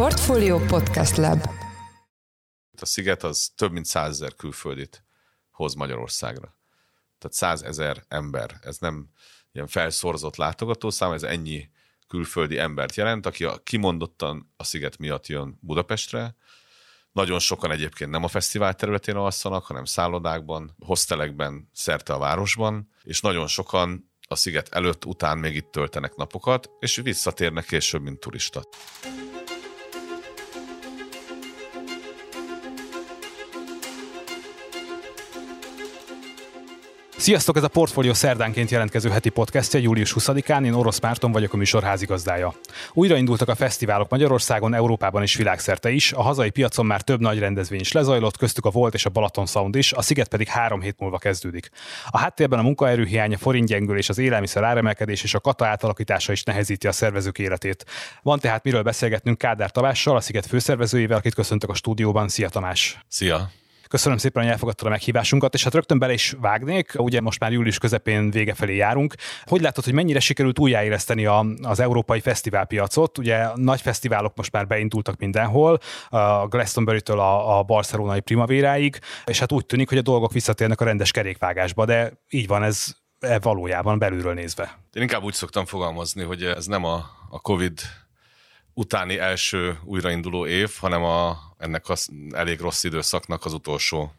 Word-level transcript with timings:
Portfolio 0.00 0.58
Podcast 0.58 1.16
Lab 1.16 1.40
A 2.80 2.86
sziget 2.86 3.22
az 3.22 3.52
több 3.56 3.72
mint 3.72 3.84
százezer 3.84 4.34
külföldit 4.34 5.04
hoz 5.50 5.74
Magyarországra. 5.74 6.58
Tehát 7.18 7.36
százezer 7.36 8.04
ember. 8.08 8.58
Ez 8.62 8.78
nem 8.78 9.08
ilyen 9.52 9.66
felszorzott 9.66 10.36
látogatószám, 10.36 11.12
ez 11.12 11.22
ennyi 11.22 11.70
külföldi 12.08 12.58
embert 12.58 12.94
jelent, 12.94 13.26
aki 13.26 13.44
a, 13.44 13.58
kimondottan 13.62 14.52
a 14.56 14.64
sziget 14.64 14.98
miatt 14.98 15.26
jön 15.26 15.58
Budapestre. 15.60 16.34
Nagyon 17.12 17.38
sokan 17.38 17.70
egyébként 17.70 18.10
nem 18.10 18.24
a 18.24 18.28
fesztivál 18.28 18.74
területén 18.74 19.16
alszanak, 19.16 19.64
hanem 19.64 19.84
szállodákban, 19.84 20.76
hostelekben, 20.78 21.70
szerte 21.72 22.12
a 22.12 22.18
városban, 22.18 22.90
és 23.02 23.20
nagyon 23.20 23.46
sokan 23.46 24.10
a 24.28 24.34
sziget 24.34 24.68
előtt, 24.68 25.04
után 25.04 25.38
még 25.38 25.54
itt 25.56 25.70
töltenek 25.70 26.14
napokat, 26.14 26.70
és 26.78 26.96
visszatérnek 26.96 27.64
később, 27.64 28.02
mint 28.02 28.20
turista. 28.20 28.62
Sziasztok, 37.20 37.56
ez 37.56 37.62
a 37.62 37.68
Portfolio 37.68 38.14
szerdánként 38.14 38.70
jelentkező 38.70 39.10
heti 39.10 39.28
podcastja 39.28 39.80
július 39.80 40.14
20-án, 40.18 40.64
én 40.64 40.72
Orosz 40.72 41.00
Márton 41.00 41.32
vagyok 41.32 41.52
a 41.52 41.56
műsor 41.56 41.82
házigazdája. 41.82 42.54
Újraindultak 42.92 43.48
a 43.48 43.54
fesztiválok 43.54 44.10
Magyarországon, 44.10 44.74
Európában 44.74 45.22
és 45.22 45.36
világszerte 45.36 45.90
is, 45.90 46.12
a 46.12 46.22
hazai 46.22 46.50
piacon 46.50 46.86
már 46.86 47.02
több 47.02 47.20
nagy 47.20 47.38
rendezvény 47.38 47.80
is 47.80 47.92
lezajlott, 47.92 48.36
köztük 48.36 48.64
a 48.64 48.70
Volt 48.70 48.94
és 48.94 49.04
a 49.04 49.10
Balaton 49.10 49.46
Sound 49.46 49.74
is, 49.74 49.92
a 49.92 50.02
Sziget 50.02 50.28
pedig 50.28 50.48
három 50.48 50.80
hét 50.80 50.98
múlva 50.98 51.18
kezdődik. 51.18 51.70
A 52.10 52.18
háttérben 52.18 52.58
a 52.58 52.62
munkaerőhiány, 52.62 53.34
a 53.34 53.38
forintgyengülés, 53.38 54.08
az 54.08 54.18
élelmiszer 54.18 54.62
áremelkedés 54.62 55.22
és 55.22 55.34
a 55.34 55.40
kata 55.40 55.66
átalakítása 55.66 56.32
is 56.32 56.42
nehezíti 56.42 56.86
a 56.86 56.92
szervezők 56.92 57.38
életét. 57.38 57.84
Van 58.22 58.38
tehát 58.38 58.64
miről 58.64 58.82
beszélgetnünk 58.82 59.38
Kádár 59.38 59.70
Tamással, 59.70 60.16
a 60.16 60.20
Sziget 60.20 60.46
főszervezőjével, 60.46 61.18
akit 61.18 61.34
köszöntök 61.34 61.70
a 61.70 61.74
stúdióban. 61.74 62.28
Szia 62.28 62.48
Tamás! 62.48 62.98
Szia! 63.08 63.50
Köszönöm 63.90 64.18
szépen, 64.18 64.42
hogy 64.42 64.52
elfogadtad 64.52 64.86
a 64.86 64.90
meghívásunkat, 64.90 65.54
és 65.54 65.64
hát 65.64 65.74
rögtön 65.74 65.98
bele 65.98 66.12
is 66.12 66.34
vágnék, 66.40 66.92
ugye 66.96 67.20
most 67.20 67.40
már 67.40 67.52
július 67.52 67.78
közepén 67.78 68.30
vége 68.30 68.54
felé 68.54 68.76
járunk. 68.76 69.14
Hogy 69.44 69.60
látod, 69.60 69.84
hogy 69.84 69.92
mennyire 69.92 70.20
sikerült 70.20 70.58
újjáéleszteni 70.58 71.26
a, 71.26 71.46
az 71.62 71.80
európai 71.80 72.20
fesztiválpiacot? 72.20 73.18
Ugye 73.18 73.46
nagy 73.54 73.80
fesztiválok 73.80 74.36
most 74.36 74.52
már 74.52 74.66
beindultak 74.66 75.18
mindenhol, 75.18 75.78
a 76.08 76.46
Glastonbury-től 76.46 77.18
a, 77.18 77.58
a 77.58 77.62
barcelonai 77.62 78.20
primavéráig, 78.20 78.98
és 79.24 79.38
hát 79.38 79.52
úgy 79.52 79.66
tűnik, 79.66 79.88
hogy 79.88 79.98
a 79.98 80.02
dolgok 80.02 80.32
visszatérnek 80.32 80.80
a 80.80 80.84
rendes 80.84 81.10
kerékvágásba, 81.10 81.84
de 81.84 82.12
így 82.28 82.46
van 82.46 82.62
ez 82.62 82.86
e 83.18 83.38
valójában 83.38 83.98
belülről 83.98 84.34
nézve. 84.34 84.78
Én 84.92 85.02
inkább 85.02 85.22
úgy 85.22 85.34
szoktam 85.34 85.64
fogalmazni, 85.64 86.22
hogy 86.22 86.42
ez 86.42 86.66
nem 86.66 86.84
a, 86.84 87.04
a 87.30 87.40
COVID 87.40 87.80
utáni 88.74 89.18
első 89.18 89.78
újrainduló 89.84 90.46
év, 90.46 90.70
hanem 90.78 91.02
a, 91.02 91.38
ennek 91.58 91.88
az 91.88 92.08
elég 92.32 92.60
rossz 92.60 92.84
időszaknak 92.84 93.44
az 93.44 93.52
utolsó 93.52 94.12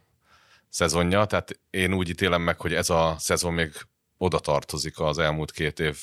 szezonja. 0.69 1.25
Tehát 1.25 1.59
én 1.69 1.93
úgy 1.93 2.09
ítélem 2.09 2.41
meg, 2.41 2.59
hogy 2.61 2.73
ez 2.73 2.89
a 2.89 3.15
szezon 3.19 3.53
még 3.53 3.71
oda 4.17 4.39
tartozik 4.39 4.99
az 4.99 5.17
elmúlt 5.17 5.51
két 5.51 5.79
év 5.79 5.97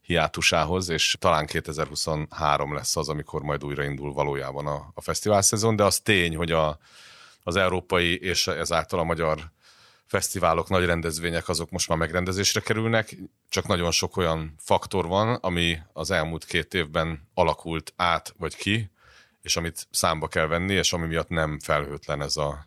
hiátusához, 0.00 0.88
és 0.88 1.16
talán 1.18 1.46
2023 1.46 2.74
lesz 2.74 2.96
az, 2.96 3.08
amikor 3.08 3.42
majd 3.42 3.64
újraindul 3.64 4.12
valójában 4.12 4.66
a, 4.66 4.90
a 4.94 5.00
fesztivál 5.00 5.42
szezon, 5.42 5.76
de 5.76 5.84
az 5.84 6.00
tény, 6.00 6.36
hogy 6.36 6.52
a, 6.52 6.78
az 7.42 7.56
európai 7.56 8.18
és 8.18 8.46
ezáltal 8.46 8.98
a 8.98 9.04
magyar 9.04 9.50
fesztiválok, 10.08 10.68
nagy 10.68 10.84
rendezvények 10.84 11.48
azok 11.48 11.70
most 11.70 11.88
már 11.88 11.98
megrendezésre 11.98 12.60
kerülnek, 12.60 13.16
csak 13.48 13.66
nagyon 13.66 13.90
sok 13.90 14.16
olyan 14.16 14.54
faktor 14.58 15.06
van, 15.06 15.34
ami 15.34 15.78
az 15.92 16.10
elmúlt 16.10 16.44
két 16.44 16.74
évben 16.74 17.28
alakult 17.34 17.92
át 17.96 18.34
vagy 18.38 18.56
ki, 18.56 18.90
és 19.42 19.56
amit 19.56 19.86
számba 19.90 20.28
kell 20.28 20.46
venni, 20.46 20.72
és 20.72 20.92
ami 20.92 21.06
miatt 21.06 21.28
nem 21.28 21.58
felhőtlen 21.58 22.22
ez 22.22 22.36
a 22.36 22.66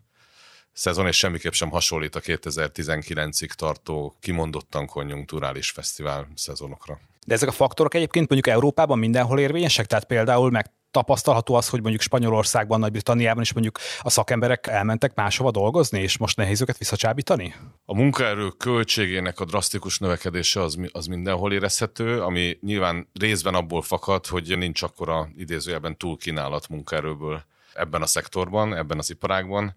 szezon, 0.73 1.08
és 1.08 1.17
semmiképp 1.17 1.52
sem 1.52 1.70
hasonlít 1.70 2.16
a 2.16 2.20
2019-ig 2.20 3.50
tartó 3.50 4.16
kimondottan 4.20 4.86
konjunkturális 4.86 5.70
fesztivál 5.70 6.27
szezonokra. 6.36 6.99
De 7.26 7.33
ezek 7.33 7.49
a 7.49 7.52
faktorok 7.52 7.93
egyébként 7.93 8.30
mondjuk 8.30 8.55
Európában 8.55 8.99
mindenhol 8.99 9.39
érvényesek? 9.39 9.86
Tehát 9.86 10.05
például 10.05 10.52
meg 10.52 10.71
tapasztalható 10.92 11.54
az, 11.54 11.70
hogy 11.70 11.82
mondjuk 11.82 12.02
Spanyolországban, 12.02 12.80
Nagy-Britanniában 12.80 13.42
is 13.42 13.54
mondjuk 13.54 13.80
a 14.00 14.10
szakemberek 14.10 14.68
elmentek 14.68 15.16
máshova 15.16 15.52
dolgozni, 15.52 16.02
és 16.02 16.18
most 16.18 16.38
nehéz 16.38 16.62
őket 16.62 16.78
visszacsábítani? 16.78 17.56
A 17.86 17.96
munkaerő 17.96 18.48
költségének 18.48 19.40
a 19.40 19.46
drasztikus 19.46 20.00
növekedése 20.00 20.62
az, 20.62 20.78
az 20.92 21.06
mindenhol 21.06 21.54
érezhető, 21.54 22.22
ami 22.22 22.58
nyilván 22.62 23.10
részben 23.20 23.54
abból 23.54 23.82
fakad, 23.82 24.26
hogy 24.26 24.58
nincs 24.58 24.82
akkora 24.82 25.30
idézőjelben 25.36 25.98
túlkínálat 25.98 26.68
munkaerőből 26.68 27.44
ebben 27.73 28.02
a 28.02 28.06
szektorban, 28.06 28.76
ebben 28.76 28.98
az 28.98 29.10
iparágban. 29.10 29.76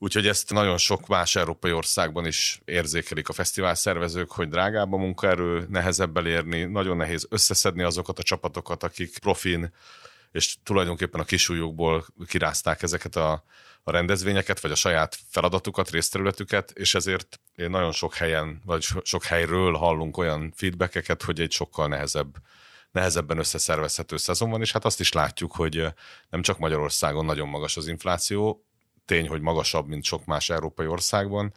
Úgyhogy 0.00 0.26
ezt 0.26 0.52
nagyon 0.52 0.76
sok 0.76 1.06
más 1.06 1.36
európai 1.36 1.72
országban 1.72 2.26
is 2.26 2.60
érzékelik 2.64 3.28
a 3.28 3.32
fesztivál 3.32 3.74
szervezők, 3.74 4.30
hogy 4.30 4.48
drágább 4.48 4.92
a 4.92 4.96
munkaerő, 4.96 5.66
nehezebb 5.68 6.16
elérni, 6.16 6.64
nagyon 6.64 6.96
nehéz 6.96 7.26
összeszedni 7.30 7.82
azokat 7.82 8.18
a 8.18 8.22
csapatokat, 8.22 8.82
akik 8.82 9.18
profin 9.18 9.72
és 10.32 10.56
tulajdonképpen 10.62 11.20
a 11.20 11.24
kisúlyukból 11.24 12.06
kirázták 12.26 12.82
ezeket 12.82 13.16
a, 13.16 13.44
a 13.82 13.90
rendezvényeket, 13.90 14.60
vagy 14.60 14.70
a 14.70 14.74
saját 14.74 15.18
feladatukat, 15.30 15.90
részterületüket, 15.90 16.70
és 16.70 16.94
ezért 16.94 17.40
nagyon 17.54 17.92
sok 17.92 18.14
helyen, 18.14 18.62
vagy 18.64 18.86
sok 19.02 19.24
helyről 19.24 19.72
hallunk 19.72 20.16
olyan 20.16 20.52
feedbackeket, 20.56 21.22
hogy 21.22 21.40
egy 21.40 21.52
sokkal 21.52 21.88
nehezebb 21.88 22.36
nehezebben 22.90 23.38
összeszervezhető 23.38 24.16
szezon 24.16 24.50
van, 24.50 24.60
és 24.60 24.72
hát 24.72 24.84
azt 24.84 25.00
is 25.00 25.12
látjuk, 25.12 25.52
hogy 25.52 25.86
nem 26.30 26.42
csak 26.42 26.58
Magyarországon 26.58 27.24
nagyon 27.24 27.48
magas 27.48 27.76
az 27.76 27.86
infláció, 27.86 28.64
tény, 29.04 29.28
hogy 29.28 29.40
magasabb, 29.40 29.86
mint 29.86 30.04
sok 30.04 30.24
más 30.24 30.50
európai 30.50 30.86
országban, 30.86 31.54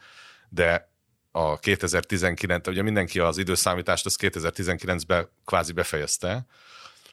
de 0.48 0.90
a 1.30 1.58
2019, 1.58 2.68
ugye 2.68 2.82
mindenki 2.82 3.18
az 3.18 3.38
időszámítást 3.38 4.06
az 4.06 4.16
2019-ben 4.20 5.28
kvázi 5.44 5.72
befejezte, 5.72 6.46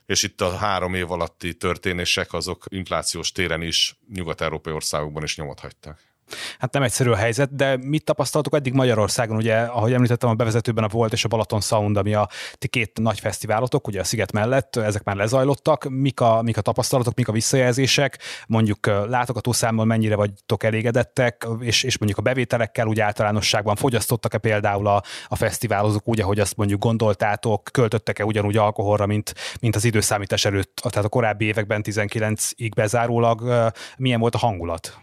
és 0.09 0.24
itt 0.24 0.42
a 0.42 0.56
három 0.56 0.94
év 0.94 1.12
alatti 1.12 1.53
történések 1.53 2.34
azok 2.34 2.66
inflációs 2.70 3.31
téren 3.31 3.62
is 3.62 3.96
nyugat-európai 4.14 4.74
országokban 4.74 5.24
is 5.24 5.38
nyomot 5.38 5.59
hagytak. 5.59 6.02
Hát 6.60 6.74
nem 6.74 6.84
egyszerű 6.84 7.10
a 7.10 7.16
helyzet, 7.16 7.56
de 7.56 7.78
mit 7.78 8.04
tapasztaltok 8.04 8.56
eddig 8.56 8.74
Magyarországon? 8.74 9.36
Ugye, 9.36 9.56
ahogy 9.56 9.94
említettem 9.94 10.30
a 10.30 10.34
bevezetőben 10.34 10.84
a 10.84 10.88
Volt 10.88 11.14
és 11.14 11.24
a 11.24 11.28
Balaton 11.28 11.62
Sound, 11.62 11.98
ami 11.98 12.14
a 12.14 12.30
ti 12.54 12.68
két 12.68 13.00
nagy 13.00 13.20
fesztiválotok, 13.20 13.88
ugye 13.88 14.00
a 14.00 14.04
Sziget 14.04 14.32
mellett, 14.32 14.76
ezek 14.76 15.04
már 15.04 15.16
lezajlottak. 15.16 15.90
Mik 15.90 16.20
a, 16.20 16.42
mik 16.42 16.58
a 16.58 16.62
tapasztalatok, 16.62 17.16
mik 17.16 17.28
a 17.28 17.32
visszajelzések? 17.32 18.18
Mondjuk 18.48 18.88
látogatószámmal 19.08 19.86
mennyire 19.86 20.16
vagytok 20.16 20.64
elégedettek, 20.64 21.48
és, 21.60 21.84
és 21.84 21.98
mondjuk 21.98 22.20
a 22.20 22.30
bevételekkel 22.30 22.88
úgy 22.88 23.00
általánosságban 23.00 23.76
fogyasztottak-e 23.76 24.38
például 24.38 24.88
a, 24.88 25.04
a 25.28 25.36
fesztiválozók 25.36 26.08
úgy, 26.08 26.22
ahogy 26.22 26.40
azt 26.40 26.58
mondjuk 26.58 26.84
gondoltátok, 26.84 27.70
költöttek-e 27.72 28.26
ugyanúgy 28.26 28.58
alkoholra, 28.58 29.06
mint, 29.06 29.34
mint 29.60 29.76
az 29.76 29.86
időszámítás 29.86 30.46
előtt, 30.46 30.82
tehát 30.90 31.06
a 31.06 31.10
korábbi 31.10 31.46
években 31.46 31.82
19-ig 31.86 32.72
bezárólag, 32.76 33.72
milyen 33.98 34.20
volt 34.20 34.36
a 34.36 34.38
hangulat? 34.38 35.00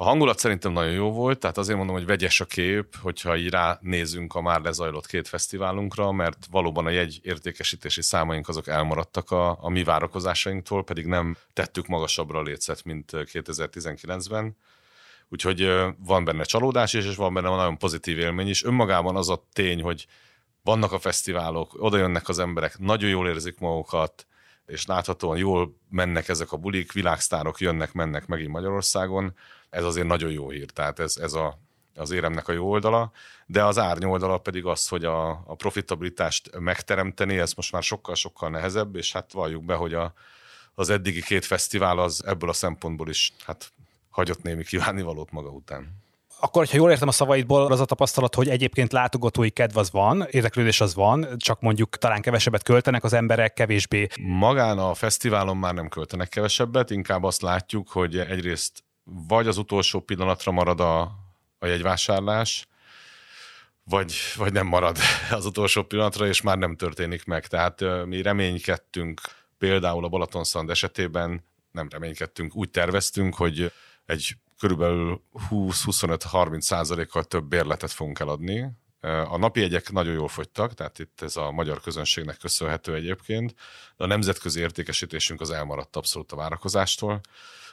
A 0.00 0.04
hangulat 0.04 0.38
szerintem 0.38 0.72
nagyon 0.72 0.92
jó 0.92 1.12
volt, 1.12 1.38
tehát 1.38 1.58
azért 1.58 1.76
mondom, 1.76 1.96
hogy 1.96 2.06
vegyes 2.06 2.40
a 2.40 2.44
kép, 2.44 2.96
hogyha 2.96 3.36
így 3.36 3.50
ránézünk 3.50 4.34
a 4.34 4.40
már 4.40 4.60
lezajlott 4.60 5.06
két 5.06 5.28
fesztiválunkra, 5.28 6.12
mert 6.12 6.46
valóban 6.50 6.86
a 6.86 6.90
jegy 6.90 7.20
értékesítési 7.22 8.02
számaink 8.02 8.48
azok 8.48 8.66
elmaradtak 8.66 9.30
a, 9.30 9.58
a 9.64 9.68
mi 9.68 9.84
várakozásainktól, 9.84 10.84
pedig 10.84 11.06
nem 11.06 11.36
tettük 11.52 11.86
magasabbra 11.86 12.38
a 12.38 12.42
létszet, 12.42 12.84
mint 12.84 13.10
2019-ben. 13.12 14.56
Úgyhogy 15.28 15.72
van 15.98 16.24
benne 16.24 16.42
csalódás 16.42 16.92
is, 16.92 17.04
és 17.04 17.16
van 17.16 17.34
benne 17.34 17.48
nagyon 17.48 17.78
pozitív 17.78 18.18
élmény 18.18 18.48
is. 18.48 18.64
Önmagában 18.64 19.16
az 19.16 19.28
a 19.28 19.46
tény, 19.52 19.82
hogy 19.82 20.06
vannak 20.62 20.92
a 20.92 20.98
fesztiválok, 20.98 21.74
oda 21.78 21.96
jönnek 21.96 22.28
az 22.28 22.38
emberek, 22.38 22.78
nagyon 22.78 23.10
jól 23.10 23.28
érzik 23.28 23.58
magukat, 23.58 24.26
és 24.70 24.86
láthatóan 24.86 25.38
jól 25.38 25.76
mennek 25.88 26.28
ezek 26.28 26.52
a 26.52 26.56
bulik, 26.56 26.92
világsztárok 26.92 27.60
jönnek, 27.60 27.92
mennek 27.92 28.26
megint 28.26 28.50
Magyarországon, 28.50 29.34
ez 29.70 29.84
azért 29.84 30.06
nagyon 30.06 30.30
jó 30.30 30.50
hír, 30.50 30.70
tehát 30.70 30.98
ez, 30.98 31.16
ez 31.16 31.32
a, 31.32 31.58
az 31.94 32.10
éremnek 32.10 32.48
a 32.48 32.52
jó 32.52 32.70
oldala, 32.70 33.12
de 33.46 33.64
az 33.64 33.78
árnyoldala 33.78 34.38
pedig 34.38 34.64
az, 34.64 34.88
hogy 34.88 35.04
a, 35.04 35.30
a 35.30 35.54
profitabilitást 35.56 36.58
megteremteni, 36.58 37.38
ez 37.38 37.52
most 37.52 37.72
már 37.72 37.82
sokkal-sokkal 37.82 38.50
nehezebb, 38.50 38.96
és 38.96 39.12
hát 39.12 39.32
valljuk 39.32 39.64
be, 39.64 39.74
hogy 39.74 39.94
a, 39.94 40.12
az 40.74 40.90
eddigi 40.90 41.22
két 41.22 41.44
fesztivál 41.44 41.98
az 41.98 42.24
ebből 42.26 42.48
a 42.48 42.52
szempontból 42.52 43.08
is 43.08 43.32
hát 43.44 43.72
hagyott 44.10 44.42
némi 44.42 44.64
kívánivalót 44.64 45.30
maga 45.30 45.48
után. 45.48 45.99
Akkor, 46.40 46.66
ha 46.66 46.76
jól 46.76 46.90
értem 46.90 47.08
a 47.08 47.12
szavaidból, 47.12 47.72
az 47.72 47.80
a 47.80 47.84
tapasztalat, 47.84 48.34
hogy 48.34 48.48
egyébként 48.48 48.92
látogatói 48.92 49.50
kedv 49.50 49.76
az 49.76 49.90
van, 49.90 50.26
érdeklődés 50.30 50.80
az 50.80 50.94
van, 50.94 51.26
csak 51.36 51.60
mondjuk 51.60 51.96
talán 51.96 52.20
kevesebbet 52.20 52.62
költenek 52.62 53.04
az 53.04 53.12
emberek, 53.12 53.52
kevésbé. 53.52 54.06
Magán 54.20 54.78
a 54.78 54.94
fesztiválon 54.94 55.56
már 55.56 55.74
nem 55.74 55.88
költenek 55.88 56.28
kevesebbet, 56.28 56.90
inkább 56.90 57.22
azt 57.22 57.42
látjuk, 57.42 57.88
hogy 57.88 58.18
egyrészt 58.18 58.84
vagy 59.28 59.46
az 59.46 59.56
utolsó 59.56 60.00
pillanatra 60.00 60.52
marad 60.52 60.80
a, 60.80 61.00
a 61.58 61.66
jegyvásárlás, 61.66 62.68
vagy, 63.84 64.14
vagy 64.36 64.52
nem 64.52 64.66
marad 64.66 64.98
az 65.30 65.46
utolsó 65.46 65.82
pillanatra, 65.82 66.26
és 66.26 66.40
már 66.40 66.58
nem 66.58 66.76
történik 66.76 67.24
meg. 67.24 67.46
Tehát 67.46 67.84
mi 68.06 68.22
reménykedtünk 68.22 69.20
például 69.58 70.04
a 70.04 70.08
Balaton 70.08 70.44
Szand 70.44 70.70
esetében 70.70 71.44
nem 71.72 71.88
reménykedtünk, 71.90 72.54
úgy 72.54 72.70
terveztünk, 72.70 73.34
hogy 73.34 73.72
egy 74.06 74.36
körülbelül 74.60 75.22
20-25-30 75.50 76.60
százalékkal 76.60 77.24
több 77.24 77.44
bérletet 77.44 77.90
fogunk 77.90 78.18
eladni. 78.18 78.70
A 79.00 79.36
napi 79.36 79.60
jegyek 79.60 79.90
nagyon 79.92 80.14
jól 80.14 80.28
fogytak, 80.28 80.74
tehát 80.74 80.98
itt 80.98 81.20
ez 81.22 81.36
a 81.36 81.50
magyar 81.50 81.80
közönségnek 81.80 82.36
köszönhető 82.36 82.94
egyébként, 82.94 83.54
de 83.96 84.04
a 84.04 84.06
nemzetközi 84.06 84.60
értékesítésünk 84.60 85.40
az 85.40 85.50
elmaradt 85.50 85.96
abszolút 85.96 86.32
a 86.32 86.36
várakozástól, 86.36 87.20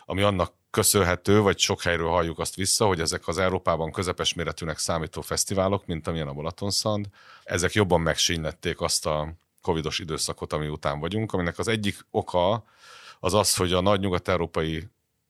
ami 0.06 0.22
annak 0.22 0.54
köszönhető, 0.70 1.40
vagy 1.40 1.60
sok 1.60 1.82
helyről 1.82 2.10
halljuk 2.10 2.40
azt 2.40 2.56
vissza, 2.56 2.86
hogy 2.86 3.00
ezek 3.00 3.28
az 3.28 3.38
Európában 3.38 3.92
közepes 3.92 4.34
méretűnek 4.34 4.78
számító 4.78 5.22
fesztiválok, 5.22 5.86
mint 5.86 6.08
amilyen 6.08 6.28
a 6.28 6.34
Balaton 6.34 6.72
Szand, 6.72 7.06
ezek 7.44 7.74
jobban 7.74 8.02
megsínlették 8.02 8.82
azt 8.82 9.06
a 9.06 9.34
covidos 9.62 10.00
időszakot, 10.00 10.54
ami 10.54 10.68
után 10.68 11.00
vagyunk, 11.00 11.34
aminek 11.34 11.60
az 11.60 11.68
egyik 11.68 12.06
oka 12.12 12.64
az 13.20 13.34
az, 13.34 13.56
hogy 13.56 13.74
a 13.74 13.82
nagy 13.82 14.00
nyugat-európai 14.00 14.88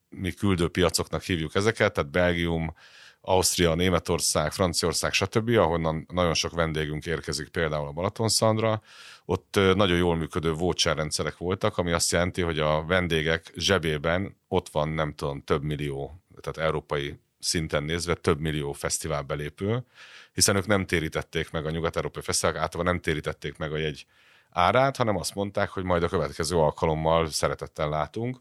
mi 0.08 0.32
küldőpiacoknak 0.32 1.22
hívjuk 1.22 1.54
ezeket, 1.54 1.92
tehát 1.92 2.10
Belgium, 2.10 2.74
Ausztria, 3.20 3.74
Németország, 3.74 4.52
Franciaország, 4.52 5.12
stb., 5.12 5.48
ahonnan 5.48 6.06
nagyon 6.12 6.34
sok 6.34 6.52
vendégünk 6.52 7.06
érkezik 7.06 7.48
például 7.48 7.86
a 7.86 7.92
Balatonszandra, 7.92 8.82
ott 9.24 9.54
nagyon 9.74 9.96
jól 9.96 10.16
működő 10.16 10.52
voucher 10.52 10.96
rendszerek 10.96 11.36
voltak, 11.36 11.78
ami 11.78 11.92
azt 11.92 12.12
jelenti, 12.12 12.42
hogy 12.42 12.58
a 12.58 12.84
vendégek 12.84 13.52
zsebében 13.56 14.36
ott 14.48 14.68
van, 14.68 14.88
nem 14.88 15.14
tudom, 15.14 15.42
több 15.42 15.62
millió, 15.62 16.22
tehát 16.40 16.70
európai 16.70 17.20
szinten 17.38 17.82
nézve 17.82 18.14
több 18.14 18.40
millió 18.40 18.72
fesztivál 18.72 19.22
belépő, 19.22 19.84
hiszen 20.32 20.56
ők 20.56 20.66
nem 20.66 20.86
térítették 20.86 21.50
meg 21.50 21.66
a 21.66 21.70
nyugat-európai 21.70 22.22
fesztiválok, 22.22 22.60
általában 22.60 22.92
nem 22.92 23.02
térítették 23.02 23.56
meg 23.56 23.72
a 23.72 23.76
jegy 23.76 24.06
árát, 24.50 24.96
hanem 24.96 25.16
azt 25.16 25.34
mondták, 25.34 25.68
hogy 25.68 25.84
majd 25.84 26.02
a 26.02 26.08
következő 26.08 26.56
alkalommal 26.56 27.30
szeretettel 27.30 27.88
látunk, 27.88 28.40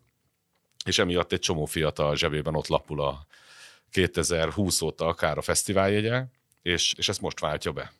és 0.88 1.00
emiatt 1.00 1.32
egy 1.32 1.40
csomó 1.40 1.66
fiatal 1.66 2.16
zsebében 2.16 2.56
ott 2.56 2.68
lapul 2.68 3.02
a 3.02 3.26
2020 3.92 4.82
óta 4.82 5.06
akár 5.06 5.38
a 5.38 5.42
fesztiváljegye, 5.42 6.26
és, 6.62 6.94
és 6.98 7.10
ezt 7.10 7.22
most 7.22 7.40
váltja 7.40 7.72
be. 7.72 7.92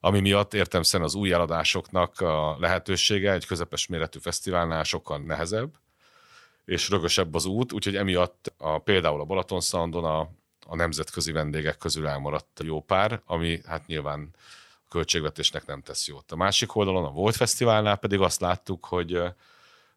Ami 0.00 0.20
miatt 0.20 0.54
értem 0.54 0.82
szerint 0.82 1.08
az 1.08 1.14
új 1.14 1.32
eladásoknak 1.32 2.20
a 2.20 2.56
lehetősége 2.58 3.32
egy 3.32 3.46
közepes 3.46 3.86
méretű 3.86 4.18
fesztiválnál 4.18 4.84
sokkal 4.84 5.18
nehezebb, 5.18 5.74
és 6.64 6.88
rögösebb 6.88 7.34
az 7.34 7.44
út, 7.44 7.72
úgyhogy 7.72 7.96
emiatt 7.96 8.52
a, 8.56 8.78
például 8.78 9.20
a 9.20 9.24
Balaton 9.24 9.60
Soundon 9.60 10.04
a, 10.04 10.20
a 10.66 10.76
nemzetközi 10.76 11.32
vendégek 11.32 11.78
közül 11.78 12.06
elmaradt 12.06 12.60
jó 12.62 12.80
pár, 12.80 13.20
ami 13.24 13.60
hát 13.66 13.86
nyilván 13.86 14.28
a 14.74 14.88
költségvetésnek 14.88 15.66
nem 15.66 15.82
tesz 15.82 16.08
jót. 16.08 16.32
A 16.32 16.36
másik 16.36 16.74
oldalon, 16.74 17.04
a 17.04 17.10
Volt 17.10 17.36
Fesztiválnál 17.36 17.96
pedig 17.96 18.20
azt 18.20 18.40
láttuk, 18.40 18.84
hogy 18.84 19.22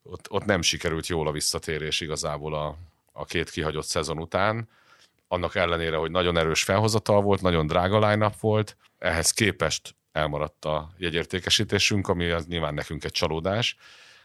ott, 0.04 0.32
ott 0.32 0.46
nem 0.46 0.62
sikerült 0.62 1.08
jól 1.08 1.28
a 1.28 1.32
visszatérés 1.32 2.02
igazából 2.02 2.54
a, 2.54 2.78
a 3.12 3.26
két 3.26 3.50
kihagyott 3.50 3.86
szezon 3.86 4.20
után, 4.20 4.70
annak 5.28 5.56
ellenére, 5.56 5.96
hogy 5.96 6.12
nagyon 6.12 6.38
erős 6.38 6.64
felhozatal 6.64 7.22
volt, 7.22 7.42
nagyon 7.42 7.68
drága 7.68 8.10
line 8.10 8.32
volt, 8.40 8.78
ehhez 8.98 9.32
képest 9.32 9.96
elmaradt 10.12 10.66
a 10.66 10.92
jegyértékesítésünk, 10.98 12.08
ami 12.08 12.30
az 12.30 12.46
nyilván 12.46 12.74
nekünk 12.74 13.04
egy 13.04 13.12
csalódás, 13.12 13.78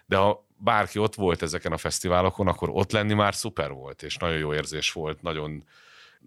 de 0.07 0.17
ha 0.17 0.47
bárki 0.57 0.99
ott 0.99 1.15
volt 1.15 1.43
ezeken 1.43 1.73
a 1.73 1.77
fesztiválokon, 1.77 2.49
akkor 2.49 2.69
ott 2.73 2.93
lenni 2.93 3.15
már 3.15 3.35
szuper 3.35 3.71
volt, 3.71 4.03
és 4.03 4.17
nagyon 4.17 4.39
jó 4.39 4.55
érzés 4.55 4.93
volt, 4.93 5.23
nagyon 5.23 5.65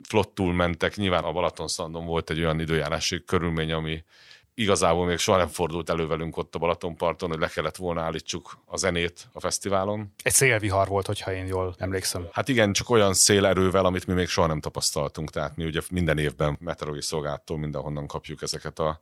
flottul 0.04 0.54
mentek. 0.54 0.96
Nyilván 0.96 1.24
a 1.24 1.32
Balatonszandon 1.32 2.06
volt 2.06 2.30
egy 2.30 2.40
olyan 2.40 2.60
időjárási 2.60 3.24
körülmény, 3.24 3.72
ami 3.72 4.04
igazából 4.54 5.06
még 5.06 5.18
soha 5.18 5.38
nem 5.38 5.48
fordult 5.48 5.90
elő 5.90 6.08
velünk 6.08 6.38
ott 6.38 6.56
a 6.56 6.60
Balatonparton, 6.60 7.30
hogy 7.30 7.40
le 7.40 7.48
kellett 7.48 7.76
volna 7.76 8.02
állítsuk 8.02 8.58
a 8.66 8.78
zenét 8.78 9.28
a 9.32 9.40
fesztiválon. 9.40 10.14
Egy 10.24 10.34
szélvihar 10.34 10.88
volt, 10.88 11.06
hogyha 11.06 11.34
én 11.34 11.46
jól 11.46 11.76
emlékszem. 11.78 12.28
Hát 12.32 12.48
igen, 12.48 12.74
csak 12.74 12.90
olyan 12.90 13.14
szélerővel, 13.14 13.86
amit 13.86 14.08
mi 14.08 14.14
még 14.14 14.28
soha 14.28 14.48
nem 14.48 14.60
tapasztaltunk. 14.60 15.30
Tehát 15.30 15.56
mi 15.56 15.66
ugye 15.66 15.80
minden 15.90 16.18
évben 16.18 16.58
meteorológiai 16.60 17.06
szolgáltól 17.06 17.58
mindenhonnan 17.58 18.08
kapjuk 18.08 18.42
ezeket 18.42 18.80
a 18.80 19.00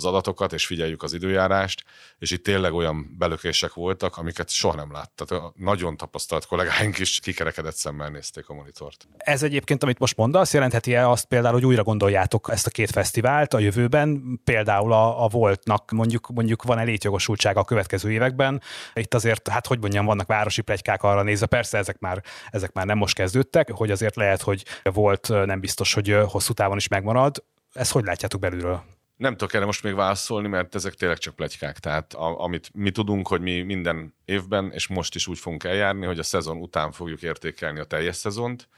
az 0.00 0.08
adatokat, 0.12 0.52
és 0.52 0.66
figyeljük 0.66 1.02
az 1.02 1.12
időjárást, 1.12 1.84
és 2.18 2.30
itt 2.30 2.44
tényleg 2.44 2.72
olyan 2.72 3.14
belökések 3.18 3.72
voltak, 3.72 4.16
amiket 4.16 4.50
soha 4.50 4.76
nem. 4.76 4.88
Tehát 4.90 5.54
nagyon 5.54 5.96
tapasztalt 5.96 6.46
kollégáink 6.46 6.98
is 6.98 7.20
kikerekedett 7.20 7.74
szemmel 7.74 8.08
nézték 8.08 8.48
a 8.48 8.54
monitort. 8.54 9.08
Ez 9.16 9.42
egyébként, 9.42 9.82
amit 9.82 9.98
most 9.98 10.16
mondasz, 10.16 10.52
jelentheti-e 10.52 11.08
azt 11.08 11.24
például, 11.24 11.54
hogy 11.54 11.64
újra 11.64 11.82
gondoljátok 11.82 12.48
ezt 12.52 12.66
a 12.66 12.70
két 12.70 12.90
fesztivált 12.90 13.54
a 13.54 13.58
jövőben, 13.58 14.40
például 14.44 14.92
a, 14.92 15.24
a 15.24 15.28
Voltnak 15.28 15.90
mondjuk, 15.90 16.28
mondjuk 16.28 16.62
van 16.62 16.78
elétjogosultsága 16.78 17.60
a 17.60 17.64
következő 17.64 18.10
években. 18.10 18.62
Itt 18.94 19.14
azért, 19.14 19.48
hát 19.48 19.66
hogy 19.66 19.80
mondjam, 19.80 20.04
vannak 20.04 20.26
városi 20.26 20.62
plegykák 20.62 21.02
arra 21.02 21.22
nézve, 21.22 21.46
persze 21.46 21.78
ezek 21.78 21.98
már, 21.98 22.22
ezek 22.50 22.72
már 22.72 22.86
nem 22.86 22.98
most 22.98 23.14
kezdődtek, 23.14 23.70
hogy 23.70 23.90
azért 23.90 24.16
lehet, 24.16 24.42
hogy 24.42 24.64
volt 24.82 25.28
nem 25.28 25.60
biztos, 25.60 25.94
hogy 25.94 26.16
hosszú 26.26 26.52
távon 26.52 26.76
is 26.76 26.88
megmarad. 26.88 27.44
Ezt 27.72 27.92
hogy 27.92 28.04
látjátok 28.04 28.40
belülről? 28.40 28.98
Nem 29.20 29.36
tudok 29.36 29.54
erre 29.54 29.64
most 29.64 29.82
még 29.82 29.94
válaszolni, 29.94 30.48
mert 30.48 30.74
ezek 30.74 30.94
tényleg 30.94 31.18
csak 31.18 31.34
plegykák. 31.34 31.78
Tehát 31.78 32.14
a, 32.14 32.40
amit 32.40 32.70
mi 32.74 32.90
tudunk, 32.90 33.28
hogy 33.28 33.40
mi 33.40 33.62
minden 33.62 34.14
évben, 34.24 34.70
és 34.72 34.86
most 34.86 35.14
is 35.14 35.26
úgy 35.26 35.38
fogunk 35.38 35.64
eljárni, 35.64 36.06
hogy 36.06 36.18
a 36.18 36.22
szezon 36.22 36.56
után 36.56 36.92
fogjuk 36.92 37.22
értékelni 37.22 37.78
a 37.80 37.84
teljes 37.84 38.16
szezont. 38.16 38.68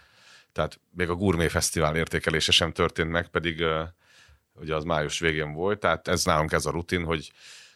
Tehát 0.52 0.80
még 0.90 1.08
a 1.08 1.14
Gourmet 1.14 1.50
Fesztivál 1.50 1.96
értékelése 1.96 2.52
sem 2.52 2.72
történt 2.72 3.10
meg, 3.10 3.28
pedig 3.28 3.60
uh, 3.60 3.80
ugye 4.54 4.74
az 4.74 4.84
május 4.84 5.18
végén 5.18 5.52
volt. 5.52 5.80
Tehát 5.80 6.08
ez 6.08 6.24
nálunk 6.24 6.52
ez 6.52 6.66
a 6.66 6.70
rutin, 6.70 7.04
hogy 7.04 7.32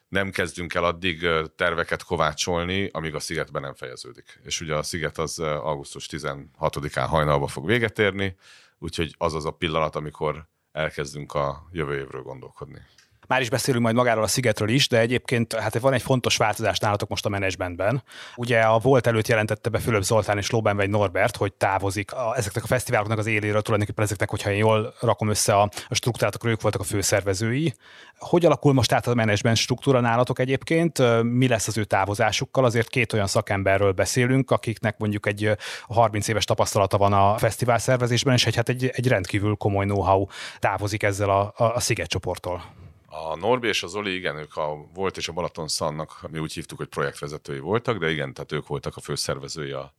nem 0.09 0.31
kezdünk 0.31 0.75
el 0.75 0.85
addig 0.85 1.29
terveket 1.57 2.03
kovácsolni, 2.03 2.89
amíg 2.93 3.15
a 3.15 3.21
szigetben 3.21 3.63
nem 3.63 3.75
fejeződik. 3.75 4.41
És 4.45 4.61
ugye 4.61 4.75
a 4.75 4.83
sziget 4.83 5.19
az 5.19 5.39
augusztus 5.39 6.09
16-án 6.11 7.07
hajnalba 7.09 7.47
fog 7.47 7.67
véget 7.67 7.99
érni, 7.99 8.37
úgyhogy 8.79 9.15
az 9.19 9.35
az 9.35 9.45
a 9.45 9.51
pillanat, 9.51 9.97
amikor 9.97 10.47
elkezdünk 10.77 11.33
a 11.33 11.69
jövő 11.73 11.99
évről 11.99 12.23
gondolkodni. 12.23 12.81
Már 13.27 13.41
is 13.41 13.51
beszélünk 13.51 13.85
majd 13.85 13.97
magáról 13.97 14.23
a 14.23 14.27
szigetről 14.27 14.69
is, 14.69 14.89
de 14.89 14.99
egyébként 14.99 15.53
hát 15.53 15.79
van 15.79 15.93
egy 15.93 16.03
fontos 16.03 16.37
változás 16.37 16.79
nálatok 16.79 17.09
most 17.09 17.27
a 17.27 17.29
menedzsmentben. 17.29 18.03
Ugye 18.37 18.61
a 18.61 18.79
volt 18.79 19.07
előtt 19.07 19.29
jelentette 19.29 19.69
be 19.69 19.79
Fülöp 19.79 20.03
Zoltán 20.03 20.39
és 20.39 20.49
vagy 20.49 20.91
Norbert, 20.91 21.37
hogy 21.37 21.53
távozik 21.53 22.13
a, 22.13 22.37
ezeknek 22.37 22.65
a 22.65 22.67
fesztiváloknak 22.67 23.19
az 23.19 23.27
éléről, 23.27 23.63
tulajdonképpen 23.63 24.05
ezeknek, 24.05 24.31
hogyha 24.31 24.51
én 24.51 24.57
jól 24.57 24.95
rakom 25.01 25.29
össze 25.29 25.55
a, 25.55 25.71
a 25.89 25.95
struktúrát, 25.95 26.45
ők 26.45 26.63
voltak 26.63 26.81
a 26.81 26.85
főszervezői. 26.85 27.75
Hogy 28.19 28.45
alakul 28.45 28.73
most 28.73 28.93
át 28.93 29.07
a 29.07 29.15
menedzsment 29.15 29.57
struktúra 29.57 30.01
nálatok 30.01 30.39
egyébként? 30.39 31.23
Mi 31.23 31.49
lesz 31.49 31.69
az 31.69 31.79
ő 31.79 31.85
távozásukkal? 31.85 32.65
Azért 32.65 32.89
két 32.89 33.13
olyan 33.13 33.27
szakemberről 33.27 33.93
beszélünk, 33.93 34.51
akiknek 34.51 34.99
mondjuk 34.99 35.27
egy 35.27 35.57
30 35.83 36.29
éves 36.29 36.45
tapasztalata 36.45 36.99
van 36.99 37.13
a 37.13 37.39
fesztivál 37.39 37.79
szervezésben, 37.79 38.35
és 38.35 38.47
egy, 38.47 38.57
hát 38.57 38.69
egy, 38.69 38.91
egy 38.95 39.09
rendkívül 39.09 39.55
komoly 39.55 39.85
know-how 39.85 40.27
távozik 40.59 41.03
ezzel 41.03 41.31
a, 41.31 41.53
a, 41.57 41.65
a 41.65 41.81
Sziget 41.81 42.09
csoporttól. 42.09 42.86
A 43.25 43.37
Norbi 43.37 43.69
és 43.69 43.83
az 43.83 43.95
Oli, 43.95 44.15
igen, 44.15 44.37
ők 44.37 44.57
a 44.57 44.89
volt 44.95 45.17
és 45.17 45.29
a 45.29 45.33
Balaton 45.33 45.69
Szannak, 45.69 46.31
mi 46.31 46.39
úgy 46.39 46.53
hívtuk, 46.53 46.79
hogy 46.79 46.87
projektvezetői 46.87 47.59
voltak, 47.59 47.99
de 47.99 48.11
igen, 48.11 48.35
tehát 48.35 48.53
ők 48.53 48.67
voltak 48.67 48.97
a 48.97 49.01
főszervezői 49.01 49.71
a, 49.71 49.93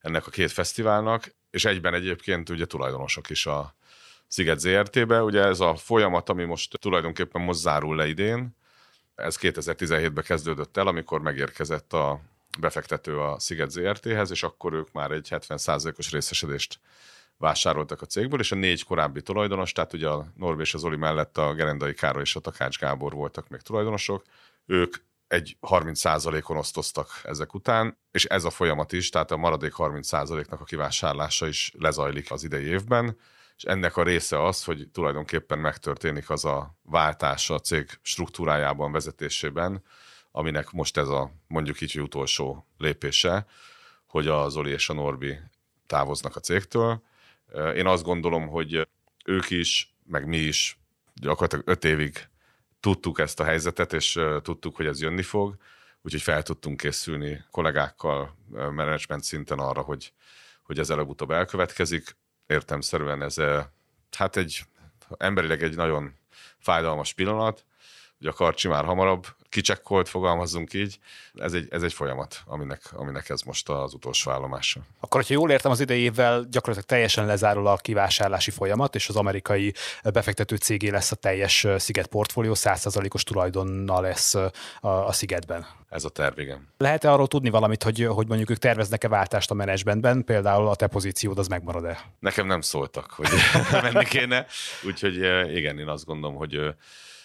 ennek 0.00 0.26
a 0.26 0.30
két 0.30 0.52
fesztiválnak, 0.52 1.34
és 1.50 1.64
egyben 1.64 1.94
egyébként 1.94 2.48
ugye 2.48 2.64
tulajdonosok 2.64 3.30
is 3.30 3.46
a 3.46 3.74
Sziget 4.28 4.60
ZRT-be. 4.60 5.22
Ugye 5.22 5.42
ez 5.42 5.60
a 5.60 5.74
folyamat, 5.74 6.28
ami 6.28 6.44
most 6.44 6.78
tulajdonképpen 6.78 7.42
most 7.42 7.58
zárul 7.58 7.96
le 7.96 8.06
idén, 8.06 8.56
ez 9.14 9.38
2017-ben 9.40 10.24
kezdődött 10.24 10.76
el, 10.76 10.86
amikor 10.86 11.20
megérkezett 11.20 11.92
a 11.92 12.20
befektető 12.58 13.20
a 13.20 13.38
Sziget 13.38 13.70
ZRT-hez, 13.70 14.30
és 14.30 14.42
akkor 14.42 14.72
ők 14.72 14.92
már 14.92 15.10
egy 15.10 15.28
70%-os 15.30 16.10
részesedést 16.10 16.80
vásároltak 17.38 18.02
a 18.02 18.06
cégből, 18.06 18.40
és 18.40 18.52
a 18.52 18.54
négy 18.54 18.84
korábbi 18.84 19.22
tulajdonos, 19.22 19.72
tehát 19.72 19.92
ugye 19.92 20.08
a 20.08 20.26
Norbi 20.34 20.62
és 20.62 20.74
az 20.74 20.84
Oli 20.84 20.96
mellett 20.96 21.38
a 21.38 21.54
Gerendai 21.54 21.94
Károly 21.94 22.22
és 22.22 22.36
a 22.36 22.40
Takács 22.40 22.78
Gábor 22.78 23.12
voltak 23.12 23.48
még 23.48 23.60
tulajdonosok, 23.60 24.24
ők 24.66 24.96
egy 25.28 25.56
30%-on 25.60 26.56
osztoztak 26.56 27.20
ezek 27.22 27.54
után, 27.54 27.98
és 28.10 28.24
ez 28.24 28.44
a 28.44 28.50
folyamat 28.50 28.92
is, 28.92 29.08
tehát 29.08 29.30
a 29.30 29.36
maradék 29.36 29.72
30%-nak 29.76 30.60
a 30.60 30.64
kivásárlása 30.64 31.46
is 31.46 31.72
lezajlik 31.78 32.30
az 32.30 32.44
idei 32.44 32.64
évben, 32.64 33.16
és 33.56 33.62
ennek 33.62 33.96
a 33.96 34.02
része 34.02 34.42
az, 34.42 34.64
hogy 34.64 34.88
tulajdonképpen 34.92 35.58
megtörténik 35.58 36.30
az 36.30 36.44
a 36.44 36.76
váltás 36.82 37.50
a 37.50 37.58
cég 37.58 37.90
struktúrájában, 38.02 38.92
vezetésében, 38.92 39.82
aminek 40.30 40.70
most 40.70 40.96
ez 40.96 41.08
a 41.08 41.30
mondjuk 41.46 41.80
így 41.80 42.00
utolsó 42.00 42.66
lépése, 42.78 43.46
hogy 44.06 44.28
az 44.28 44.56
Oli 44.56 44.70
és 44.70 44.88
a 44.88 44.92
Norbi 44.92 45.38
távoznak 45.86 46.36
a 46.36 46.40
cégtől, 46.40 47.02
én 47.74 47.86
azt 47.86 48.04
gondolom, 48.04 48.48
hogy 48.48 48.88
ők 49.24 49.50
is, 49.50 49.94
meg 50.04 50.26
mi 50.26 50.36
is 50.36 50.78
gyakorlatilag 51.14 51.68
öt 51.68 51.84
évig 51.84 52.28
tudtuk 52.80 53.18
ezt 53.18 53.40
a 53.40 53.44
helyzetet, 53.44 53.92
és 53.92 54.20
tudtuk, 54.42 54.76
hogy 54.76 54.86
ez 54.86 55.00
jönni 55.00 55.22
fog, 55.22 55.56
úgyhogy 56.02 56.22
fel 56.22 56.42
tudtunk 56.42 56.76
készülni 56.76 57.44
kollégákkal, 57.50 58.36
menedzsment 58.50 59.22
szinten 59.22 59.58
arra, 59.58 59.80
hogy, 59.80 60.12
hogy 60.62 60.78
ez 60.78 60.90
előbb-utóbb 60.90 61.30
elkövetkezik. 61.30 62.16
Értemszerűen 62.46 63.22
ez 63.22 63.36
hát 64.16 64.36
egy 64.36 64.62
emberileg 65.16 65.62
egy 65.62 65.76
nagyon 65.76 66.14
fájdalmas 66.58 67.12
pillanat, 67.12 67.64
hogy 68.18 68.26
a 68.26 68.32
karcsi 68.32 68.68
már 68.68 68.84
hamarabb 68.84 69.26
kicsekkolt, 69.48 70.08
fogalmazzunk 70.08 70.72
így. 70.72 70.98
Ez 71.34 71.52
egy, 71.52 71.66
ez 71.70 71.82
egy 71.82 71.92
folyamat, 71.92 72.42
aminek, 72.46 72.80
aminek 72.92 73.28
ez 73.28 73.40
most 73.40 73.68
az 73.68 73.94
utolsó 73.94 74.30
állomása. 74.30 74.80
Akkor, 75.00 75.20
hogyha 75.20 75.34
jól 75.34 75.50
értem, 75.50 75.70
az 75.70 75.80
idei 75.80 76.00
évvel 76.00 76.46
gyakorlatilag 76.50 76.88
teljesen 76.88 77.26
lezárul 77.26 77.66
a 77.66 77.76
kivásárlási 77.76 78.50
folyamat, 78.50 78.94
és 78.94 79.08
az 79.08 79.16
amerikai 79.16 79.72
befektető 80.12 80.56
cégé 80.56 80.88
lesz 80.88 81.12
a 81.12 81.16
teljes 81.16 81.66
sziget 81.76 82.06
portfólió, 82.06 82.52
100%-os 82.56 83.22
tulajdonnal 83.22 84.02
lesz 84.02 84.34
a, 84.34 84.50
a 84.80 85.12
szigetben. 85.12 85.66
Ez 85.88 86.04
a 86.04 86.08
terv, 86.08 86.38
igen. 86.38 86.68
Lehet-e 86.78 87.12
arról 87.12 87.28
tudni 87.28 87.50
valamit, 87.50 87.82
hogy, 87.82 88.04
hogy 88.04 88.26
mondjuk 88.26 88.50
ők 88.50 88.58
terveznek-e 88.58 89.08
váltást 89.08 89.50
a 89.50 89.54
menedzsmentben, 89.54 90.24
például 90.24 90.68
a 90.68 90.74
te 90.74 90.86
pozíciód 90.86 91.38
az 91.38 91.48
megmarad-e? 91.48 92.04
Nekem 92.18 92.46
nem 92.46 92.60
szóltak, 92.60 93.10
hogy 93.10 93.28
menni 93.92 94.04
kéne, 94.04 94.46
úgyhogy 94.86 95.14
igen, 95.56 95.78
én 95.78 95.88
azt 95.88 96.04
gondolom, 96.04 96.36
hogy 96.36 96.74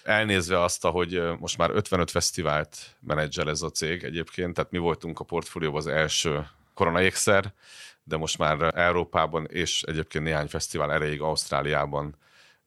elnézve 0.03 0.62
azt, 0.62 0.86
hogy 0.86 1.22
most 1.39 1.58
már 1.58 1.70
55 1.70 2.12
fesztivált 2.12 2.77
menedzsel 3.00 3.50
ez 3.50 3.62
a 3.62 3.70
cég 3.70 4.03
egyébként, 4.03 4.53
tehát 4.53 4.72
mi 4.72 4.77
voltunk 4.77 5.20
a 5.20 5.24
portfólióban 5.24 5.79
az 5.79 5.88
első 5.88 6.48
koronaékszer, 6.74 7.53
de 8.03 8.17
most 8.17 8.38
már 8.38 8.77
Európában 8.77 9.48
és 9.50 9.84
egyébként 9.84 10.24
néhány 10.24 10.48
fesztivál 10.48 10.91
erejéig 10.91 11.22
Ausztráliában 11.22 12.15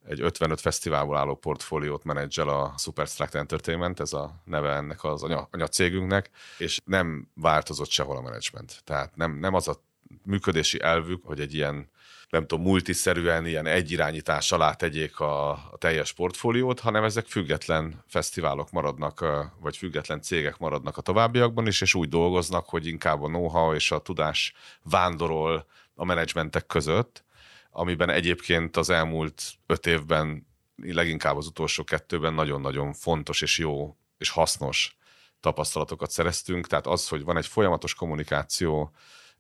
egy 0.09 0.21
55 0.21 0.61
fesztiválból 0.61 1.17
álló 1.17 1.35
portfóliót 1.35 2.05
menedzsel 2.05 2.49
a 2.49 2.75
Superstruct 2.79 3.35
Entertainment, 3.35 4.01
ez 4.01 4.13
a 4.13 4.43
neve 4.45 4.75
ennek 4.75 5.05
az 5.05 5.23
anya, 5.23 5.49
anyacégünknek, 5.51 6.31
és 6.59 6.81
nem 6.85 7.29
változott 7.35 7.91
sehol 7.91 8.17
a 8.17 8.21
menedzsment. 8.21 8.81
Tehát 8.85 9.17
nem, 9.17 9.39
nem 9.39 9.55
az 9.55 9.69
a 9.69 9.83
működési 10.25 10.81
elvük, 10.83 11.25
hogy 11.25 11.41
egy 11.41 11.55
ilyen 11.55 11.89
nem 12.35 12.47
tudom, 12.47 12.65
multiszerűen 12.65 13.47
ilyen 13.47 13.67
egyirányítás 13.67 14.53
alá 14.53 14.73
tegyék 14.73 15.21
a, 15.21 15.51
a 15.51 15.77
teljes 15.79 16.13
portfóliót, 16.13 16.81
hanem 16.81 17.05
ezek 17.05 17.27
független 17.27 18.05
fesztiválok 18.09 18.71
maradnak, 18.71 19.25
vagy 19.61 19.77
független 19.77 20.21
cégek 20.21 20.59
maradnak 20.59 20.97
a 20.97 21.03
továbbiakban 21.03 21.67
is, 21.67 21.81
és 21.81 21.95
úgy 21.95 22.09
dolgoznak, 22.09 22.69
hogy 22.69 22.87
inkább 22.87 23.23
a 23.23 23.27
know-how 23.27 23.75
és 23.75 23.91
a 23.91 23.99
tudás 23.99 24.55
vándorol 24.83 25.67
a 25.95 26.05
menedzsmentek 26.05 26.67
között, 26.67 27.25
amiben 27.71 28.11
egyébként 28.11 28.77
az 28.77 28.91
elmúlt 28.91 29.43
öt 29.67 29.87
évben, 29.87 30.47
leginkább 30.83 31.37
az 31.37 31.47
utolsó 31.47 31.85
kettőben 31.85 32.35
nagyon-nagyon 32.35 32.93
fontos 32.93 33.43
és 33.43 33.59
jó 33.59 33.97
és 34.19 34.31
hasznos 34.31 34.97
tapasztalatokat 35.41 36.11
szereztünk. 36.11 36.67
Tehát 36.67 36.87
az, 36.87 37.09
hogy 37.09 37.25
van 37.25 37.37
egy 37.37 37.47
folyamatos 37.47 37.95
kommunikáció 37.95 38.93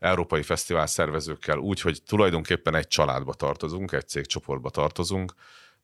európai 0.04 0.42
fesztivál 0.42 0.86
szervezőkkel 0.86 1.58
úgy, 1.58 1.80
hogy 1.80 2.02
tulajdonképpen 2.06 2.74
egy 2.74 2.86
családba 2.86 3.34
tartozunk, 3.34 3.92
egy 3.92 4.08
cégcsoportba 4.08 4.70
tartozunk, 4.70 5.34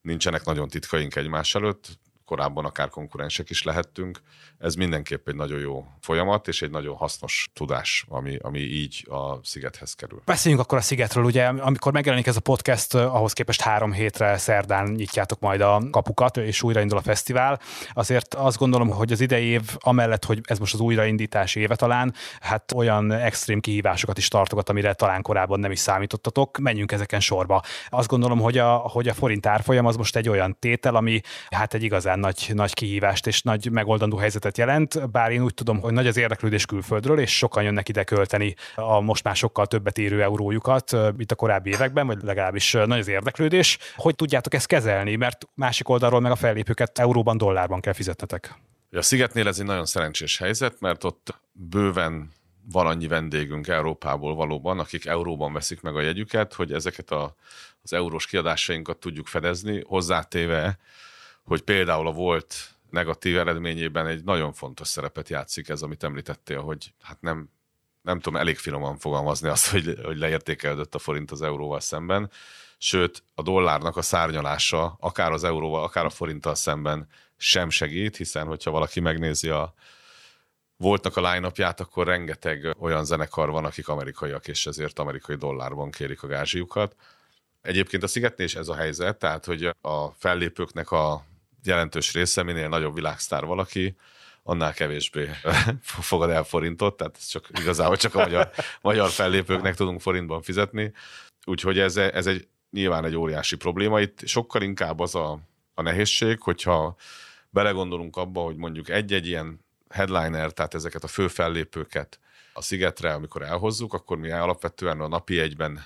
nincsenek 0.01 0.45
nagyon 0.45 0.69
titkaink 0.69 1.17
egymás 1.17 1.55
előtt, 1.55 1.99
korábban 2.31 2.65
akár 2.65 2.89
konkurensek 2.89 3.51
is 3.51 3.63
lehettünk. 3.63 4.21
Ez 4.59 4.75
mindenképp 4.75 5.29
egy 5.29 5.35
nagyon 5.35 5.59
jó 5.59 5.87
folyamat, 6.01 6.49
és 6.49 6.63
egy 6.63 6.71
nagyon 6.71 6.97
hasznos 6.97 7.51
tudás, 7.53 8.05
ami, 8.09 8.37
ami 8.43 8.59
így 8.59 9.07
a 9.09 9.45
szigethez 9.45 9.95
kerül. 9.95 10.23
Beszéljünk 10.25 10.65
akkor 10.65 10.79
a 10.79 10.81
szigetről, 10.81 11.25
ugye, 11.25 11.47
amikor 11.47 11.93
megjelenik 11.93 12.27
ez 12.27 12.37
a 12.37 12.41
podcast, 12.41 12.95
ahhoz 12.95 13.33
képest 13.33 13.61
három 13.61 13.93
hétre 13.93 14.39
szerdán 14.39 14.89
nyitjátok 14.91 15.41
majd 15.41 15.61
a 15.61 15.83
kapukat, 15.91 16.37
és 16.37 16.63
újraindul 16.63 16.99
a 16.99 17.03
fesztivál. 17.03 17.61
Azért 17.93 18.35
azt 18.35 18.59
gondolom, 18.59 18.89
hogy 18.89 19.13
az 19.13 19.21
idei 19.21 19.45
év, 19.45 19.77
amellett, 19.79 20.25
hogy 20.25 20.41
ez 20.43 20.59
most 20.59 20.75
az 20.75 20.81
újraindítási 20.81 21.61
éve 21.61 21.77
talán, 21.77 22.15
hát 22.41 22.73
olyan 22.73 23.13
extrém 23.13 23.61
kihívásokat 23.61 24.19
is 24.19 24.29
tartogat, 24.29 24.69
amire 24.69 24.93
talán 24.93 25.23
korábban 25.23 25.61
nem 25.61 25.71
is 25.71 25.79
számítottatok. 25.79 26.59
Menjünk 26.59 26.93
ezeken 26.93 27.21
sorba. 27.21 27.63
Azt 27.89 28.09
gondolom, 28.09 28.41
hogy 28.41 28.59
a, 28.59 28.73
hogy 28.73 29.09
a 29.09 29.15
forint 29.15 29.47
árfolyam 29.47 29.87
az 29.87 29.97
most 29.97 30.17
egy 30.17 30.29
olyan 30.29 30.57
tétel, 30.59 30.95
ami 30.97 31.21
hát 31.51 31.75
egy 31.75 31.83
igazán 31.83 32.20
nagy, 32.21 32.51
nagy 32.55 32.75
kihívást 32.75 33.27
és 33.27 33.43
nagy 33.43 33.71
megoldandó 33.71 34.17
helyzetet 34.17 34.59
jelent, 34.59 35.11
bár 35.11 35.31
én 35.31 35.43
úgy 35.43 35.55
tudom, 35.55 35.81
hogy 35.81 35.93
nagy 35.93 36.07
az 36.07 36.17
érdeklődés 36.17 36.67
külföldről, 36.67 37.19
és 37.19 37.37
sokan 37.37 37.63
jönnek 37.63 37.89
ide 37.89 38.05
költeni 38.05 38.55
a 38.75 39.01
most 39.01 39.25
már 39.25 39.37
sokkal 39.37 39.67
többet 39.67 39.99
érő 39.99 40.23
eurójukat, 40.23 41.17
mint 41.17 41.33
a 41.33 41.35
korábbi 41.35 41.71
években, 41.71 42.07
vagy 42.07 42.23
legalábbis 42.23 42.73
nagy 42.73 42.99
az 42.99 43.09
érdeklődés. 43.09 43.79
Hogy 43.97 44.15
tudjátok 44.15 44.55
ezt 44.55 44.67
kezelni? 44.67 45.17
Mert 45.17 45.49
másik 45.55 45.89
oldalról 45.89 46.21
meg 46.21 46.33
a 46.33 46.37
fellépőket 46.37 46.99
euróban, 46.99 47.37
dollárban 47.37 47.81
kell 47.81 47.93
fizetnetek. 47.93 48.59
A 48.93 49.03
Szigetnél 49.03 49.49
ez 49.49 49.59
egy 49.59 49.67
nagyon 49.67 49.87
szerencsés 49.87 50.39
helyzet, 50.39 50.81
mert 50.81 51.05
ott 51.05 51.41
bőven 51.53 52.31
van 52.73 52.87
annyi 52.87 53.07
vendégünk 53.07 53.69
Európából 53.69 54.35
valóban, 54.35 54.79
akik 54.79 55.07
euróban 55.07 55.53
veszik 55.53 55.81
meg 55.81 55.97
a 55.97 56.01
jegyüket, 56.01 56.55
hogy 56.55 56.73
ezeket 56.73 57.11
a, 57.11 57.35
az 57.83 57.93
eurós 57.93 58.27
kiadásainkat 58.27 58.99
tudjuk 58.99 59.27
fedezni, 59.27 59.83
hozzátéve, 59.87 60.79
hogy 61.51 61.63
például 61.63 62.07
a 62.07 62.13
volt 62.13 62.55
negatív 62.91 63.39
eredményében 63.39 64.07
egy 64.07 64.25
nagyon 64.25 64.53
fontos 64.53 64.89
szerepet 64.89 65.29
játszik 65.29 65.69
ez, 65.69 65.83
amit 65.83 66.03
említettél, 66.03 66.61
hogy 66.61 66.93
hát 67.03 67.21
nem, 67.21 67.51
nem 68.03 68.21
tudom 68.21 68.41
elég 68.41 68.59
finoman 68.59 68.99
fogalmazni 68.99 69.49
azt, 69.49 69.71
hogy, 69.71 69.99
hogy 70.05 70.19
leértékelődött 70.19 70.95
a 70.95 70.99
forint 70.99 71.31
az 71.31 71.43
euróval 71.43 71.81
szemben, 71.81 72.31
sőt 72.79 73.23
a 73.35 73.43
dollárnak 73.43 73.97
a 73.97 74.03
szárnyalása 74.03 74.97
akár 75.01 75.33
az 75.33 75.45
euróval, 75.45 75.83
akár 75.83 76.05
a 76.05 76.11
forinttal 76.11 76.55
szemben 76.55 77.09
sem 77.37 77.71
segít, 77.71 78.17
hiszen 78.17 78.47
hogyha 78.47 78.71
valaki 78.71 79.01
megnézi 79.01 79.49
a 79.49 79.75
voltnak 80.77 81.17
a 81.17 81.33
line 81.33 81.73
akkor 81.77 82.07
rengeteg 82.07 82.77
olyan 82.79 83.05
zenekar 83.05 83.51
van, 83.51 83.65
akik 83.65 83.89
amerikaiak, 83.89 84.49
és 84.49 84.67
ezért 84.67 84.99
amerikai 84.99 85.37
dollárban 85.37 85.91
kérik 85.91 86.23
a 86.23 86.27
gázsiukat. 86.27 86.97
Egyébként 87.63 88.03
a 88.03 88.07
szigetnél 88.07 88.47
is 88.47 88.55
ez 88.55 88.69
a 88.69 88.75
helyzet, 88.75 89.19
tehát 89.19 89.45
hogy 89.45 89.65
a 89.81 90.11
fellépőknek 90.11 90.91
a 90.91 91.29
jelentős 91.65 92.13
része, 92.13 92.43
minél 92.43 92.69
nagyobb 92.69 92.95
világsztár 92.95 93.45
valaki, 93.45 93.97
annál 94.43 94.73
kevésbé 94.73 95.31
fogad 95.83 96.31
el 96.31 96.45
forintot, 96.45 96.97
tehát 96.97 97.17
ez 97.17 97.27
csak 97.27 97.49
igazából 97.61 97.97
csak 97.97 98.15
a 98.15 98.19
magyar, 98.19 98.51
magyar 98.81 99.11
fellépőknek 99.11 99.75
tudunk 99.75 100.01
forintban 100.01 100.43
fizetni. 100.43 100.93
Úgyhogy 101.45 101.79
ez, 101.79 101.97
ez 101.97 102.27
egy 102.27 102.49
nyilván 102.71 103.05
egy 103.05 103.17
óriási 103.17 103.57
probléma. 103.57 104.01
Itt 104.01 104.27
sokkal 104.27 104.63
inkább 104.63 105.01
az 105.01 105.15
a, 105.15 105.39
a 105.75 105.83
nehézség, 105.83 106.41
hogyha 106.41 106.97
belegondolunk 107.51 108.17
abba, 108.17 108.41
hogy 108.41 108.57
mondjuk 108.57 108.89
egy-egy 108.89 109.27
ilyen 109.27 109.65
headliner, 109.89 110.53
tehát 110.53 110.75
ezeket 110.75 111.05
a 111.05 111.09
fő 111.09 111.29
fellépőket 111.29 112.19
a 112.53 112.63
szigetre, 112.63 113.13
amikor 113.13 113.43
elhozzuk, 113.43 113.95
akkor 113.95 114.17
mi 114.19 114.31
alapvetően 114.31 115.01
a 115.01 115.09
napi 115.09 115.41
egyben 115.41 115.85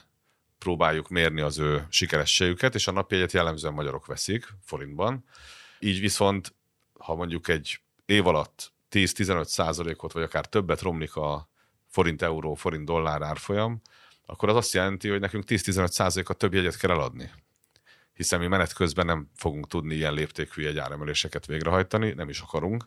próbáljuk 0.59 1.09
mérni 1.09 1.40
az 1.40 1.59
ő 1.59 1.87
sikerességüket, 1.88 2.75
és 2.75 2.87
a 2.87 2.93
napi 2.93 3.16
egyet 3.16 3.33
jellemzően 3.33 3.75
magyarok 3.75 4.07
veszik 4.07 4.49
forintban. 4.64 5.25
Így 5.78 6.00
viszont, 6.00 6.54
ha 6.99 7.14
mondjuk 7.14 7.49
egy 7.49 7.81
év 8.07 8.26
alatt 8.26 8.73
10-15 8.90 9.45
százalékot, 9.45 10.12
vagy 10.12 10.23
akár 10.23 10.47
többet 10.47 10.81
romlik 10.81 11.16
a 11.16 11.49
forint-euró, 11.87 12.54
forint-dollár 12.54 13.23
árfolyam, 13.23 13.81
akkor 14.26 14.49
az 14.49 14.57
azt 14.57 14.73
jelenti, 14.73 15.09
hogy 15.09 15.21
nekünk 15.21 15.45
10-15 15.47 15.87
százalékot 15.87 16.38
több 16.38 16.54
jegyet 16.54 16.76
kell 16.76 16.90
eladni. 16.90 17.31
Hiszen 18.12 18.40
mi 18.40 18.47
menet 18.47 18.73
közben 18.73 19.07
nem 19.07 19.31
fogunk 19.35 19.66
tudni 19.66 19.95
ilyen 19.95 20.14
léptékű 20.14 20.62
jegyáremeléseket 20.62 21.47
végrehajtani, 21.47 22.12
nem 22.12 22.28
is 22.28 22.40
akarunk. 22.40 22.87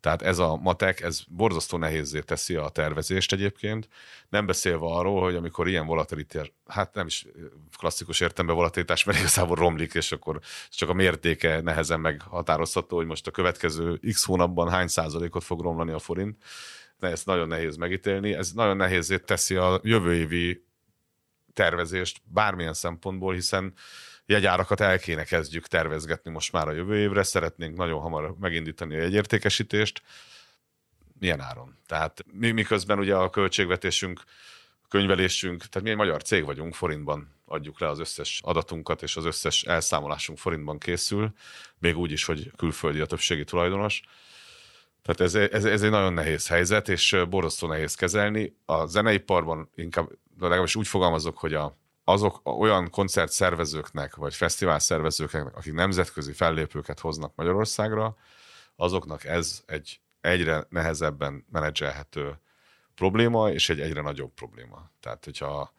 Tehát 0.00 0.22
ez 0.22 0.38
a 0.38 0.56
matek, 0.56 1.00
ez 1.00 1.20
borzasztó 1.28 1.76
nehézé 1.76 2.20
teszi 2.20 2.54
a 2.54 2.68
tervezést 2.68 3.32
egyébként, 3.32 3.88
nem 4.28 4.46
beszélve 4.46 4.86
arról, 4.86 5.22
hogy 5.22 5.34
amikor 5.34 5.68
ilyen 5.68 5.86
volatilitás, 5.86 6.52
hát 6.66 6.94
nem 6.94 7.06
is 7.06 7.26
klasszikus 7.78 8.20
értelemben 8.20 8.56
volatilitás, 8.56 9.04
mert 9.04 9.18
igazából 9.18 9.56
romlik, 9.56 9.94
és 9.94 10.12
akkor 10.12 10.40
csak 10.70 10.88
a 10.88 10.92
mértéke 10.94 11.60
nehezen 11.60 12.00
meghatározható, 12.00 12.96
hogy 12.96 13.06
most 13.06 13.26
a 13.26 13.30
következő 13.30 14.00
x 14.10 14.24
hónapban 14.24 14.68
hány 14.70 14.88
százalékot 14.88 15.44
fog 15.44 15.60
romlani 15.60 15.92
a 15.92 15.98
forint, 15.98 16.36
de 16.98 17.06
ezt 17.06 17.26
nagyon 17.26 17.48
nehéz 17.48 17.76
megítélni. 17.76 18.34
Ez 18.34 18.52
nagyon 18.52 18.76
nehézé 18.76 19.18
teszi 19.18 19.56
a 19.56 19.80
jövő 19.82 20.14
évi 20.14 20.64
tervezést 21.52 22.20
bármilyen 22.24 22.74
szempontból, 22.74 23.34
hiszen 23.34 23.74
jegyárakat 24.26 24.80
el 24.80 24.98
kéne 24.98 25.24
kezdjük 25.24 25.66
tervezgetni 25.66 26.30
most 26.30 26.52
már 26.52 26.68
a 26.68 26.72
jövő 26.72 26.96
évre, 26.98 27.22
szeretnénk 27.22 27.76
nagyon 27.76 28.00
hamar 28.00 28.34
megindítani 28.40 28.96
a 28.96 29.00
jegyértékesítést. 29.00 30.02
Milyen 31.18 31.40
áron? 31.40 31.78
Tehát 31.86 32.24
mi, 32.32 32.50
miközben 32.50 32.98
ugye 32.98 33.14
a 33.14 33.30
költségvetésünk, 33.30 34.20
könyvelésünk, 34.88 35.58
tehát 35.58 35.82
mi 35.82 35.90
egy 35.90 35.96
magyar 35.96 36.22
cég 36.22 36.44
vagyunk, 36.44 36.74
forintban 36.74 37.34
adjuk 37.44 37.80
le 37.80 37.88
az 37.88 37.98
összes 37.98 38.40
adatunkat, 38.44 39.02
és 39.02 39.16
az 39.16 39.24
összes 39.24 39.62
elszámolásunk 39.62 40.38
forintban 40.38 40.78
készül, 40.78 41.32
még 41.78 41.96
úgy 41.96 42.12
is, 42.12 42.24
hogy 42.24 42.50
külföldi 42.56 43.00
a 43.00 43.06
többségi 43.06 43.44
tulajdonos. 43.44 44.02
Tehát 45.02 45.20
ez, 45.20 45.34
ez, 45.52 45.64
ez 45.64 45.82
egy 45.82 45.90
nagyon 45.90 46.12
nehéz 46.12 46.48
helyzet, 46.48 46.88
és 46.88 47.16
borzasztó 47.28 47.66
nehéz 47.66 47.94
kezelni. 47.94 48.56
A 48.64 48.86
zeneiparban 48.86 49.70
inkább, 49.74 50.08
legalábbis 50.38 50.76
úgy 50.76 50.88
fogalmazok, 50.88 51.38
hogy 51.38 51.54
a 51.54 51.76
azok 52.08 52.40
olyan 52.58 52.90
koncertszervezőknek, 52.90 54.14
vagy 54.14 54.34
fesztivál 54.34 54.78
szervezőknek, 54.78 55.56
akik 55.56 55.72
nemzetközi 55.72 56.32
fellépőket 56.32 57.00
hoznak 57.00 57.34
Magyarországra, 57.34 58.16
azoknak 58.76 59.24
ez 59.24 59.62
egy 59.66 60.00
egyre 60.20 60.66
nehezebben 60.68 61.44
menedzselhető 61.50 62.40
probléma, 62.94 63.50
és 63.50 63.68
egy 63.68 63.80
egyre 63.80 64.00
nagyobb 64.00 64.34
probléma. 64.34 64.90
Tehát, 65.00 65.24
hogyha 65.24 65.72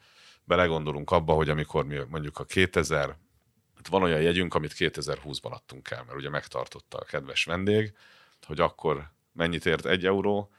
belegondolunk 0.44 1.12
abba, 1.12 1.34
hogy 1.34 1.50
amikor 1.50 1.86
mi 1.86 1.98
mondjuk 2.10 2.40
a 2.40 2.44
2000 2.44 3.18
Hát 3.76 3.88
van 3.88 4.04
olyan 4.04 4.22
jegyünk, 4.22 4.54
amit 4.54 4.74
2020-ban 4.78 5.52
adtunk 5.52 5.92
el, 5.92 6.04
mert 6.04 6.18
ugye 6.18 6.30
megtartotta 6.30 6.98
a 6.98 7.04
kedves 7.04 7.44
vendég, 7.44 7.94
hogy 8.46 8.60
akkor 8.60 9.12
mennyit 9.34 9.66
ért 9.66 9.86
egy 9.86 10.06
euró, 10.06 10.52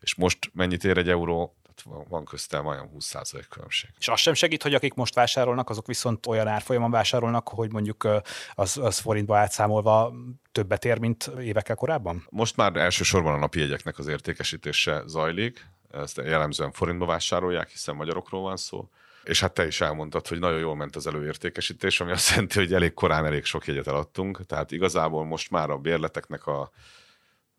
és 0.00 0.14
most 0.14 0.50
mennyit 0.54 0.84
ér 0.84 0.98
egy 0.98 1.08
euró, 1.08 1.56
tehát 1.84 2.08
van 2.08 2.24
köztem 2.24 2.62
majdnem 2.62 2.90
20% 2.98 3.44
különbség. 3.48 3.90
És 3.98 4.08
az 4.08 4.20
sem 4.20 4.34
segít, 4.34 4.62
hogy 4.62 4.74
akik 4.74 4.94
most 4.94 5.14
vásárolnak, 5.14 5.70
azok 5.70 5.86
viszont 5.86 6.26
olyan 6.26 6.46
árfolyamon 6.46 6.90
vásárolnak, 6.90 7.48
hogy 7.48 7.72
mondjuk 7.72 8.08
az, 8.54 8.76
az 8.76 8.98
forintba 8.98 9.38
átszámolva 9.38 10.12
többet 10.52 10.84
ér, 10.84 10.98
mint 10.98 11.30
évekkel 11.40 11.76
korábban? 11.76 12.26
Most 12.30 12.56
már 12.56 12.76
elsősorban 12.76 13.34
a 13.34 13.38
napi 13.38 13.58
jegyeknek 13.58 13.98
az 13.98 14.06
értékesítése 14.06 15.02
zajlik, 15.06 15.66
ezt 15.90 16.16
jellemzően 16.16 16.72
forintba 16.72 17.06
vásárolják, 17.06 17.70
hiszen 17.70 17.94
magyarokról 17.94 18.42
van 18.42 18.56
szó. 18.56 18.88
És 19.24 19.40
hát 19.40 19.52
te 19.52 19.66
is 19.66 19.80
elmondtad, 19.80 20.28
hogy 20.28 20.38
nagyon 20.38 20.58
jól 20.58 20.76
ment 20.76 20.96
az 20.96 21.06
előértékesítés, 21.06 22.00
ami 22.00 22.10
azt 22.10 22.30
jelenti, 22.30 22.58
hogy 22.58 22.74
elég 22.74 22.94
korán 22.94 23.26
elég 23.26 23.44
sok 23.44 23.66
jegyet 23.66 23.86
eladtunk. 23.86 24.46
Tehát 24.46 24.70
igazából 24.72 25.24
most 25.24 25.50
már 25.50 25.70
a 25.70 25.78
bérleteknek 25.78 26.46
a 26.46 26.70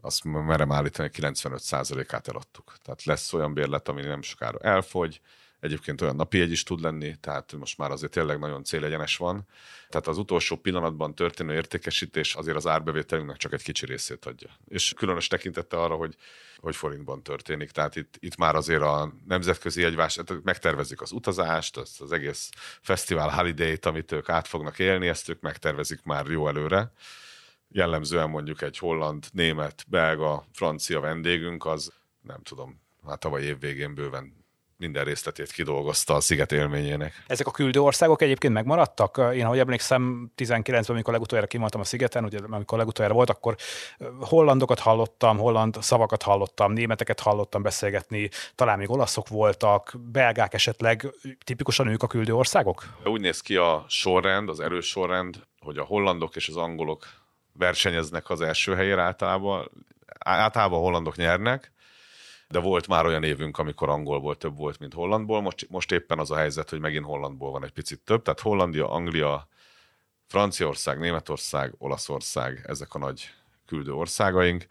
azt 0.08 0.24
merem 0.24 0.72
állítani, 0.72 1.10
hogy 1.14 1.34
95%-át 1.34 2.28
eladtuk. 2.28 2.74
Tehát 2.82 3.04
lesz 3.04 3.34
olyan 3.34 3.54
bérlet, 3.54 3.88
ami 3.88 4.02
nem 4.02 4.22
sokára 4.22 4.60
elfogy, 4.60 5.22
Egyébként 5.60 6.02
olyan 6.02 6.16
napi 6.16 6.40
egy 6.40 6.52
is 6.52 6.64
tud 6.64 6.82
lenni, 6.82 7.16
tehát 7.20 7.54
most 7.54 7.78
már 7.78 7.92
azért 7.92 8.12
tényleg 8.12 8.40
nagyon 8.40 8.64
célegyenes 8.64 9.18
van. 9.18 9.48
Tehát 9.90 10.08
az 10.08 10.18
utolsó 10.18 10.56
pillanatban 10.56 11.16
történő 11.16 11.54
értékesítés 11.54 12.34
azért 12.36 12.58
az 12.58 12.68
árbevételünknek 12.68 13.38
csak 13.38 13.54
egy 13.54 13.64
kicsi 13.64 13.86
részét 13.86 14.26
adja. 14.26 14.50
És 14.68 14.94
különös 14.94 15.28
tekintette 15.28 15.78
arra, 15.78 15.96
hogy, 15.96 16.16
hogy 16.58 16.76
forintban 16.76 17.24
történik. 17.24 17.72
Tehát 17.72 17.96
itt, 17.96 18.16
itt 18.20 18.36
már 18.36 18.56
azért 18.56 18.82
a 18.82 19.14
nemzetközi 19.28 19.82
jegyvás, 19.82 20.20
megtervezik 20.44 21.02
az 21.02 21.12
utazást, 21.12 21.78
az, 21.78 21.96
az 22.00 22.12
egész 22.12 22.50
fesztivál 22.82 23.30
holiday-t, 23.30 23.86
amit 23.86 24.12
ők 24.12 24.30
át 24.30 24.48
fognak 24.48 24.80
élni, 24.80 25.08
ezt 25.08 25.30
ők 25.30 25.42
megtervezik 25.42 26.04
már 26.04 26.26
jó 26.26 26.48
előre 26.48 26.92
jellemzően 27.69 28.29
mondjuk 28.29 28.62
egy 28.62 28.77
holland, 28.77 29.25
német, 29.31 29.86
belga, 29.88 30.45
francia 30.53 31.00
vendégünk, 31.00 31.65
az 31.65 31.91
nem 32.21 32.41
tudom, 32.43 32.81
hát 33.07 33.19
tavaly 33.19 33.43
év 33.43 33.59
végén 33.59 33.95
bőven 33.95 34.45
minden 34.77 35.03
részletét 35.03 35.51
kidolgozta 35.51 36.13
a 36.13 36.19
sziget 36.19 36.51
élményének. 36.51 37.24
Ezek 37.27 37.47
a 37.47 37.51
küldő 37.51 37.79
országok 37.79 38.21
egyébként 38.21 38.53
megmaradtak? 38.53 39.21
Én, 39.33 39.45
ahogy 39.45 39.59
emlékszem, 39.59 40.31
19-ben, 40.38 40.83
amikor 40.88 41.13
legutoljára 41.13 41.50
kimondtam 41.50 41.81
a 41.81 41.83
szigeten, 41.83 42.24
ugye 42.24 42.39
amikor 42.50 42.77
legutoljára 42.77 43.15
volt, 43.15 43.29
akkor 43.29 43.55
hollandokat 44.19 44.79
hallottam, 44.79 45.38
holland 45.38 45.77
szavakat 45.81 46.24
hallottam, 46.24 46.71
németeket 46.71 47.19
hallottam 47.19 47.62
beszélgetni, 47.62 48.29
talán 48.55 48.77
még 48.77 48.89
olaszok 48.89 49.27
voltak, 49.27 49.95
belgák 50.12 50.53
esetleg, 50.53 51.13
tipikusan 51.43 51.88
ők 51.88 52.03
a 52.03 52.07
küldő 52.07 52.33
országok? 52.36 52.83
Úgy 53.03 53.21
néz 53.21 53.41
ki 53.41 53.55
a 53.55 53.86
sorrend, 53.88 54.50
az 54.50 54.59
erős 54.59 54.88
sorrend, 54.88 55.43
hogy 55.59 55.77
a 55.77 55.83
hollandok 55.83 56.36
és 56.36 56.47
az 56.47 56.55
angolok 56.55 57.07
versenyeznek 57.58 58.30
az 58.30 58.42
első 58.42 58.76
helyére 58.76 59.02
általában. 59.02 59.72
Általában 60.20 60.80
hollandok 60.80 61.16
nyernek, 61.16 61.72
de 62.48 62.60
volt 62.60 62.88
már 62.88 63.06
olyan 63.06 63.24
évünk, 63.24 63.58
amikor 63.58 63.90
angolból 63.90 64.38
több 64.38 64.58
volt, 64.58 64.80
mint 64.80 64.94
hollandból. 64.94 65.42
Most, 65.42 65.70
most 65.70 65.92
éppen 65.92 66.20
az 66.20 66.32
a 66.32 66.36
helyzet, 66.36 66.70
hogy 66.70 66.80
megint 66.80 67.06
hollandból 67.06 67.52
van 67.52 67.64
egy 67.64 67.72
picit 67.72 68.00
több. 68.00 68.22
Tehát 68.22 68.40
Hollandia, 68.40 68.90
Anglia, 68.90 69.48
Franciaország, 70.28 71.00
Németország, 71.00 71.74
Olaszország, 71.78 72.64
ezek 72.68 72.94
a 72.94 73.00
nagy 73.00 73.34
küldő 73.66 73.94
országaink 73.94 74.66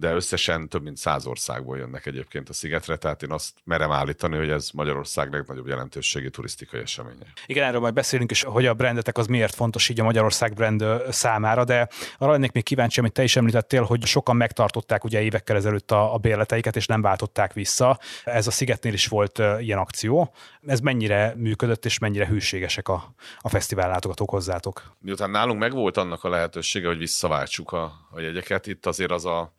de 0.00 0.12
összesen 0.14 0.68
több 0.68 0.82
mint 0.82 0.96
száz 0.96 1.26
országból 1.26 1.76
jönnek 1.78 2.06
egyébként 2.06 2.48
a 2.48 2.52
szigetre, 2.52 2.96
tehát 2.96 3.22
én 3.22 3.30
azt 3.30 3.54
merem 3.64 3.90
állítani, 3.90 4.36
hogy 4.36 4.50
ez 4.50 4.70
Magyarország 4.70 5.32
legnagyobb 5.32 5.66
jelentőségi 5.66 6.30
turisztikai 6.30 6.80
eseménye. 6.80 7.26
Igen, 7.46 7.66
erről 7.66 7.80
majd 7.80 7.94
beszélünk 7.94 8.30
is, 8.30 8.42
hogy 8.42 8.66
a 8.66 8.74
brandetek 8.74 9.18
az 9.18 9.26
miért 9.26 9.54
fontos 9.54 9.88
így 9.88 10.00
a 10.00 10.04
Magyarország 10.04 10.54
brand 10.54 10.84
számára, 11.10 11.64
de 11.64 11.88
arra 12.18 12.30
lennék 12.30 12.52
még 12.52 12.62
kíváncsi, 12.62 13.00
amit 13.00 13.12
te 13.12 13.22
is 13.22 13.36
említettél, 13.36 13.82
hogy 13.82 14.04
sokan 14.04 14.36
megtartották 14.36 15.04
ugye 15.04 15.22
évekkel 15.22 15.56
ezelőtt 15.56 15.90
a, 15.90 16.14
a 16.14 16.18
bérleteiket, 16.18 16.76
és 16.76 16.86
nem 16.86 17.02
váltották 17.02 17.52
vissza. 17.52 17.98
Ez 18.24 18.46
a 18.46 18.50
Szigetnél 18.50 18.92
is 18.92 19.06
volt 19.06 19.42
ilyen 19.58 19.78
akció. 19.78 20.34
Ez 20.66 20.80
mennyire 20.80 21.34
működött, 21.36 21.84
és 21.84 21.98
mennyire 21.98 22.26
hűségesek 22.26 22.88
a, 22.88 23.14
a 23.38 23.48
fesztivál 23.48 23.88
látogatók 23.88 24.30
hozzátok? 24.30 24.96
Miután 24.98 25.30
nálunk 25.30 25.58
megvolt 25.58 25.96
annak 25.96 26.24
a 26.24 26.28
lehetősége, 26.28 26.86
hogy 26.86 26.98
visszaváltsuk 26.98 27.72
a, 27.72 27.92
a 28.10 28.20
jegyeket, 28.20 28.66
itt 28.66 28.86
azért 28.86 29.10
az 29.10 29.24
a 29.24 29.58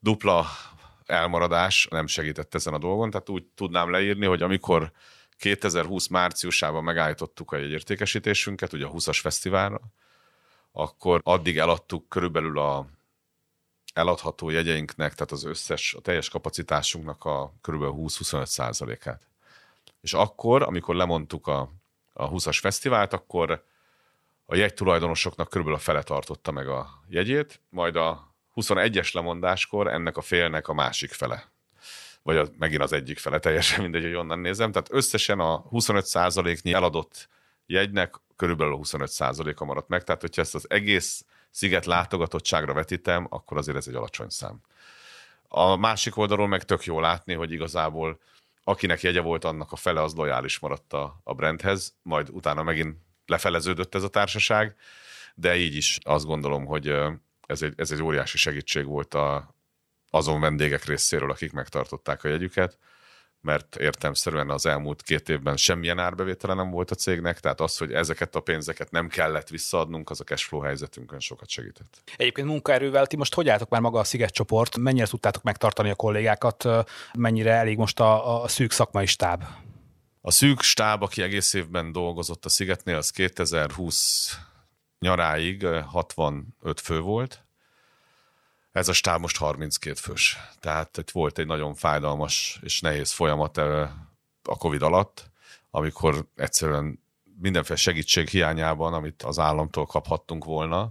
dupla 0.00 0.46
elmaradás 1.06 1.86
nem 1.90 2.06
segített 2.06 2.54
ezen 2.54 2.74
a 2.74 2.78
dolgon, 2.78 3.10
tehát 3.10 3.28
úgy 3.28 3.44
tudnám 3.54 3.90
leírni, 3.90 4.26
hogy 4.26 4.42
amikor 4.42 4.92
2020 5.38 6.06
márciusában 6.06 6.84
megállítottuk 6.84 7.52
a 7.52 7.56
jegyértékesítésünket, 7.56 8.72
ugye 8.72 8.86
a 8.86 8.90
20-as 8.90 9.18
fesztiválra, 9.20 9.80
akkor 10.72 11.20
addig 11.24 11.58
eladtuk 11.58 12.08
körülbelül 12.08 12.58
a 12.58 12.86
eladható 13.94 14.50
jegyeinknek, 14.50 15.14
tehát 15.14 15.32
az 15.32 15.44
összes, 15.44 15.94
a 15.94 16.00
teljes 16.00 16.28
kapacitásunknak 16.28 17.24
a 17.24 17.52
körülbelül 17.60 17.94
20-25 17.98 18.44
százalékát. 18.44 19.22
És 20.00 20.12
akkor, 20.12 20.62
amikor 20.62 20.94
lemondtuk 20.94 21.46
a, 21.46 21.70
a 22.12 22.30
20-as 22.30 22.58
fesztivált, 22.60 23.12
akkor 23.12 23.64
a 24.46 24.56
jegytulajdonosoknak 24.56 25.48
körülbelül 25.48 25.78
a 25.78 25.82
fele 25.82 26.02
tartotta 26.02 26.50
meg 26.50 26.68
a 26.68 27.02
jegyét, 27.08 27.60
majd 27.68 27.96
a 27.96 28.27
21-es 28.60 29.14
lemondáskor 29.14 29.88
ennek 29.88 30.16
a 30.16 30.20
félnek 30.20 30.68
a 30.68 30.74
másik 30.74 31.12
fele. 31.12 31.50
Vagy 32.22 32.36
a, 32.36 32.46
megint 32.58 32.82
az 32.82 32.92
egyik 32.92 33.18
fele, 33.18 33.38
teljesen 33.38 33.82
mindegy, 33.82 34.02
hogy 34.02 34.14
onnan 34.14 34.38
nézem. 34.38 34.72
Tehát 34.72 34.92
összesen 34.92 35.40
a 35.40 35.62
25%-nyi 35.62 36.72
eladott 36.72 37.28
jegynek 37.66 38.14
körülbelül 38.36 38.74
a 38.74 38.78
25%-a 38.78 39.64
maradt 39.64 39.88
meg. 39.88 40.04
Tehát, 40.04 40.20
hogyha 40.20 40.42
ezt 40.42 40.54
az 40.54 40.70
egész 40.70 41.24
sziget 41.50 41.86
látogatottságra 41.86 42.72
vetítem, 42.72 43.26
akkor 43.30 43.56
azért 43.56 43.76
ez 43.76 43.88
egy 43.88 43.94
alacsony 43.94 44.28
szám. 44.28 44.60
A 45.48 45.76
másik 45.76 46.16
oldalról 46.16 46.48
meg 46.48 46.64
tök 46.64 46.84
jó 46.84 47.00
látni, 47.00 47.34
hogy 47.34 47.52
igazából 47.52 48.18
akinek 48.68 49.00
jegye 49.00 49.20
volt, 49.20 49.44
annak 49.44 49.72
a 49.72 49.76
fele 49.76 50.02
az 50.02 50.14
lojális 50.14 50.58
maradt 50.58 50.92
a, 50.92 51.20
a 51.24 51.34
brandhez, 51.34 51.94
majd 52.02 52.28
utána 52.30 52.62
megint 52.62 52.96
lefeleződött 53.26 53.94
ez 53.94 54.02
a 54.02 54.08
társaság, 54.08 54.76
de 55.34 55.56
így 55.56 55.76
is 55.76 55.98
azt 56.02 56.24
gondolom, 56.24 56.64
hogy 56.64 56.94
ez 57.48 57.62
egy, 57.62 57.74
ez 57.76 57.90
egy 57.90 58.02
óriási 58.02 58.36
segítség 58.36 58.86
volt 58.86 59.14
a, 59.14 59.54
azon 60.10 60.40
vendégek 60.40 60.84
részéről, 60.84 61.30
akik 61.30 61.52
megtartották 61.52 62.24
a 62.24 62.28
jegyüket, 62.28 62.78
mert 63.40 63.76
értemszerűen 63.76 64.50
az 64.50 64.66
elmúlt 64.66 65.02
két 65.02 65.28
évben 65.28 65.56
semmilyen 65.56 65.98
árbevétele 65.98 66.54
nem 66.54 66.70
volt 66.70 66.90
a 66.90 66.94
cégnek, 66.94 67.40
tehát 67.40 67.60
az, 67.60 67.76
hogy 67.76 67.92
ezeket 67.92 68.34
a 68.34 68.40
pénzeket 68.40 68.90
nem 68.90 69.08
kellett 69.08 69.48
visszaadnunk, 69.48 70.10
az 70.10 70.20
a 70.20 70.24
cashflow 70.24 70.60
helyzetünkön 70.60 71.20
sokat 71.20 71.48
segített. 71.48 72.02
Egyébként 72.16 72.46
munkaerővel 72.46 73.06
ti 73.06 73.16
most 73.16 73.34
hogy 73.34 73.48
álltok 73.48 73.68
már 73.68 73.80
maga 73.80 73.98
a 73.98 74.04
Sziget 74.04 74.32
csoport? 74.32 74.76
Mennyire 74.76 75.06
tudtátok 75.06 75.42
megtartani 75.42 75.90
a 75.90 75.94
kollégákat? 75.94 76.64
Mennyire 77.18 77.52
elég 77.52 77.76
most 77.76 78.00
a, 78.00 78.42
a 78.42 78.48
szűk 78.48 78.70
szakmai 78.70 79.06
stáb? 79.06 79.44
A 80.20 80.30
szűk 80.30 80.62
stáb, 80.62 81.02
aki 81.02 81.22
egész 81.22 81.54
évben 81.54 81.92
dolgozott 81.92 82.44
a 82.44 82.48
Szigetnél, 82.48 82.96
az 82.96 83.10
2020 83.10 84.38
nyaráig 84.98 85.66
65 85.66 86.80
fő 86.80 87.00
volt, 87.00 87.42
ez 88.72 88.88
a 88.88 88.92
stáb 88.92 89.20
most 89.20 89.36
32 89.36 89.94
fős. 89.94 90.38
Tehát 90.60 90.96
itt 90.96 91.10
volt 91.10 91.38
egy 91.38 91.46
nagyon 91.46 91.74
fájdalmas 91.74 92.58
és 92.62 92.80
nehéz 92.80 93.12
folyamat 93.12 93.56
a 93.56 94.56
Covid 94.58 94.82
alatt, 94.82 95.30
amikor 95.70 96.26
egyszerűen 96.36 97.02
mindenféle 97.40 97.78
segítség 97.78 98.28
hiányában, 98.28 98.94
amit 98.94 99.22
az 99.22 99.38
államtól 99.38 99.86
kaphattunk 99.86 100.44
volna, 100.44 100.90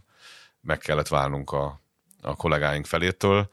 meg 0.61 0.77
kellett 0.77 1.07
válnunk 1.07 1.51
a, 1.51 1.81
a 2.21 2.35
kollégáink 2.35 2.85
felétől, 2.85 3.49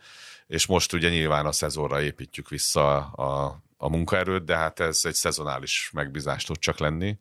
és 0.47 0.67
most 0.67 0.93
ugye 0.93 1.09
nyilván 1.09 1.47
a 1.47 1.53
szezonra 1.53 2.03
építjük 2.03 2.49
vissza 2.49 2.97
a, 3.07 3.63
a 3.77 3.89
munkaerőt, 3.89 4.45
de 4.45 4.57
hát 4.57 4.81
ez 4.81 5.01
egy 5.05 5.15
szezonális 5.15 5.91
megbízást 5.93 6.47
tud 6.47 6.59
csak 6.59 6.79
lenni. 6.79 7.19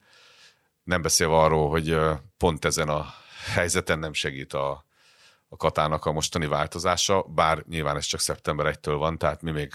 Nem 0.83 1.01
beszélve 1.01 1.35
arról, 1.35 1.69
hogy 1.69 1.97
pont 2.37 2.65
ezen 2.65 2.89
a 2.89 3.13
helyzeten 3.43 3.99
nem 3.99 4.13
segít 4.13 4.53
a, 4.53 4.85
a 5.47 5.55
katának 5.55 6.05
a 6.05 6.11
mostani 6.11 6.47
változása, 6.47 7.21
bár 7.21 7.63
nyilván 7.67 7.95
ez 7.95 8.05
csak 8.05 8.19
szeptember 8.19 8.75
1-től 8.75 8.95
van, 8.97 9.17
tehát 9.17 9.41
mi 9.41 9.51
még 9.51 9.73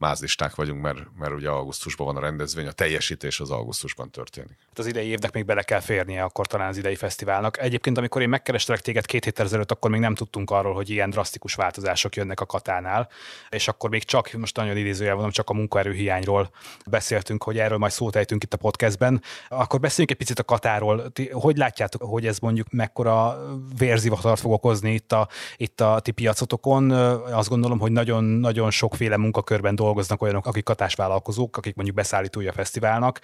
mázlisták 0.00 0.54
vagyunk, 0.54 0.82
mert, 0.82 0.98
mert 1.18 1.32
ugye 1.32 1.48
augusztusban 1.48 2.06
van 2.06 2.16
a 2.16 2.20
rendezvény, 2.20 2.66
a 2.66 2.72
teljesítés 2.72 3.40
az 3.40 3.50
augusztusban 3.50 4.10
történik. 4.10 4.56
Hát 4.68 4.78
az 4.78 4.86
idei 4.86 5.06
évnek 5.06 5.32
még 5.32 5.44
bele 5.44 5.62
kell 5.62 5.80
férnie 5.80 6.22
akkor 6.22 6.46
talán 6.46 6.68
az 6.68 6.76
idei 6.76 6.94
fesztiválnak. 6.94 7.58
Egyébként, 7.58 7.98
amikor 7.98 8.22
én 8.22 8.28
megkerestelek 8.28 8.80
téged 8.80 9.06
két 9.06 9.24
héttel 9.24 9.46
ezelőtt, 9.46 9.70
akkor 9.70 9.90
még 9.90 10.00
nem 10.00 10.14
tudtunk 10.14 10.50
arról, 10.50 10.74
hogy 10.74 10.90
ilyen 10.90 11.10
drasztikus 11.10 11.54
változások 11.54 12.16
jönnek 12.16 12.40
a 12.40 12.46
katánál, 12.46 13.08
és 13.50 13.68
akkor 13.68 13.90
még 13.90 14.04
csak, 14.04 14.32
most 14.32 14.56
nagyon 14.56 14.76
idézőjel 14.76 15.14
mondom, 15.14 15.30
csak 15.30 15.50
a 15.50 15.52
munkaerőhiányról 15.52 16.50
beszéltünk, 16.86 17.42
hogy 17.42 17.58
erről 17.58 17.78
majd 17.78 17.92
szót 17.92 18.16
ejtünk 18.16 18.42
itt 18.42 18.54
a 18.54 18.56
podcastben. 18.56 19.22
Akkor 19.48 19.80
beszéljünk 19.80 20.10
egy 20.10 20.26
picit 20.26 20.38
a 20.38 20.44
katáról. 20.44 21.12
Ti, 21.12 21.28
hogy 21.32 21.56
látjátok, 21.56 22.02
hogy 22.02 22.26
ez 22.26 22.38
mondjuk 22.38 22.66
mekkora 22.70 23.38
vérzivatart 23.78 24.40
fog 24.40 24.52
okozni 24.52 24.92
itt 24.92 25.12
a, 25.12 25.28
itt 25.56 25.80
a 25.80 26.00
ti 26.00 26.10
piacotokon? 26.10 26.90
Azt 26.90 27.48
gondolom, 27.48 27.78
hogy 27.78 27.92
nagyon-nagyon 27.92 28.70
sokféle 28.70 29.16
munkakörben 29.16 29.74
dolgozunk 29.74 29.88
dolgoznak 29.90 30.22
olyanok, 30.22 30.46
akik 30.46 30.64
katásvállalkozók, 30.64 31.56
akik 31.56 31.74
mondjuk 31.74 31.96
beszállítói 31.96 32.46
a 32.46 32.52
fesztiválnak. 32.52 33.20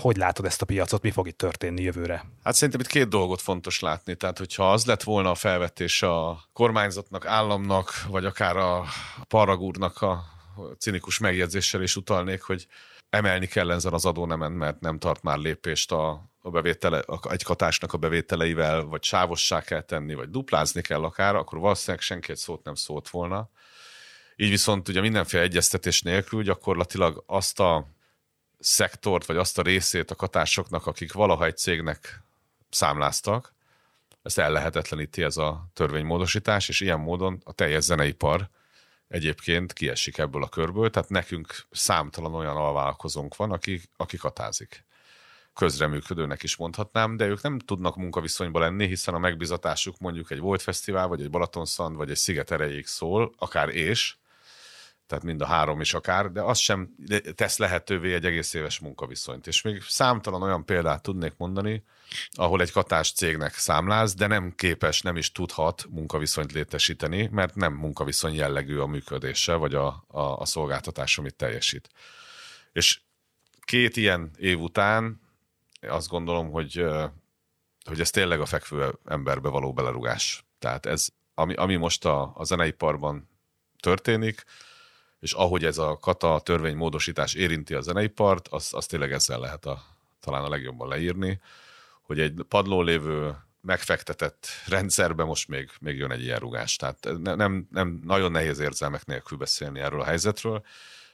Hogy 0.00 0.16
látod 0.16 0.44
ezt 0.44 0.62
a 0.62 0.64
piacot, 0.64 1.02
mi 1.02 1.10
fog 1.10 1.26
itt 1.26 1.38
történni 1.38 1.82
jövőre? 1.82 2.24
Hát 2.44 2.54
szerintem 2.54 2.80
itt 2.80 2.86
két 2.86 3.08
dolgot 3.08 3.40
fontos 3.40 3.80
látni. 3.80 4.14
Tehát, 4.14 4.38
hogyha 4.38 4.72
az 4.72 4.86
lett 4.86 5.02
volna 5.02 5.30
a 5.30 5.34
felvetés 5.34 6.02
a 6.02 6.44
kormányzatnak, 6.52 7.26
államnak, 7.26 7.92
vagy 8.08 8.24
akár 8.24 8.56
a 8.56 8.84
Paragúrnak 9.28 10.02
a 10.02 10.24
cinikus 10.78 11.18
megjegyzéssel 11.18 11.82
is 11.82 11.96
utalnék, 11.96 12.42
hogy 12.42 12.66
emelni 13.10 13.46
kell 13.46 13.70
ezen 13.70 13.92
az 13.92 14.04
adónemen, 14.04 14.52
mert 14.52 14.80
nem 14.80 14.98
tart 14.98 15.22
már 15.22 15.38
lépést 15.38 15.92
a, 15.92 16.30
a 16.42 16.50
bevétele, 16.50 17.04
egy 17.30 17.42
katásnak 17.42 17.92
a 17.92 17.98
bevételeivel, 17.98 18.84
vagy 18.84 19.02
sávossá 19.02 19.62
kell 19.62 19.82
tenni, 19.82 20.14
vagy 20.14 20.30
duplázni 20.30 20.80
kell 20.80 21.02
akár, 21.04 21.34
akkor 21.34 21.58
valószínűleg 21.58 22.00
senki 22.02 22.30
egy 22.30 22.36
szót 22.36 22.64
nem 22.64 22.74
szólt 22.74 23.08
volna. 23.08 23.48
Így 24.40 24.50
viszont 24.50 24.88
ugye 24.88 25.00
mindenféle 25.00 25.42
egyeztetés 25.42 26.02
nélkül 26.02 26.42
gyakorlatilag 26.42 27.24
azt 27.26 27.60
a 27.60 27.86
szektort, 28.58 29.26
vagy 29.26 29.36
azt 29.36 29.58
a 29.58 29.62
részét 29.62 30.10
a 30.10 30.14
katásoknak, 30.14 30.86
akik 30.86 31.12
valaha 31.12 31.44
egy 31.44 31.56
cégnek 31.56 32.22
számláztak, 32.70 33.54
ezt 34.22 34.38
ellehetetleníti 34.38 35.22
ez 35.22 35.36
a 35.36 35.70
törvénymódosítás, 35.72 36.68
és 36.68 36.80
ilyen 36.80 37.00
módon 37.00 37.40
a 37.44 37.52
teljes 37.52 37.82
zeneipar 37.82 38.48
egyébként 39.08 39.72
kiesik 39.72 40.18
ebből 40.18 40.42
a 40.42 40.48
körből, 40.48 40.90
tehát 40.90 41.08
nekünk 41.08 41.66
számtalan 41.70 42.34
olyan 42.34 42.56
alvállalkozónk 42.56 43.36
van, 43.36 43.52
aki, 43.52 43.80
aki 43.96 44.16
katázik. 44.16 44.84
Közreműködőnek 45.54 46.42
is 46.42 46.56
mondhatnám, 46.56 47.16
de 47.16 47.26
ők 47.26 47.42
nem 47.42 47.58
tudnak 47.58 47.96
munkaviszonyban 47.96 48.62
lenni, 48.62 48.86
hiszen 48.86 49.14
a 49.14 49.18
megbizatásuk 49.18 49.98
mondjuk 49.98 50.30
egy 50.30 50.40
Volt 50.40 50.62
Fesztivál, 50.62 51.08
vagy 51.08 51.22
egy 51.22 51.30
Balatonszand, 51.30 51.96
vagy 51.96 52.10
egy 52.10 52.16
Sziget 52.16 52.50
erejéig 52.50 52.86
szól, 52.86 53.32
akár 53.38 53.68
és, 53.68 54.18
tehát 55.10 55.24
mind 55.24 55.40
a 55.40 55.46
három 55.46 55.80
is 55.80 55.94
akár, 55.94 56.30
de 56.30 56.42
az 56.42 56.58
sem 56.58 56.94
tesz 57.34 57.58
lehetővé 57.58 58.14
egy 58.14 58.24
egész 58.24 58.54
éves 58.54 58.78
munkaviszonyt. 58.78 59.46
És 59.46 59.62
még 59.62 59.82
számtalan 59.82 60.42
olyan 60.42 60.64
példát 60.64 61.02
tudnék 61.02 61.34
mondani, 61.36 61.84
ahol 62.30 62.60
egy 62.60 62.72
katás 62.72 63.12
cégnek 63.12 63.54
számláz, 63.54 64.14
de 64.14 64.26
nem 64.26 64.52
képes, 64.56 65.02
nem 65.02 65.16
is 65.16 65.32
tudhat 65.32 65.86
munkaviszonyt 65.88 66.52
létesíteni, 66.52 67.28
mert 67.32 67.54
nem 67.54 67.72
munkaviszony 67.72 68.34
jellegű 68.34 68.78
a 68.78 68.86
működése, 68.86 69.54
vagy 69.54 69.74
a, 69.74 70.04
a, 70.06 70.20
a 70.20 70.44
szolgáltatás, 70.44 71.18
amit 71.18 71.36
teljesít. 71.36 71.88
És 72.72 73.00
két 73.60 73.96
ilyen 73.96 74.30
év 74.36 74.60
után 74.60 75.20
azt 75.80 76.08
gondolom, 76.08 76.50
hogy, 76.50 76.84
hogy 77.84 78.00
ez 78.00 78.10
tényleg 78.10 78.40
a 78.40 78.46
fekvő 78.46 78.98
emberbe 79.04 79.48
való 79.48 79.72
belerugás. 79.72 80.44
Tehát 80.58 80.86
ez, 80.86 81.08
ami, 81.34 81.54
ami 81.54 81.76
most 81.76 82.04
a, 82.04 82.32
a 82.34 82.44
zeneiparban 82.44 83.28
történik, 83.80 84.44
és 85.20 85.32
ahogy 85.32 85.64
ez 85.64 85.78
a 85.78 85.96
kata 85.96 86.40
törvénymódosítás 86.44 87.34
érinti 87.34 87.74
a 87.74 87.80
zeneipart, 87.80 88.48
az, 88.48 88.68
az 88.72 88.86
tényleg 88.86 89.12
ezzel 89.12 89.40
lehet 89.40 89.66
a, 89.66 89.82
talán 90.20 90.44
a 90.44 90.48
legjobban 90.48 90.88
leírni, 90.88 91.40
hogy 92.02 92.20
egy 92.20 92.44
padló 92.48 92.82
lévő 92.82 93.36
megfektetett 93.60 94.46
rendszerbe 94.66 95.24
most 95.24 95.48
még, 95.48 95.70
még 95.80 95.96
jön 95.96 96.10
egy 96.10 96.22
ilyen 96.22 96.38
rugás. 96.38 96.76
Tehát 96.76 97.08
ne, 97.22 97.34
nem, 97.34 97.68
nem 97.70 98.00
nagyon 98.04 98.30
nehéz 98.30 98.58
érzelmek 98.58 99.06
nélkül 99.06 99.38
beszélni 99.38 99.80
erről 99.80 100.00
a 100.00 100.04
helyzetről, 100.04 100.64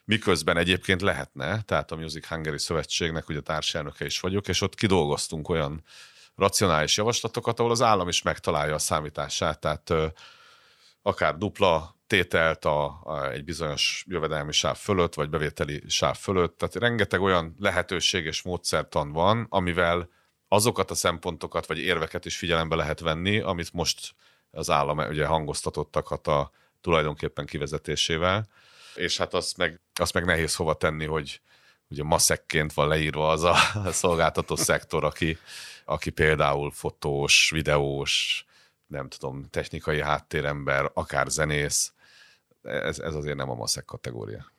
miközben 0.04 0.56
egyébként 0.56 1.02
lehetne, 1.02 1.62
tehát 1.62 1.90
a 1.90 1.96
Music 1.96 2.26
Hungary 2.26 2.58
Szövetségnek 2.58 3.28
ugye 3.28 3.40
társelnöke 3.40 4.04
is 4.04 4.20
vagyok, 4.20 4.48
és 4.48 4.60
ott 4.60 4.74
kidolgoztunk 4.74 5.48
olyan 5.48 5.82
racionális 6.36 6.96
javaslatokat, 6.96 7.58
ahol 7.58 7.70
az 7.70 7.82
állam 7.82 8.08
is 8.08 8.22
megtalálja 8.22 8.74
a 8.74 8.78
számítását, 8.78 9.58
tehát 9.58 9.92
akár 11.06 11.36
dupla 11.36 11.96
tételt 12.06 12.64
a, 12.64 13.00
a, 13.04 13.30
egy 13.30 13.44
bizonyos 13.44 14.04
jövedelmi 14.08 14.52
sáv 14.52 14.76
fölött, 14.76 15.14
vagy 15.14 15.28
bevételi 15.28 15.82
sáv 15.88 16.16
fölött. 16.16 16.58
Tehát 16.58 16.74
rengeteg 16.74 17.20
olyan 17.20 17.54
lehetőség 17.58 18.24
és 18.24 18.42
módszertan 18.42 19.12
van, 19.12 19.46
amivel 19.48 20.08
azokat 20.48 20.90
a 20.90 20.94
szempontokat 20.94 21.66
vagy 21.66 21.78
érveket 21.78 22.24
is 22.24 22.36
figyelembe 22.36 22.76
lehet 22.76 23.00
venni, 23.00 23.38
amit 23.38 23.72
most 23.72 24.14
az 24.50 24.70
állam 24.70 24.98
ugye 24.98 25.26
hangoztatottakat 25.26 26.26
a 26.26 26.50
tulajdonképpen 26.80 27.46
kivezetésével, 27.46 28.48
és 28.94 29.16
hát 29.16 29.34
azt 29.34 29.56
meg, 29.56 29.80
azt 29.94 30.12
meg 30.12 30.24
nehéz 30.24 30.54
hova 30.54 30.74
tenni, 30.74 31.04
hogy 31.04 31.40
ugye 31.88 32.02
maszekként 32.02 32.72
van 32.72 32.88
leírva 32.88 33.28
az 33.30 33.42
a 33.44 33.56
szolgáltató 33.92 34.56
szektor, 34.56 35.04
aki, 35.04 35.38
aki 35.84 36.10
például 36.10 36.70
fotós, 36.70 37.50
videós, 37.50 38.45
nem 38.86 39.08
tudom, 39.08 39.44
technikai 39.50 40.00
háttérember, 40.00 40.90
akár 40.94 41.26
zenész, 41.26 41.92
ez, 42.62 42.98
ez 42.98 43.14
azért 43.14 43.36
nem 43.36 43.50
a 43.50 43.54
maszek 43.54 43.84
kategória. 43.84 44.54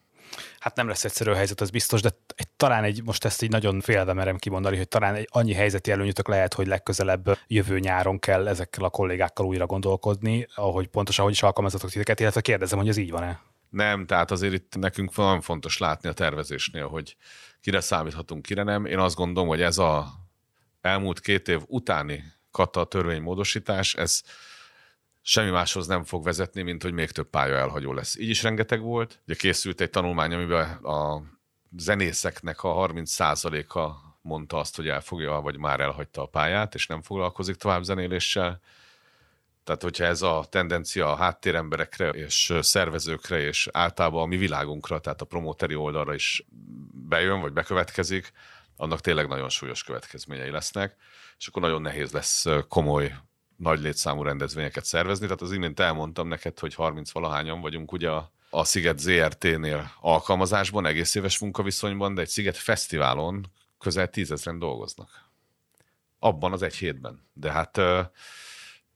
Hát 0.60 0.76
nem 0.76 0.88
lesz 0.88 1.04
egyszerű 1.04 1.32
a 1.32 1.36
helyzet, 1.36 1.62
az 1.62 1.70
biztos, 1.70 2.02
de 2.02 2.10
egy, 2.36 2.48
talán 2.48 2.84
egy, 2.84 3.04
most 3.04 3.26
ezt 3.26 3.42
így 3.42 3.50
nagyon 3.50 3.82
félve 3.82 4.14
merem 4.14 4.38
kimondani, 4.38 4.78
hogy 4.78 4.88
talán 4.88 5.16
egy 5.16 5.28
annyi 5.32 5.54
helyzeti 5.54 5.92
előnyötök 5.92 6.28
lehet, 6.28 6.54
hogy 6.54 6.68
legközelebb 6.68 7.38
jövő 7.48 7.80
nyáron 7.80 8.20
kell 8.20 8.48
ezekkel 8.48 8.84
a 8.84 8.90
kollégákkal 8.90 9.46
újra 9.46 9.66
gondolkodni, 9.66 10.48
ahogy 10.56 10.88
pontosan, 10.88 11.26
hogy 11.26 11.34
is 11.34 11.44
alkalmazatok 11.44 11.90
titeket, 11.90 12.20
illetve 12.20 12.42
kérdezem, 12.42 12.80
hogy 12.80 12.88
ez 12.88 12.98
így 12.98 13.12
van-e? 13.12 13.42
Nem, 13.70 14.06
tehát 14.06 14.32
azért 14.32 14.54
itt 14.54 14.78
nekünk 14.78 15.16
nagyon 15.16 15.42
fontos 15.42 15.78
látni 15.78 16.10
a 16.10 16.14
tervezésnél, 16.14 16.88
hogy 16.88 17.16
kire 17.62 17.80
számíthatunk, 17.80 18.42
kire 18.42 18.64
nem. 18.64 18.86
Én 18.86 19.00
azt 19.00 19.16
gondolom, 19.16 19.50
hogy 19.50 19.62
ez 19.62 19.78
a 19.78 20.08
elmúlt 20.82 21.20
két 21.20 21.48
év 21.48 21.62
utáni 21.68 22.24
kata 22.52 22.86
törvénymódosítás, 22.86 23.96
ez 23.96 24.22
semmi 25.22 25.50
máshoz 25.50 25.88
nem 25.88 26.04
fog 26.04 26.24
vezetni, 26.24 26.62
mint 26.62 26.84
hogy 26.84 26.94
még 26.94 27.12
több 27.12 27.30
pálya 27.30 27.56
elhagyó 27.56 27.94
lesz. 27.94 28.16
Így 28.16 28.30
is 28.30 28.44
rengeteg 28.44 28.82
volt. 28.82 29.20
Ugye 29.26 29.36
készült 29.36 29.82
egy 29.82 29.90
tanulmány, 29.90 30.34
amiben 30.34 30.72
a 30.72 31.24
zenészeknek 31.78 32.64
a 32.64 32.88
30%-a 32.88 34.08
mondta 34.22 34.58
azt, 34.58 34.76
hogy 34.76 34.88
elfogja, 34.88 35.32
vagy 35.32 35.58
már 35.58 35.80
elhagyta 35.80 36.22
a 36.22 36.26
pályát, 36.26 36.76
és 36.76 36.88
nem 36.88 37.02
foglalkozik 37.02 37.56
tovább 37.56 37.84
zenéléssel. 37.84 38.62
Tehát, 39.64 39.82
hogyha 39.82 40.04
ez 40.04 40.22
a 40.22 40.46
tendencia 40.50 41.12
a 41.12 41.16
háttéremberekre 41.16 42.10
és 42.10 42.54
szervezőkre, 42.62 43.40
és 43.40 43.68
általában 43.72 44.22
a 44.22 44.26
mi 44.26 44.38
világunkra, 44.38 45.00
tehát 45.00 45.22
a 45.22 45.26
promoteri 45.26 45.76
oldalra 45.76 46.14
is 46.14 46.46
bejön, 46.92 47.42
vagy 47.42 47.54
bekövetkezik, 47.54 48.32
annak 48.78 49.02
tényleg 49.02 49.28
nagyon 49.28 49.50
súlyos 49.50 49.84
következményei 49.84 50.50
lesznek, 50.50 50.96
és 51.38 51.48
akkor 51.48 51.62
nagyon 51.62 51.82
nehéz 51.82 52.12
lesz 52.12 52.46
komoly 52.68 53.16
nagy 53.58 53.80
létszámú 53.80 54.24
rendezvényeket 54.24 54.86
szervezni. 54.86 55.26
Tehát 55.26 55.42
az 55.42 55.52
imént 55.52 55.80
elmondtam 55.80 56.28
neked, 56.28 56.60
hogy 56.60 56.74
30 56.74 57.12
valahányan 57.12 57.62
vagyunk 57.62 57.92
ugye 57.92 58.10
a, 58.10 58.32
a 58.50 58.64
Sziget 58.64 59.00
ZRT-nél 59.00 59.92
alkalmazásban, 60.00 60.86
egész 60.86 61.16
éves 61.16 61.40
munkaviszonyban, 61.40 62.14
de 62.14 62.22
egy 62.22 62.28
Sziget 62.28 62.58
fesztiválon 62.58 63.52
közel 63.80 64.10
tízezren 64.10 64.60
dolgoznak. 64.60 65.10
Abban 66.20 66.54
az 66.54 66.62
egy 66.62 66.76
hétben. 66.76 67.28
De 67.34 67.52
hát 67.52 67.78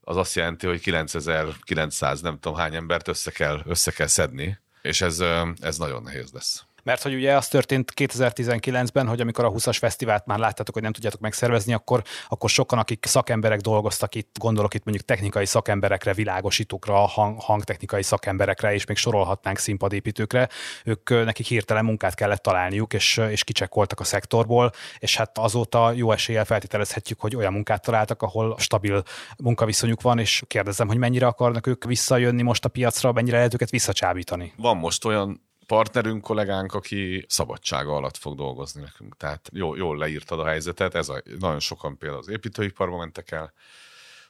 az 0.01 0.17
azt 0.17 0.35
jelenti, 0.35 0.67
hogy 0.67 0.81
9900 0.81 2.21
nem 2.21 2.39
tudom 2.39 2.57
hány 2.57 2.75
embert 2.75 3.07
össze 3.07 3.31
kell, 3.31 3.61
össze 3.65 3.91
kell 3.91 4.07
szedni, 4.07 4.59
és 4.81 5.01
ez, 5.01 5.19
ez 5.59 5.77
nagyon 5.77 6.03
nehéz 6.03 6.31
lesz. 6.31 6.65
Mert 6.83 7.01
hogy 7.01 7.13
ugye 7.13 7.35
az 7.35 7.47
történt 7.47 7.91
2019-ben, 7.95 9.07
hogy 9.07 9.21
amikor 9.21 9.45
a 9.45 9.51
20-as 9.51 9.77
fesztivált 9.79 10.25
már 10.25 10.39
láttátok, 10.39 10.73
hogy 10.73 10.83
nem 10.83 10.91
tudjátok 10.91 11.19
megszervezni, 11.19 11.73
akkor, 11.73 12.03
akkor 12.27 12.49
sokan, 12.49 12.79
akik 12.79 13.05
szakemberek 13.05 13.59
dolgoztak 13.59 14.15
itt, 14.15 14.35
gondolok 14.39 14.73
itt 14.73 14.83
mondjuk 14.83 15.05
technikai 15.05 15.45
szakemberekre, 15.45 16.13
világosítókra, 16.13 16.95
hang, 16.95 17.41
hangtechnikai 17.41 18.03
szakemberekre, 18.03 18.73
és 18.73 18.85
még 18.85 18.97
sorolhatnánk 18.97 19.57
színpadépítőkre, 19.57 20.49
ők 20.85 21.09
nekik 21.09 21.45
hirtelen 21.45 21.85
munkát 21.85 22.15
kellett 22.15 22.41
találniuk, 22.41 22.93
és, 22.93 23.17
és 23.17 23.43
kicsekkoltak 23.43 23.99
a 23.99 24.03
szektorból, 24.03 24.71
és 24.99 25.17
hát 25.17 25.37
azóta 25.37 25.91
jó 25.91 26.11
eséllyel 26.11 26.45
feltételezhetjük, 26.45 27.19
hogy 27.19 27.35
olyan 27.35 27.53
munkát 27.53 27.81
találtak, 27.81 28.21
ahol 28.21 28.55
stabil 28.57 29.03
munkaviszonyuk 29.37 30.01
van, 30.01 30.19
és 30.19 30.43
kérdezem, 30.47 30.87
hogy 30.87 30.97
mennyire 30.97 31.27
akarnak 31.27 31.67
ők 31.67 31.83
visszajönni 31.83 32.41
most 32.41 32.65
a 32.65 32.69
piacra, 32.69 33.11
mennyire 33.11 33.35
lehet 33.35 33.53
őket 33.53 33.69
visszacsábítani. 33.69 34.53
Van 34.57 34.77
most 34.77 35.05
olyan 35.05 35.49
partnerünk, 35.71 36.21
kollégánk, 36.21 36.73
aki 36.73 37.25
szabadsága 37.27 37.95
alatt 37.95 38.17
fog 38.17 38.35
dolgozni 38.35 38.81
nekünk. 38.81 39.17
Tehát 39.17 39.49
jó, 39.53 39.75
jól 39.75 39.97
leírtad 39.97 40.39
a 40.39 40.45
helyzetet, 40.45 40.95
ez 40.95 41.09
a, 41.09 41.21
nagyon 41.39 41.59
sokan 41.59 41.97
például 41.97 42.21
az 42.21 42.29
építőiparba 42.29 42.97
mentek 42.97 43.31
el. 43.31 43.53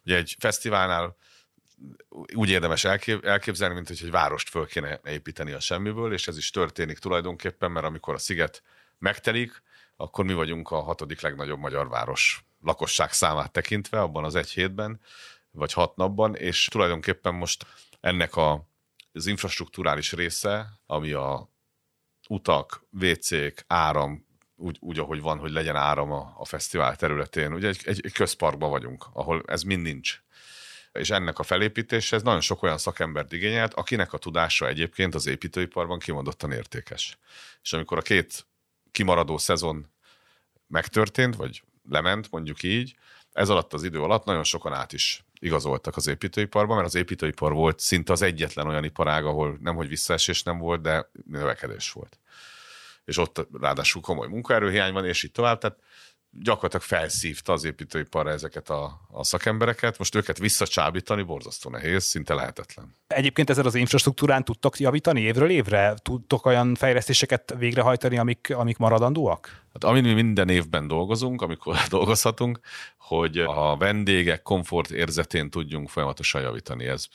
Ugye 0.06 0.16
egy 0.16 0.36
fesztiválnál 0.40 1.16
úgy 2.34 2.50
érdemes 2.50 2.84
elkép, 2.84 3.26
elképzelni, 3.26 3.74
mint 3.74 3.88
hogy 3.88 4.00
egy 4.04 4.12
várost 4.12 4.50
föl 4.50 4.68
kéne 4.68 5.00
építeni 5.04 5.52
a 5.52 5.60
semmiből, 5.60 6.14
és 6.14 6.28
ez 6.28 6.38
is 6.38 6.50
történik 6.50 6.98
tulajdonképpen, 6.98 7.72
mert 7.72 7.86
amikor 7.86 8.14
a 8.14 8.18
sziget 8.18 8.64
megtelik, 8.98 9.62
akkor 9.96 10.26
mi 10.26 10.34
vagyunk 10.34 10.72
a 10.72 10.82
hatodik 10.82 11.22
legnagyobb 11.22 11.60
magyar 11.60 11.90
város 11.90 12.46
lakosság 12.64 13.12
számát 13.12 13.52
tekintve 13.52 14.02
abban 14.02 14.24
az 14.24 14.36
egy 14.36 14.50
hétben, 14.50 15.00
vagy 15.52 15.74
hat 15.74 15.96
napban, 15.96 16.36
és 16.36 16.66
tulajdonképpen 16.66 17.34
most 17.34 17.66
ennek 18.00 18.36
a 18.36 18.70
az 19.14 19.26
infrastruktúrális 19.26 20.12
része, 20.12 20.80
ami 20.86 21.12
a 21.12 21.50
utak, 22.28 22.86
WC-k, 22.92 23.64
áram, 23.68 24.26
úgy, 24.56 24.78
úgy, 24.80 25.00
ahogy 25.00 25.22
van, 25.22 25.38
hogy 25.38 25.52
legyen 25.52 25.76
áram 25.76 26.12
a, 26.12 26.36
a 26.38 26.46
fesztivál 26.46 26.96
területén. 26.96 27.54
Ugye 27.54 27.68
egy, 27.68 27.82
egy, 27.84 28.02
egy 28.04 28.12
közparkban 28.12 28.70
vagyunk, 28.70 29.06
ahol 29.14 29.44
ez 29.46 29.62
mind 29.62 29.82
nincs. 29.82 30.22
és 30.92 31.10
ennek 31.10 31.40
a 31.40 31.44
felépítése 31.44 32.16
ez 32.16 32.22
nagyon 32.22 32.42
sok 32.42 32.64
olyan 32.64 32.78
szakembert 32.78 33.32
igényelt, 33.32 33.74
akinek 33.74 34.14
a 34.14 34.18
tudása 34.18 34.68
egyébként 34.68 35.16
az 35.16 35.26
építőiparban 35.26 36.00
kimondottan 36.00 36.52
értékes. 36.52 37.18
És 37.64 37.74
amikor 37.74 37.98
a 37.98 38.02
két 38.02 38.46
kimaradó 38.92 39.38
szezon 39.38 39.92
megtörtént, 40.68 41.36
vagy 41.36 41.64
lement, 41.90 42.32
mondjuk 42.32 42.64
így, 42.64 42.96
ez 43.32 43.50
alatt 43.50 43.74
az 43.74 43.84
idő 43.84 44.02
alatt 44.02 44.26
nagyon 44.26 44.44
sokan 44.44 44.74
át 44.74 44.94
is 44.94 45.24
igazoltak 45.42 45.96
az 45.96 46.08
építőiparban, 46.08 46.76
mert 46.76 46.88
az 46.88 46.96
építőipar 46.96 47.54
volt 47.54 47.80
szinte 47.80 48.12
az 48.12 48.22
egyetlen 48.22 48.68
olyan 48.68 48.84
iparág, 48.84 49.26
ahol 49.26 49.58
nem, 49.62 49.76
hogy 49.76 49.88
visszaesés 49.88 50.44
nem 50.44 50.58
volt, 50.58 50.82
de 50.82 51.10
növekedés 51.26 51.92
volt. 51.92 52.20
És 53.06 53.18
ott 53.18 53.48
ráadásul 53.62 54.02
komoly 54.02 54.28
munkaerőhiány 54.28 54.94
van, 54.94 55.06
és 55.06 55.24
így 55.24 55.32
tovább. 55.32 55.60
Tehát 55.60 55.78
gyakorlatilag 56.40 56.86
felszívta 56.86 57.54
az 57.54 57.64
építőiparra 57.64 58.30
ezeket 58.30 58.70
a, 58.70 59.02
a 59.12 59.24
szakembereket. 59.24 59.98
Most 59.98 60.16
őket 60.16 60.38
visszacsábítani 60.38 61.22
borzasztó 61.22 61.70
nehéz, 61.70 62.04
szinte 62.04 62.34
lehetetlen. 62.34 62.96
Egyébként 63.08 63.50
ezzel 63.50 63.66
az 63.66 63.76
infrastruktúrán 63.76 64.44
tudtok 64.44 64.80
javítani 64.80 65.22
évről 65.22 65.50
évre? 65.50 65.94
Tudtok 66.02 66.46
olyan 66.46 66.76
fejlesztéseket 66.76 67.54
végrehajtani, 67.58 68.18
amik, 68.18 68.54
amik 68.56 68.78
maradandóak? 68.78 69.62
Hát 69.74 69.84
amin 69.84 70.04
mi 70.04 70.14
minden 70.14 70.50
évben 70.50 70.88
dolgozunk, 70.88 71.42
amikor 71.42 71.78
dolgozhatunk, 71.90 72.60
hogy 72.98 73.38
a 73.38 73.78
vendégek 73.78 74.42
komfort 74.42 74.92
érzetén 74.92 75.50
tudjunk 75.50 75.90
folyamatosan 75.90 76.42
javítani. 76.42 76.86
Ez 76.86 77.06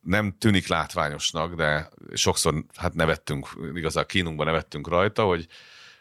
nem 0.00 0.36
tűnik 0.38 0.68
látványosnak, 0.68 1.54
de 1.54 1.88
sokszor 2.14 2.64
hát 2.76 2.94
nevettünk, 2.94 3.48
igazán 3.74 4.04
kínunkban 4.06 4.46
nevettünk 4.46 4.88
rajta, 4.88 5.24
hogy 5.24 5.46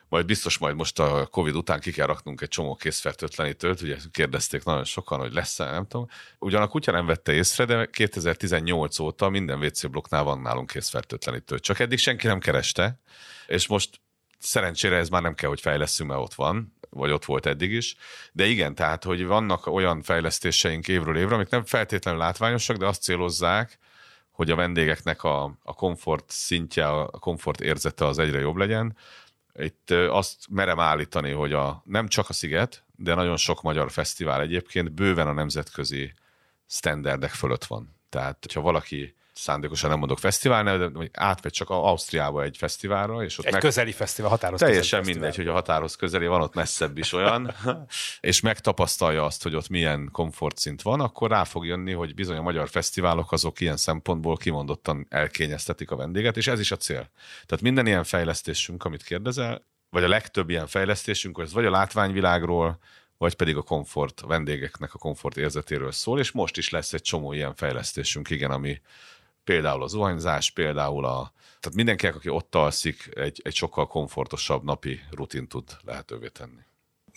majd 0.09 0.25
biztos 0.25 0.57
majd 0.57 0.75
most 0.75 0.99
a 0.99 1.27
Covid 1.31 1.55
után 1.55 1.79
ki 1.79 1.91
kell 1.91 2.05
raknunk 2.05 2.41
egy 2.41 2.47
csomó 2.47 2.75
készfertőtlenítőt, 2.75 3.81
ugye 3.81 3.97
kérdezték 4.11 4.63
nagyon 4.63 4.83
sokan, 4.83 5.19
hogy 5.19 5.33
lesz-e, 5.33 5.71
nem 5.71 5.87
tudom. 5.87 6.07
Ugyan 6.39 6.61
a 6.61 6.67
kutya 6.67 6.91
nem 6.91 7.05
vette 7.05 7.33
észre, 7.33 7.65
de 7.65 7.85
2018 7.85 8.99
óta 8.99 9.29
minden 9.29 9.63
WC 9.63 9.85
blokknál 9.85 10.23
van 10.23 10.41
nálunk 10.41 10.71
készfertőtlenítő. 10.71 11.59
Csak 11.59 11.79
eddig 11.79 11.97
senki 11.97 12.27
nem 12.27 12.39
kereste, 12.39 12.99
és 13.47 13.67
most 13.67 13.99
szerencsére 14.39 14.95
ez 14.95 15.09
már 15.09 15.21
nem 15.21 15.35
kell, 15.35 15.49
hogy 15.49 15.61
fejleszünk, 15.61 16.09
mert 16.09 16.21
ott 16.21 16.33
van, 16.33 16.75
vagy 16.89 17.11
ott 17.11 17.25
volt 17.25 17.45
eddig 17.45 17.71
is. 17.71 17.95
De 18.31 18.45
igen, 18.45 18.75
tehát, 18.75 19.03
hogy 19.03 19.25
vannak 19.25 19.67
olyan 19.67 20.01
fejlesztéseink 20.01 20.87
évről 20.87 21.17
évre, 21.17 21.35
amik 21.35 21.49
nem 21.49 21.65
feltétlenül 21.65 22.19
látványosak, 22.19 22.77
de 22.77 22.85
azt 22.85 23.01
célozzák, 23.01 23.79
hogy 24.31 24.51
a 24.51 24.55
vendégeknek 24.55 25.23
a, 25.23 25.43
a 25.63 25.73
komfort 25.73 26.25
szintje, 26.27 26.89
a 26.89 27.05
komfort 27.05 27.61
érzete 27.61 28.05
az 28.05 28.19
egyre 28.19 28.39
jobb 28.39 28.55
legyen, 28.55 28.97
itt 29.57 29.91
azt 29.91 30.45
merem 30.49 30.79
állítani, 30.79 31.31
hogy 31.31 31.53
a, 31.53 31.81
nem 31.85 32.07
csak 32.07 32.29
a 32.29 32.33
Sziget, 32.33 32.83
de 32.95 33.13
nagyon 33.13 33.37
sok 33.37 33.61
magyar 33.61 33.91
fesztivál 33.91 34.41
egyébként 34.41 34.91
bőven 34.91 35.27
a 35.27 35.33
nemzetközi 35.33 36.13
standardek 36.67 37.31
fölött 37.31 37.65
van. 37.65 37.95
Tehát, 38.09 38.37
hogyha 38.41 38.61
valaki 38.61 39.15
szándékosan 39.37 39.89
nem 39.89 39.99
mondok 39.99 40.19
fesztivál, 40.19 40.77
de 40.77 41.09
átmegy 41.13 41.51
csak 41.51 41.69
a 41.69 41.87
Ausztriába 41.87 42.43
egy 42.43 42.57
fesztiválra, 42.57 43.23
és 43.23 43.39
ott 43.39 43.45
egy 43.45 43.51
meg... 43.51 43.61
közeli 43.61 43.91
fesztivál, 43.91 44.29
határoz 44.29 44.59
Teljesen 44.59 44.99
mindegy, 44.99 45.23
fesztivál. 45.23 45.45
hogy 45.45 45.55
a 45.55 45.59
határoz 45.59 45.95
közeli, 45.95 46.27
van 46.27 46.41
ott 46.41 46.53
messzebb 46.53 46.97
is 46.97 47.13
olyan, 47.13 47.53
és 48.19 48.41
megtapasztalja 48.41 49.25
azt, 49.25 49.43
hogy 49.43 49.55
ott 49.55 49.69
milyen 49.69 50.09
komfortszint 50.11 50.81
van, 50.81 50.99
akkor 50.99 51.29
rá 51.29 51.43
fog 51.43 51.65
jönni, 51.65 51.91
hogy 51.91 52.13
bizony 52.13 52.37
a 52.37 52.41
magyar 52.41 52.69
fesztiválok 52.69 53.31
azok 53.31 53.59
ilyen 53.59 53.77
szempontból 53.77 54.37
kimondottan 54.37 55.05
elkényeztetik 55.09 55.91
a 55.91 55.95
vendéget, 55.95 56.37
és 56.37 56.47
ez 56.47 56.59
is 56.59 56.71
a 56.71 56.77
cél. 56.77 57.09
Tehát 57.45 57.61
minden 57.61 57.87
ilyen 57.87 58.03
fejlesztésünk, 58.03 58.83
amit 58.83 59.03
kérdezel, 59.03 59.65
vagy 59.89 60.03
a 60.03 60.07
legtöbb 60.07 60.49
ilyen 60.49 60.67
fejlesztésünk, 60.67 61.39
ez 61.41 61.53
vagy 61.53 61.65
a 61.65 61.69
látványvilágról, 61.69 62.79
vagy 63.17 63.35
pedig 63.35 63.55
a 63.55 63.61
komfort, 63.61 64.21
a 64.21 64.27
vendégeknek 64.27 64.93
a 64.93 64.97
komfort 64.97 65.37
érzetéről 65.37 65.91
szól, 65.91 66.19
és 66.19 66.31
most 66.31 66.57
is 66.57 66.69
lesz 66.69 66.93
egy 66.93 67.01
csomó 67.01 67.33
ilyen 67.33 67.55
fejlesztésünk, 67.55 68.29
igen, 68.29 68.51
ami 68.51 68.81
például 69.47 69.83
az 69.83 69.91
zuhanyzás, 69.91 70.51
például 70.51 71.05
a... 71.05 71.31
Tehát 71.59 71.77
mindenkinek, 71.77 72.15
aki 72.15 72.29
ott 72.29 72.55
alszik, 72.55 73.09
egy, 73.15 73.41
egy 73.43 73.55
sokkal 73.55 73.87
komfortosabb 73.87 74.63
napi 74.63 74.99
rutin 75.11 75.47
tud 75.47 75.77
lehetővé 75.83 76.27
tenni. 76.27 76.61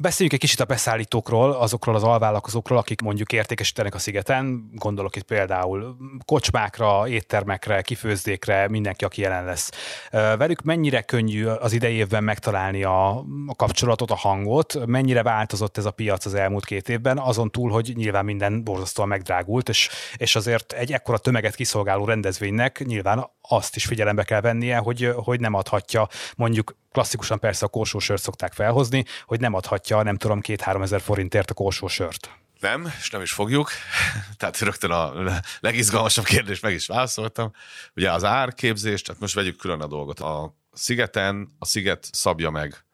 Beszéljünk 0.00 0.32
egy 0.32 0.48
kicsit 0.48 0.60
a 0.60 0.64
beszállítókról, 0.64 1.52
azokról 1.52 1.94
az 1.94 2.02
alvállalkozókról, 2.02 2.78
akik 2.78 3.00
mondjuk 3.00 3.32
értékesítenek 3.32 3.94
a 3.94 3.98
szigeten. 3.98 4.70
Gondolok 4.74 5.16
itt 5.16 5.22
például 5.22 5.96
kocsmákra, 6.24 7.08
éttermekre, 7.08 7.82
kifőzdékre, 7.82 8.68
mindenki, 8.68 9.04
aki 9.04 9.20
jelen 9.20 9.44
lesz. 9.44 9.70
Velük 10.10 10.62
mennyire 10.62 11.02
könnyű 11.02 11.46
az 11.46 11.72
idei 11.72 11.94
évben 11.94 12.24
megtalálni 12.24 12.82
a, 12.82 13.24
kapcsolatot, 13.56 14.10
a 14.10 14.14
hangot? 14.14 14.86
Mennyire 14.86 15.22
változott 15.22 15.76
ez 15.76 15.84
a 15.84 15.90
piac 15.90 16.26
az 16.26 16.34
elmúlt 16.34 16.64
két 16.64 16.88
évben? 16.88 17.18
Azon 17.18 17.50
túl, 17.50 17.70
hogy 17.70 17.92
nyilván 17.96 18.24
minden 18.24 18.64
borzasztóan 18.64 19.08
megdrágult, 19.08 19.68
és, 19.68 19.88
és 20.16 20.36
azért 20.36 20.72
egy 20.72 20.92
ekkora 20.92 21.18
tömeget 21.18 21.54
kiszolgáló 21.54 22.04
rendezvénynek 22.04 22.82
nyilván 22.86 23.30
azt 23.48 23.76
is 23.76 23.84
figyelembe 23.84 24.24
kell 24.24 24.40
vennie, 24.40 24.76
hogy, 24.76 25.12
hogy 25.16 25.40
nem 25.40 25.54
adhatja 25.54 26.08
mondjuk 26.36 26.78
klasszikusan 26.92 27.38
persze 27.38 27.64
a 27.64 27.68
korsósört 27.68 28.22
szokták 28.22 28.52
felhozni, 28.52 29.04
hogy 29.24 29.40
nem 29.40 29.54
adhatja, 29.54 30.02
nem 30.02 30.16
tudom, 30.16 30.40
két-három 30.40 30.82
ezer 30.82 31.00
forintért 31.00 31.50
a 31.50 31.54
korsósört. 31.54 32.30
Nem, 32.60 32.92
és 32.98 33.10
nem 33.10 33.22
is 33.22 33.32
fogjuk. 33.32 33.70
Tehát 34.38 34.58
rögtön 34.58 34.90
a 34.90 35.12
legizgalmasabb 35.60 36.24
kérdést 36.24 36.62
meg 36.62 36.72
is 36.72 36.86
válaszoltam. 36.86 37.52
Ugye 37.94 38.12
az 38.12 38.24
árképzés, 38.24 39.02
tehát 39.02 39.20
most 39.20 39.34
vegyük 39.34 39.56
külön 39.56 39.80
a 39.80 39.86
dolgot. 39.86 40.20
A 40.20 40.56
szigeten 40.72 41.48
a 41.58 41.64
sziget 41.64 42.08
szabja 42.12 42.50
meg 42.50 42.84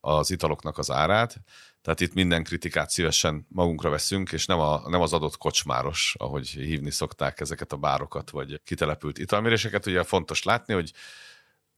az 0.00 0.30
italoknak 0.30 0.78
az 0.78 0.90
árát, 0.90 1.36
tehát 1.82 2.00
itt 2.00 2.14
minden 2.14 2.44
kritikát 2.44 2.90
szívesen 2.90 3.46
magunkra 3.48 3.90
veszünk, 3.90 4.32
és 4.32 4.46
nem, 4.46 4.58
a, 4.60 4.88
nem 4.88 5.00
az 5.00 5.12
adott 5.12 5.36
kocsmáros, 5.36 6.14
ahogy 6.18 6.48
hívni 6.48 6.90
szokták 6.90 7.40
ezeket 7.40 7.72
a 7.72 7.76
bárokat, 7.76 8.30
vagy 8.30 8.60
kitelepült 8.64 9.18
italméréseket. 9.18 9.86
Ugye 9.86 10.02
fontos 10.02 10.42
látni, 10.42 10.74
hogy 10.74 10.92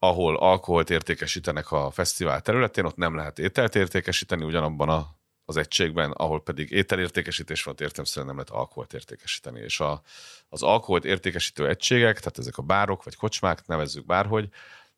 ahol 0.03 0.37
alkoholt 0.37 0.91
értékesítenek 0.91 1.71
a 1.71 1.91
fesztivál 1.91 2.41
területén, 2.41 2.85
ott 2.85 2.97
nem 2.97 3.15
lehet 3.15 3.39
ételt 3.39 3.75
értékesíteni 3.75 4.45
ugyanabban 4.45 4.89
a, 4.89 5.09
az 5.45 5.57
egységben, 5.57 6.11
ahol 6.11 6.43
pedig 6.43 6.71
ételértékesítés 6.71 7.63
van, 7.63 7.75
értelmszerűen 7.79 8.27
nem 8.27 8.37
lehet 8.37 8.61
alkoholt 8.61 8.93
értékesíteni. 8.93 9.61
És 9.61 9.81
a, 9.81 10.03
az 10.49 10.63
alkoholt 10.63 11.05
értékesítő 11.05 11.69
egységek, 11.69 12.19
tehát 12.19 12.39
ezek 12.39 12.59
a 12.59 12.63
bárok 12.63 13.05
vagy 13.05 13.17
kocsmák, 13.17 13.67
nevezzük 13.67 14.07
bárhogy, 14.07 14.49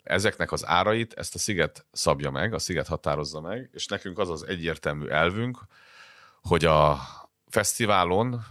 ezeknek 0.03 0.53
az 0.53 0.67
árait 0.67 1.13
ezt 1.15 1.35
a 1.35 1.39
sziget 1.39 1.87
szabja 1.93 2.31
meg, 2.31 2.55
a 2.55 2.59
sziget 2.59 2.87
határozza 2.87 3.41
meg, 3.41 3.71
és 3.73 3.87
nekünk 3.87 4.19
az 4.19 4.31
az 4.31 4.43
egyértelmű 4.47 5.07
elvünk, 5.07 5.59
hogy 6.43 6.65
a 6.65 7.01
fesztiválon 7.49 8.45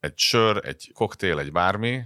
egy 0.00 0.18
sör, 0.18 0.66
egy 0.66 0.90
koktél, 0.94 1.38
egy 1.38 1.52
bármi, 1.52 2.02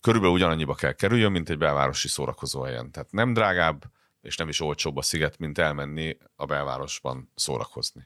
körülbelül 0.00 0.34
ugyanannyiba 0.34 0.74
kell 0.74 0.92
kerüljön, 0.92 1.32
mint 1.32 1.50
egy 1.50 1.58
belvárosi 1.58 2.08
szórakozóhelyen. 2.08 2.90
Tehát 2.90 3.12
nem 3.12 3.32
drágább, 3.32 3.84
és 4.22 4.36
nem 4.36 4.48
is 4.48 4.60
olcsóbb 4.60 4.96
a 4.96 5.02
sziget, 5.02 5.38
mint 5.38 5.58
elmenni 5.58 6.16
a 6.36 6.44
belvárosban 6.44 7.32
szórakozni. 7.34 8.02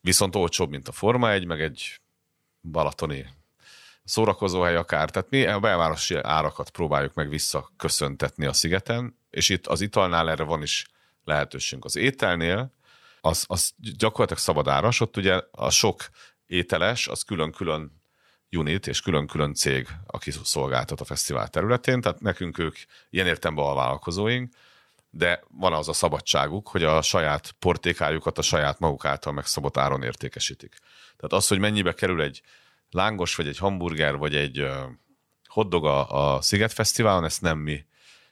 Viszont 0.00 0.36
olcsóbb, 0.36 0.70
mint 0.70 0.88
a 0.88 0.92
Forma 0.92 1.30
1, 1.30 1.46
meg 1.46 1.60
egy 1.60 2.00
balatoni 2.62 3.26
szórakozóhely 4.04 4.76
akár. 4.76 5.10
Tehát 5.10 5.30
mi 5.30 5.46
a 5.46 5.60
belvárosi 5.60 6.16
árakat 6.16 6.70
próbáljuk 6.70 7.14
meg 7.14 7.28
visszaköszöntetni 7.28 8.46
a 8.46 8.52
szigeten, 8.52 9.18
és 9.30 9.48
itt 9.48 9.66
az 9.66 9.80
italnál 9.80 10.30
erre 10.30 10.42
van 10.42 10.62
is 10.62 10.86
lehetőségünk. 11.24 11.84
Az 11.84 11.96
ételnél 11.96 12.72
az, 13.20 13.44
az 13.46 13.72
gyakorlatilag 13.76 14.42
szabadáras, 14.42 15.00
ott 15.00 15.16
ugye 15.16 15.42
a 15.50 15.70
sok 15.70 16.08
ételes, 16.46 17.08
az 17.08 17.22
külön-külön 17.22 17.97
unit 18.50 18.86
és 18.86 19.00
külön-külön 19.00 19.54
cég, 19.54 19.88
aki 20.06 20.30
szolgáltat 20.30 21.00
a 21.00 21.04
fesztivál 21.04 21.48
területén, 21.48 22.00
tehát 22.00 22.20
nekünk 22.20 22.58
ők 22.58 22.76
ilyen 23.10 23.26
értemben 23.26 23.64
a 23.64 23.74
vállalkozóink, 23.74 24.52
de 25.10 25.42
van 25.48 25.72
az 25.72 25.88
a 25.88 25.92
szabadságuk, 25.92 26.68
hogy 26.68 26.82
a 26.82 27.02
saját 27.02 27.50
portékájukat 27.58 28.38
a 28.38 28.42
saját 28.42 28.78
maguk 28.78 29.04
által 29.04 29.32
megszabott 29.32 29.76
áron 29.76 30.02
értékesítik. 30.02 30.78
Tehát 31.16 31.32
az, 31.32 31.48
hogy 31.48 31.58
mennyibe 31.58 31.94
kerül 31.94 32.22
egy 32.22 32.42
lángos, 32.90 33.34
vagy 33.34 33.48
egy 33.48 33.58
hamburger, 33.58 34.16
vagy 34.16 34.34
egy 34.34 34.66
hoddog 35.44 35.86
a, 35.86 36.34
a 36.34 36.40
Sziget 36.40 36.72
Fesztiválon, 36.72 37.24
ezt 37.24 37.40
nem 37.40 37.58
mi 37.58 37.84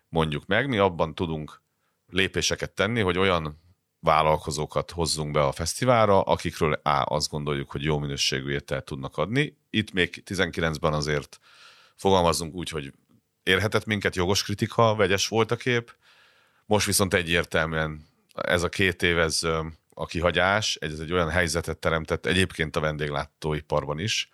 mondjuk 0.08 0.46
meg, 0.46 0.68
mi 0.68 0.78
abban 0.78 1.14
tudunk 1.14 1.62
lépéseket 2.08 2.70
tenni, 2.70 3.00
hogy 3.00 3.18
olyan 3.18 3.60
vállalkozókat 4.06 4.90
hozzunk 4.90 5.30
be 5.30 5.44
a 5.44 5.52
fesztiválra, 5.52 6.20
akikről 6.20 6.72
A, 6.72 7.04
azt 7.14 7.30
gondoljuk, 7.30 7.70
hogy 7.70 7.82
jó 7.82 7.98
minőségű 7.98 8.52
ételt 8.52 8.84
tudnak 8.84 9.16
adni. 9.16 9.56
Itt 9.70 9.92
még 9.92 10.22
19-ben 10.26 10.92
azért 10.92 11.40
fogalmazunk 11.94 12.54
úgy, 12.54 12.68
hogy 12.68 12.92
érhetett 13.42 13.84
minket 13.84 14.16
jogos 14.16 14.42
kritika, 14.42 14.94
vegyes 14.94 15.28
volt 15.28 15.50
a 15.50 15.56
kép. 15.56 15.94
Most 16.66 16.86
viszont 16.86 17.14
egyértelműen 17.14 18.06
ez 18.34 18.62
a 18.62 18.68
két 18.68 19.02
év, 19.02 19.18
ez 19.18 19.42
a 19.94 20.06
kihagyás, 20.06 20.76
ez 20.76 20.98
egy 20.98 21.12
olyan 21.12 21.30
helyzetet 21.30 21.78
teremtett 21.78 22.26
egyébként 22.26 22.76
a 22.76 22.80
vendéglátóiparban 22.80 23.98
is, 23.98 24.30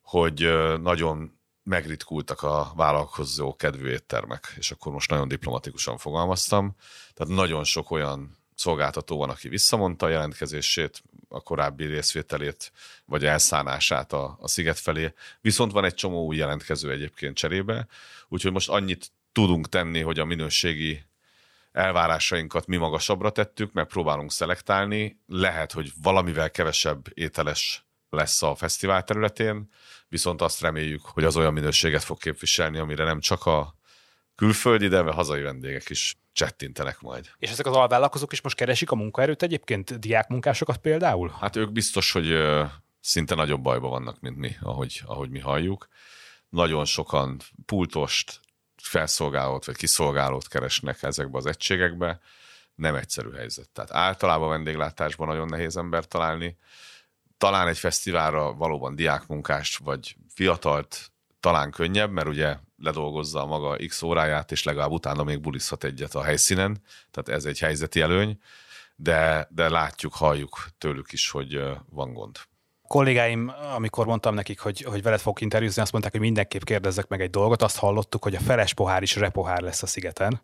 hogy 0.00 0.48
nagyon 0.80 1.38
megritkultak 1.62 2.42
a 2.42 2.72
vállalkozó 2.76 3.56
kedvű 3.56 3.88
éttermek, 3.88 4.54
és 4.56 4.70
akkor 4.70 4.92
most 4.92 5.10
nagyon 5.10 5.28
diplomatikusan 5.28 5.98
fogalmaztam. 5.98 6.76
Tehát 7.14 7.34
nagyon 7.34 7.64
sok 7.64 7.90
olyan 7.90 8.37
szolgáltató 8.58 9.16
van, 9.16 9.30
aki 9.30 9.48
visszamondta 9.48 10.06
a 10.06 10.08
jelentkezését, 10.08 11.02
a 11.28 11.40
korábbi 11.40 11.84
részvételét, 11.84 12.72
vagy 13.04 13.24
elszánását 13.24 14.12
a, 14.12 14.36
a 14.40 14.48
sziget 14.48 14.78
felé. 14.78 15.12
Viszont 15.40 15.72
van 15.72 15.84
egy 15.84 15.94
csomó 15.94 16.24
új 16.24 16.36
jelentkező 16.36 16.90
egyébként 16.90 17.36
cserébe, 17.36 17.86
úgyhogy 18.28 18.52
most 18.52 18.68
annyit 18.68 19.12
tudunk 19.32 19.68
tenni, 19.68 20.00
hogy 20.00 20.18
a 20.18 20.24
minőségi 20.24 21.02
elvárásainkat 21.72 22.66
mi 22.66 22.76
magasabbra 22.76 23.30
tettük, 23.30 23.72
megpróbálunk 23.72 24.32
szelektálni. 24.32 25.20
Lehet, 25.26 25.72
hogy 25.72 25.92
valamivel 26.02 26.50
kevesebb 26.50 27.06
ételes 27.14 27.86
lesz 28.10 28.42
a 28.42 28.54
fesztivál 28.54 29.04
területén, 29.04 29.70
viszont 30.08 30.42
azt 30.42 30.60
reméljük, 30.60 31.04
hogy 31.04 31.24
az 31.24 31.36
olyan 31.36 31.52
minőséget 31.52 32.04
fog 32.04 32.18
képviselni, 32.18 32.78
amire 32.78 33.04
nem 33.04 33.20
csak 33.20 33.46
a 33.46 33.77
külföldi, 34.38 34.88
de 34.88 35.00
hazai 35.00 35.42
vendégek 35.42 35.90
is 35.90 36.16
csettintenek 36.32 37.00
majd. 37.00 37.30
És 37.38 37.50
ezek 37.50 37.66
az 37.66 37.74
alvállalkozók 37.74 38.32
is 38.32 38.40
most 38.40 38.56
keresik 38.56 38.90
a 38.90 38.94
munkaerőt 38.94 39.42
egyébként, 39.42 39.98
diákmunkásokat 39.98 40.76
például? 40.76 41.36
Hát 41.40 41.56
ők 41.56 41.72
biztos, 41.72 42.12
hogy 42.12 42.38
szinte 43.00 43.34
nagyobb 43.34 43.62
bajban 43.62 43.90
vannak, 43.90 44.20
mint 44.20 44.36
mi, 44.36 44.56
ahogy, 44.60 45.02
ahogy 45.04 45.30
mi 45.30 45.38
halljuk. 45.38 45.88
Nagyon 46.48 46.84
sokan 46.84 47.40
pultost, 47.66 48.40
felszolgálót 48.76 49.64
vagy 49.64 49.76
kiszolgálót 49.76 50.48
keresnek 50.48 51.02
ezekbe 51.02 51.38
az 51.38 51.46
egységekbe. 51.46 52.20
Nem 52.74 52.94
egyszerű 52.94 53.30
helyzet. 53.30 53.70
Tehát 53.70 53.92
általában 53.92 54.48
vendéglátásban 54.48 55.28
nagyon 55.28 55.48
nehéz 55.48 55.76
ember 55.76 56.04
találni. 56.04 56.56
Talán 57.38 57.68
egy 57.68 57.78
fesztiválra 57.78 58.52
valóban 58.52 58.94
diákmunkást 58.94 59.78
vagy 59.78 60.16
fiatalt 60.34 61.12
talán 61.48 61.70
könnyebb, 61.70 62.10
mert 62.10 62.28
ugye 62.28 62.56
ledolgozza 62.82 63.42
a 63.42 63.46
maga 63.46 63.76
x 63.86 64.02
óráját, 64.02 64.52
és 64.52 64.62
legalább 64.62 64.90
utána 64.90 65.24
még 65.24 65.40
bulizhat 65.40 65.84
egyet 65.84 66.14
a 66.14 66.22
helyszínen, 66.22 66.82
tehát 67.10 67.40
ez 67.40 67.44
egy 67.44 67.58
helyzeti 67.58 68.00
előny, 68.00 68.38
de, 68.96 69.48
de 69.50 69.68
látjuk, 69.68 70.14
halljuk 70.14 70.68
tőlük 70.78 71.12
is, 71.12 71.30
hogy 71.30 71.60
van 71.90 72.12
gond 72.12 72.38
kollégáim, 72.86 73.52
amikor 73.74 74.06
mondtam 74.06 74.34
nekik, 74.34 74.60
hogy, 74.60 74.82
hogy 74.82 75.02
veled 75.02 75.20
fogok 75.20 75.40
interjúzni, 75.40 75.82
azt 75.82 75.92
mondták, 75.92 76.12
hogy 76.12 76.22
mindenképp 76.22 76.62
kérdezzek 76.62 77.08
meg 77.08 77.20
egy 77.20 77.30
dolgot. 77.30 77.62
Azt 77.62 77.78
hallottuk, 77.78 78.22
hogy 78.22 78.34
a 78.34 78.40
feles 78.40 78.74
pohár 78.74 79.02
is 79.02 79.16
repohár 79.16 79.60
lesz 79.60 79.82
a 79.82 79.86
szigeten. 79.86 80.40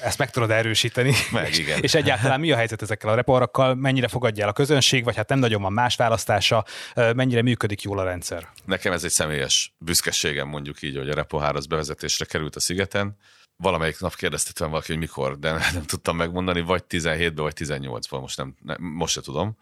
Ezt 0.00 0.18
meg 0.18 0.30
tudod 0.30 0.50
erősíteni. 0.50 1.14
Meg, 1.32 1.54
igen. 1.54 1.82
és 1.82 1.94
egyáltalán 1.94 2.40
mi 2.40 2.52
a 2.52 2.56
helyzet 2.56 2.82
ezekkel 2.82 3.10
a 3.10 3.14
repoharakkal? 3.14 3.74
Mennyire 3.74 4.08
fogadja 4.08 4.42
el 4.42 4.48
a 4.48 4.52
közönség, 4.52 5.04
vagy 5.04 5.16
hát 5.16 5.28
nem 5.28 5.38
nagyon 5.38 5.62
van 5.62 5.72
más 5.72 5.96
választása? 5.96 6.64
Mennyire 6.94 7.42
működik 7.42 7.82
jól 7.82 7.98
a 7.98 8.04
rendszer? 8.04 8.48
Nekem 8.64 8.92
ez 8.92 9.04
egy 9.04 9.10
személyes 9.10 9.74
büszkeségem, 9.78 10.48
mondjuk 10.48 10.82
így, 10.82 10.96
hogy 10.96 11.08
a 11.08 11.14
repohár 11.14 11.54
az 11.54 11.66
bevezetésre 11.66 12.24
került 12.24 12.56
a 12.56 12.60
szigeten 12.60 13.16
valamelyik 13.56 14.00
nap 14.00 14.14
kérdeztettem 14.14 14.70
valaki, 14.70 14.86
hogy 14.92 15.00
mikor, 15.00 15.38
de 15.38 15.52
nem 15.72 15.86
tudtam 15.86 16.16
megmondani, 16.16 16.60
vagy 16.60 16.84
17-ben, 16.88 17.44
vagy 17.44 17.54
18-ban, 17.56 18.20
most, 18.20 18.36
nem, 18.36 18.54
nem, 18.62 18.82
most 18.82 19.12
se 19.12 19.20
tudom. 19.20 19.56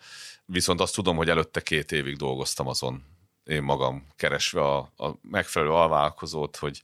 Viszont 0.45 0.81
azt 0.81 0.95
tudom, 0.95 1.17
hogy 1.17 1.29
előtte 1.29 1.61
két 1.61 1.93
évig 1.93 2.17
dolgoztam 2.17 2.67
azon, 2.67 3.05
én 3.45 3.63
magam 3.63 4.07
keresve 4.17 4.61
a, 4.61 4.79
a 4.97 5.19
megfelelő 5.31 5.71
alvállalkozót, 5.71 6.57
hogy, 6.57 6.83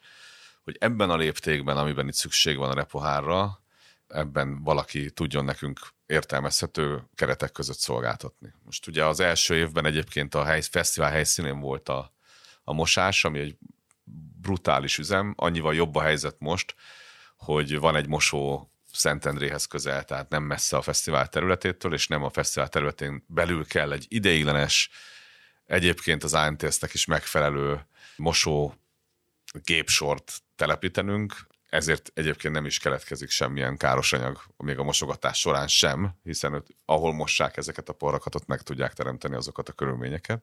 hogy 0.69 0.77
ebben 0.81 1.11
a 1.11 1.17
léptékben, 1.17 1.77
amiben 1.77 2.09
itt 2.09 2.15
szükség 2.15 2.57
van 2.57 2.71
a 2.71 2.75
repohárra, 2.75 3.63
ebben 4.09 4.63
valaki 4.63 5.11
tudjon 5.11 5.45
nekünk 5.45 5.81
értelmezhető 6.07 7.05
keretek 7.15 7.53
között 7.53 7.79
szolgáltatni. 7.79 8.55
Most 8.65 8.87
ugye 8.87 9.05
az 9.05 9.21
első 9.21 9.57
évben 9.57 9.85
egyébként 9.87 10.35
a 10.35 10.45
hely, 10.45 10.63
fesztivál 10.71 11.11
helyszínén 11.11 11.61
volt 11.61 11.89
a, 11.89 12.13
a 12.65 12.73
mosás, 12.73 13.25
ami 13.25 13.39
egy 13.39 13.57
brutális 14.41 14.99
üzem, 14.99 15.35
annyival 15.37 15.75
jobb 15.75 15.95
a 15.95 16.03
helyzet 16.03 16.37
most, 16.39 16.75
hogy 17.37 17.79
van 17.79 17.97
egy 17.97 18.09
mosó 18.09 18.73
Szentendréhez 18.93 19.67
közel, 19.67 20.05
tehát 20.05 20.29
nem 20.29 20.43
messze 20.43 20.77
a 20.77 20.83
fesztivál 20.83 21.29
területétől, 21.29 21.93
és 21.93 22.07
nem 22.07 22.23
a 22.23 22.31
fesztivál 22.31 22.69
területén 22.69 23.25
belül 23.27 23.67
kell 23.67 23.93
egy 23.93 24.07
ideiglenes, 24.09 24.91
egyébként 25.67 26.25
az 26.25 26.35
ANTS-nek 26.35 26.95
is 26.95 27.05
megfelelő 27.05 27.87
mosó 28.17 28.75
gépsort 29.53 30.43
telepítenünk, 30.59 31.47
ezért 31.68 32.11
egyébként 32.14 32.55
nem 32.55 32.66
is 32.66 32.79
keletkezik 32.79 33.31
semmilyen 33.31 33.77
káros 33.77 34.12
anyag, 34.12 34.40
még 34.57 34.79
a 34.79 34.83
mosogatás 34.83 35.38
során 35.38 35.68
sem, 35.68 36.14
hiszen 36.23 36.55
ott, 36.55 36.66
ahol 36.85 37.12
mossák 37.12 37.57
ezeket 37.57 37.88
a 37.88 37.92
porrakat, 37.92 38.35
ott 38.35 38.47
meg 38.47 38.62
tudják 38.62 38.92
teremteni 38.92 39.35
azokat 39.35 39.68
a 39.68 39.73
körülményeket. 39.73 40.42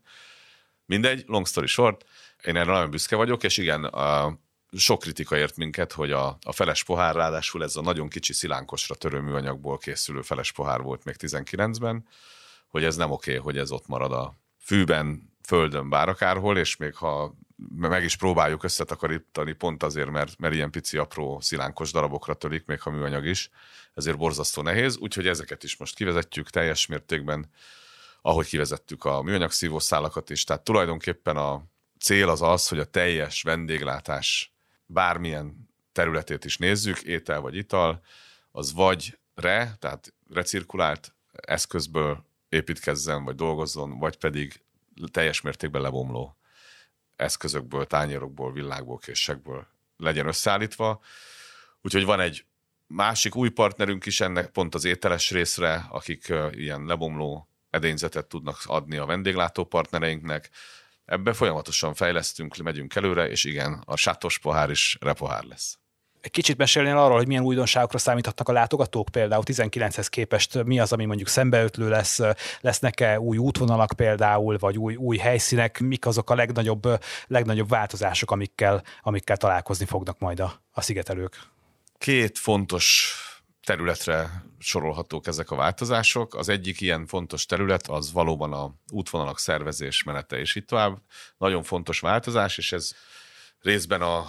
Mindegy, 0.85 1.23
long 1.27 1.47
story 1.47 1.67
short, 1.67 2.05
én 2.43 2.55
erre 2.55 2.71
nagyon 2.71 2.89
büszke 2.89 3.15
vagyok, 3.15 3.43
és 3.43 3.57
igen, 3.57 3.83
a, 3.83 4.39
sok 4.71 4.99
kritika 4.99 5.37
ért 5.37 5.55
minket, 5.55 5.91
hogy 5.91 6.11
a, 6.11 6.37
a 6.41 6.51
feles 6.51 6.83
pohár 6.83 7.15
ráadásul 7.15 7.63
ez 7.63 7.75
a 7.75 7.81
nagyon 7.81 8.07
kicsi 8.07 8.33
szilánkosra 8.33 8.95
törő 8.95 9.19
műanyagból 9.19 9.77
készülő 9.77 10.21
feles 10.21 10.51
pohár 10.51 10.81
volt 10.81 11.03
még 11.03 11.15
19-ben, 11.19 12.07
hogy 12.67 12.83
ez 12.83 12.95
nem 12.95 13.11
oké, 13.11 13.35
hogy 13.35 13.57
ez 13.57 13.71
ott 13.71 13.87
marad 13.87 14.11
a 14.11 14.35
fűben, 14.59 15.33
földön, 15.43 15.89
bár 15.89 16.09
akárhol, 16.09 16.57
és 16.57 16.75
még 16.75 16.95
ha 16.95 17.35
meg 17.75 18.03
is 18.03 18.15
próbáljuk 18.15 18.63
összetakarítani 18.63 19.53
pont 19.53 19.83
azért, 19.83 20.09
mert, 20.09 20.39
mert 20.39 20.53
ilyen 20.53 20.71
pici, 20.71 20.97
apró 20.97 21.39
szilánkos 21.39 21.91
darabokra 21.91 22.33
törik, 22.33 22.65
még 22.65 22.81
ha 22.81 22.89
műanyag 22.89 23.25
is, 23.25 23.49
ezért 23.93 24.17
borzasztó 24.17 24.61
nehéz, 24.61 24.97
úgyhogy 24.97 25.27
ezeket 25.27 25.63
is 25.63 25.77
most 25.77 25.95
kivezetjük 25.95 26.49
teljes 26.49 26.85
mértékben, 26.85 27.49
ahogy 28.21 28.47
kivezettük 28.47 29.05
a 29.05 29.21
műanyag 29.21 29.51
szívószálakat 29.51 30.29
is, 30.29 30.43
tehát 30.43 30.63
tulajdonképpen 30.63 31.37
a 31.37 31.63
cél 31.99 32.29
az 32.29 32.41
az, 32.41 32.67
hogy 32.67 32.79
a 32.79 32.85
teljes 32.85 33.41
vendéglátás 33.41 34.53
bármilyen 34.85 35.69
területét 35.91 36.45
is 36.45 36.57
nézzük, 36.57 37.01
étel 37.01 37.41
vagy 37.41 37.55
ital, 37.55 38.01
az 38.51 38.73
vagy 38.73 39.19
re, 39.35 39.75
tehát 39.79 40.13
recirkulált 40.29 41.15
eszközből 41.31 42.25
építkezzen, 42.49 43.23
vagy 43.23 43.35
dolgozzon, 43.35 43.99
vagy 43.99 44.17
pedig 44.17 44.63
teljes 45.11 45.41
mértékben 45.41 45.81
lebomló 45.81 46.37
eszközökből, 47.15 47.85
tányérokból, 47.85 48.51
villákból, 48.51 48.97
készekből 48.97 49.67
legyen 49.97 50.27
összeállítva. 50.27 51.01
Úgyhogy 51.81 52.05
van 52.05 52.19
egy 52.19 52.45
másik 52.87 53.35
új 53.35 53.49
partnerünk 53.49 54.05
is 54.05 54.21
ennek 54.21 54.49
pont 54.49 54.75
az 54.75 54.85
ételes 54.85 55.31
részre, 55.31 55.85
akik 55.89 56.33
ilyen 56.51 56.85
lebomló 56.85 57.49
edényzetet 57.69 58.27
tudnak 58.27 58.57
adni 58.65 58.97
a 58.97 59.05
vendéglátó 59.05 59.63
partnereinknek, 59.63 60.49
Ebbe 61.05 61.33
folyamatosan 61.33 61.93
fejlesztünk, 61.93 62.57
megyünk 62.57 62.95
előre, 62.95 63.29
és 63.29 63.43
igen, 63.43 63.83
a 63.85 63.95
sátos 63.95 64.39
pohár 64.39 64.69
is 64.69 64.97
repohár 65.01 65.43
lesz. 65.43 65.79
Egy 66.25 66.31
kicsit 66.31 66.57
mesélnél 66.57 66.97
arról, 66.97 67.17
hogy 67.17 67.27
milyen 67.27 67.43
újdonságokra 67.43 67.97
számíthatnak 67.97 68.49
a 68.49 68.51
látogatók, 68.51 69.09
például 69.11 69.43
19-hez 69.45 70.07
képest 70.09 70.63
mi 70.63 70.79
az, 70.79 70.93
ami 70.93 71.05
mondjuk 71.05 71.27
szembeötlő 71.27 71.89
lesz, 71.89 72.19
lesznek-e 72.61 73.19
új 73.19 73.37
útvonalak 73.37 73.93
például, 73.95 74.57
vagy 74.57 74.77
új, 74.77 74.95
új 74.95 75.17
helyszínek, 75.17 75.79
mik 75.79 76.05
azok 76.05 76.29
a 76.29 76.35
legnagyobb, 76.35 76.87
legnagyobb 77.27 77.69
változások, 77.69 78.31
amikkel, 78.31 78.83
amikkel 79.01 79.37
találkozni 79.37 79.85
fognak 79.85 80.19
majd 80.19 80.39
a, 80.39 80.61
a 80.71 80.81
szigetelők? 80.81 81.39
Két 81.97 82.37
fontos 82.37 83.15
területre 83.63 84.43
sorolhatók 84.59 85.27
ezek 85.27 85.51
a 85.51 85.55
változások. 85.55 86.35
Az 86.35 86.49
egyik 86.49 86.81
ilyen 86.81 87.07
fontos 87.07 87.45
terület 87.45 87.87
az 87.87 88.11
valóban 88.11 88.53
a 88.53 88.73
útvonalak 88.91 89.39
szervezés, 89.39 90.03
menete 90.03 90.39
és 90.39 90.55
itt 90.55 90.67
tovább. 90.67 90.97
Nagyon 91.37 91.63
fontos 91.63 91.99
változás, 91.99 92.57
és 92.57 92.71
ez 92.71 92.91
részben 93.61 94.01
a 94.01 94.25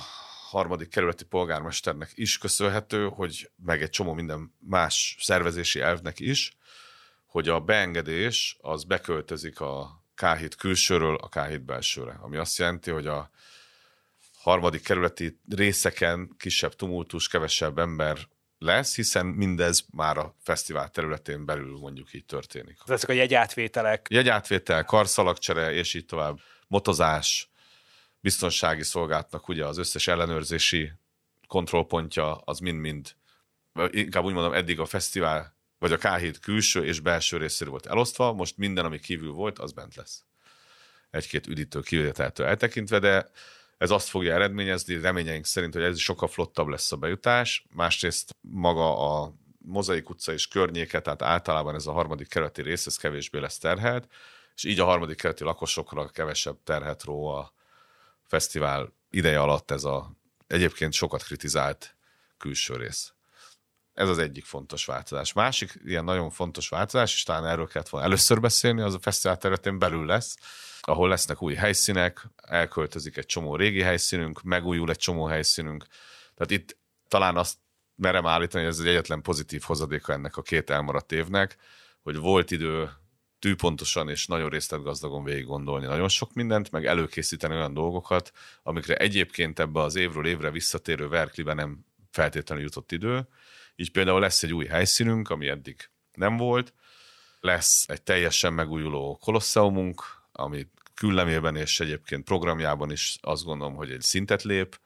harmadik 0.50 0.88
kerületi 0.88 1.24
polgármesternek 1.24 2.10
is 2.14 2.38
köszönhető, 2.38 3.08
hogy 3.08 3.50
meg 3.64 3.82
egy 3.82 3.90
csomó 3.90 4.12
minden 4.12 4.54
más 4.58 5.16
szervezési 5.20 5.80
elvnek 5.80 6.20
is, 6.20 6.56
hogy 7.26 7.48
a 7.48 7.60
beengedés 7.60 8.56
az 8.60 8.84
beköltözik 8.84 9.60
a 9.60 10.04
K7 10.16 10.52
külsőről 10.58 11.14
a 11.14 11.28
K7 11.28 11.60
belsőre, 11.66 12.18
ami 12.20 12.36
azt 12.36 12.58
jelenti, 12.58 12.90
hogy 12.90 13.06
a 13.06 13.30
harmadik 14.38 14.82
kerületi 14.82 15.40
részeken 15.48 16.34
kisebb 16.38 16.74
tumultus, 16.74 17.28
kevesebb 17.28 17.78
ember 17.78 18.18
lesz, 18.58 18.94
hiszen 18.94 19.26
mindez 19.26 19.84
már 19.90 20.16
a 20.18 20.34
fesztivál 20.42 20.88
területén 20.88 21.44
belül 21.44 21.78
mondjuk 21.78 22.12
így 22.12 22.24
történik. 22.24 22.78
Ezek 22.86 23.08
a 23.08 23.12
jegyátvételek. 23.12 24.06
Jegyátvétel, 24.10 24.84
karszalagcsere, 24.84 25.72
és 25.72 25.94
így 25.94 26.06
tovább, 26.06 26.38
motozás, 26.66 27.50
biztonsági 28.26 28.82
szolgálatnak 28.82 29.48
ugye 29.48 29.66
az 29.66 29.78
összes 29.78 30.06
ellenőrzési 30.06 30.92
kontrollpontja, 31.46 32.34
az 32.34 32.58
mind-mind, 32.58 33.14
inkább 33.90 34.24
úgy 34.24 34.32
mondom, 34.32 34.52
eddig 34.52 34.80
a 34.80 34.84
fesztivál, 34.84 35.56
vagy 35.78 35.92
a 35.92 35.98
K7 35.98 36.34
külső 36.40 36.84
és 36.84 37.00
belső 37.00 37.36
részéről 37.36 37.72
volt 37.72 37.86
elosztva, 37.86 38.32
most 38.32 38.56
minden, 38.56 38.84
ami 38.84 38.98
kívül 38.98 39.30
volt, 39.30 39.58
az 39.58 39.72
bent 39.72 39.94
lesz. 39.94 40.24
Egy-két 41.10 41.46
üdítő 41.46 41.80
kivételtől 41.80 42.46
eltekintve, 42.46 42.98
de 42.98 43.30
ez 43.78 43.90
azt 43.90 44.08
fogja 44.08 44.34
eredményezni, 44.34 45.00
reményeink 45.00 45.44
szerint, 45.44 45.74
hogy 45.74 45.82
ez 45.82 45.98
sokkal 45.98 46.28
flottabb 46.28 46.68
lesz 46.68 46.92
a 46.92 46.96
bejutás. 46.96 47.66
Másrészt 47.74 48.36
maga 48.40 49.22
a 49.22 49.32
Mozaik 49.58 50.08
utca 50.08 50.32
és 50.32 50.48
környéke, 50.48 51.00
tehát 51.00 51.22
általában 51.22 51.74
ez 51.74 51.86
a 51.86 51.92
harmadik 51.92 52.28
keleti 52.28 52.62
rész, 52.62 52.86
ez 52.86 52.96
kevésbé 52.96 53.38
lesz 53.38 53.58
terhelt, 53.58 54.08
és 54.54 54.64
így 54.64 54.80
a 54.80 54.84
harmadik 54.84 55.16
keleti 55.16 55.44
lakosokra 55.44 56.08
kevesebb 56.08 56.56
terhet 56.64 57.02
ró 57.04 57.26
a 57.26 57.54
fesztivál 58.26 58.92
ideje 59.10 59.40
alatt 59.40 59.70
ez 59.70 59.84
a 59.84 60.16
egyébként 60.46 60.92
sokat 60.92 61.22
kritizált 61.22 61.96
külső 62.38 62.76
rész. 62.76 63.14
ez 63.94 64.08
az 64.08 64.18
egyik 64.18 64.44
fontos 64.44 64.84
változás. 64.84 65.32
Másik 65.32 65.80
ilyen 65.84 66.04
nagyon 66.04 66.30
fontos 66.30 66.68
változás, 66.68 67.14
és 67.14 67.22
talán 67.22 67.46
erről 67.46 67.66
kellett 67.66 67.88
volna 67.88 68.06
először 68.06 68.40
beszélni, 68.40 68.80
az 68.80 68.94
a 68.94 68.98
fesztivál 69.00 69.38
területén 69.38 69.78
belül 69.78 70.06
lesz, 70.06 70.36
ahol 70.80 71.08
lesznek 71.08 71.42
új 71.42 71.54
helyszínek, 71.54 72.26
elköltözik 72.36 73.16
egy 73.16 73.26
csomó 73.26 73.56
régi 73.56 73.80
helyszínünk, 73.80 74.42
megújul 74.42 74.90
egy 74.90 74.98
csomó 74.98 75.24
helyszínünk. 75.24 75.86
Tehát 76.34 76.50
itt 76.50 76.76
talán 77.08 77.36
azt 77.36 77.56
merem 77.94 78.26
állítani, 78.26 78.64
hogy 78.64 78.72
ez 78.72 78.80
egy 78.80 78.86
egyetlen 78.86 79.22
pozitív 79.22 79.62
hozadéka 79.62 80.12
ennek 80.12 80.36
a 80.36 80.42
két 80.42 80.70
elmaradt 80.70 81.12
évnek, 81.12 81.56
hogy 82.02 82.16
volt 82.16 82.50
idő 82.50 82.90
tűpontosan 83.38 84.08
és 84.08 84.26
nagyon 84.26 84.48
részletgazdagon 84.48 85.24
végig 85.24 85.44
gondolni 85.44 85.86
nagyon 85.86 86.08
sok 86.08 86.32
mindent, 86.32 86.70
meg 86.70 86.86
előkészíteni 86.86 87.54
olyan 87.54 87.74
dolgokat, 87.74 88.32
amikre 88.62 88.96
egyébként 88.96 89.58
ebbe 89.58 89.80
az 89.80 89.94
évről 89.94 90.26
évre 90.26 90.50
visszatérő 90.50 91.08
verkliben 91.08 91.56
nem 91.56 91.86
feltétlenül 92.10 92.64
jutott 92.64 92.92
idő. 92.92 93.28
Így 93.76 93.90
például 93.90 94.20
lesz 94.20 94.42
egy 94.42 94.52
új 94.52 94.66
helyszínünk, 94.66 95.30
ami 95.30 95.48
eddig 95.48 95.90
nem 96.12 96.36
volt, 96.36 96.74
lesz 97.40 97.88
egy 97.88 98.02
teljesen 98.02 98.52
megújuló 98.52 99.18
kolosseumunk, 99.20 100.02
ami 100.32 100.66
küllemében 100.94 101.56
és 101.56 101.80
egyébként 101.80 102.24
programjában 102.24 102.90
is 102.90 103.16
azt 103.20 103.44
gondolom, 103.44 103.74
hogy 103.74 103.90
egy 103.90 104.00
szintet 104.00 104.42
lép. 104.42 104.80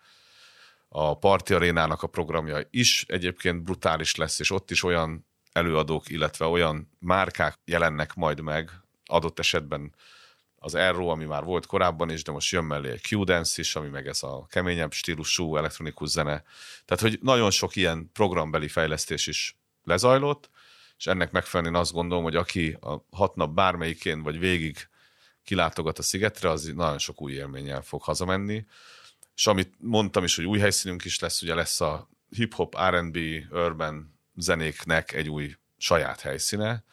A 0.88 1.18
Parti 1.18 1.54
Arénának 1.54 2.02
a 2.02 2.06
programja 2.06 2.66
is 2.70 3.04
egyébként 3.08 3.62
brutális 3.62 4.14
lesz, 4.14 4.38
és 4.38 4.50
ott 4.50 4.70
is 4.70 4.82
olyan 4.82 5.26
előadók, 5.52 6.08
illetve 6.08 6.44
olyan 6.44 6.90
márkák 6.98 7.58
jelennek 7.64 8.14
majd 8.14 8.40
meg, 8.40 8.70
adott 9.04 9.38
esetben 9.38 9.94
az 10.62 10.74
Aero, 10.74 11.06
ami 11.06 11.24
már 11.24 11.44
volt 11.44 11.66
korábban 11.66 12.10
is, 12.10 12.22
de 12.22 12.32
most 12.32 12.52
jön 12.52 12.64
mellé 12.64 12.90
egy 12.90 13.06
Q-Dance 13.10 13.60
is, 13.60 13.76
ami 13.76 13.88
meg 13.88 14.06
ez 14.06 14.22
a 14.22 14.46
keményebb 14.48 14.92
stílusú 14.92 15.56
elektronikus 15.56 16.08
zene. 16.08 16.42
Tehát, 16.84 17.02
hogy 17.02 17.18
nagyon 17.22 17.50
sok 17.50 17.76
ilyen 17.76 18.10
programbeli 18.12 18.68
fejlesztés 18.68 19.26
is 19.26 19.56
lezajlott, 19.84 20.50
és 20.98 21.06
ennek 21.06 21.30
megfelelően 21.30 21.74
azt 21.74 21.92
gondolom, 21.92 22.24
hogy 22.24 22.36
aki 22.36 22.76
a 22.80 23.06
hat 23.10 23.34
nap 23.34 23.54
bármelyikén 23.54 24.22
vagy 24.22 24.38
végig 24.38 24.88
kilátogat 25.44 25.98
a 25.98 26.02
szigetre, 26.02 26.50
az 26.50 26.72
nagyon 26.74 26.98
sok 26.98 27.20
új 27.20 27.32
élménnyel 27.32 27.82
fog 27.82 28.02
hazamenni. 28.02 28.66
És 29.34 29.46
amit 29.46 29.74
mondtam 29.78 30.24
is, 30.24 30.36
hogy 30.36 30.44
új 30.44 30.58
helyszínünk 30.58 31.04
is 31.04 31.18
lesz, 31.18 31.42
ugye 31.42 31.54
lesz 31.54 31.80
a 31.80 32.08
hip-hop, 32.28 32.76
R&B, 32.90 33.18
urban 33.50 34.19
zenéknek 34.40 35.12
egy 35.12 35.28
új 35.28 35.54
saját 35.76 36.20
helyszíne, 36.20 36.84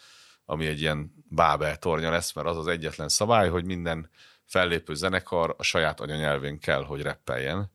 ami 0.46 0.66
egy 0.66 0.80
ilyen 0.80 1.16
Bábel 1.30 1.78
tornya 1.78 2.10
lesz, 2.10 2.34
mert 2.34 2.48
az 2.48 2.58
az 2.58 2.68
egyetlen 2.68 3.10
szabály, 3.10 3.50
hogy 3.50 3.66
minden 3.66 4.10
fellépő 4.46 4.94
zenekar 4.94 5.56
a 5.58 5.64
saját 5.64 6.00
anyanyelvén 6.00 6.60
kell, 6.60 6.84
hogy 6.84 7.02
reppeljen, 7.02 7.72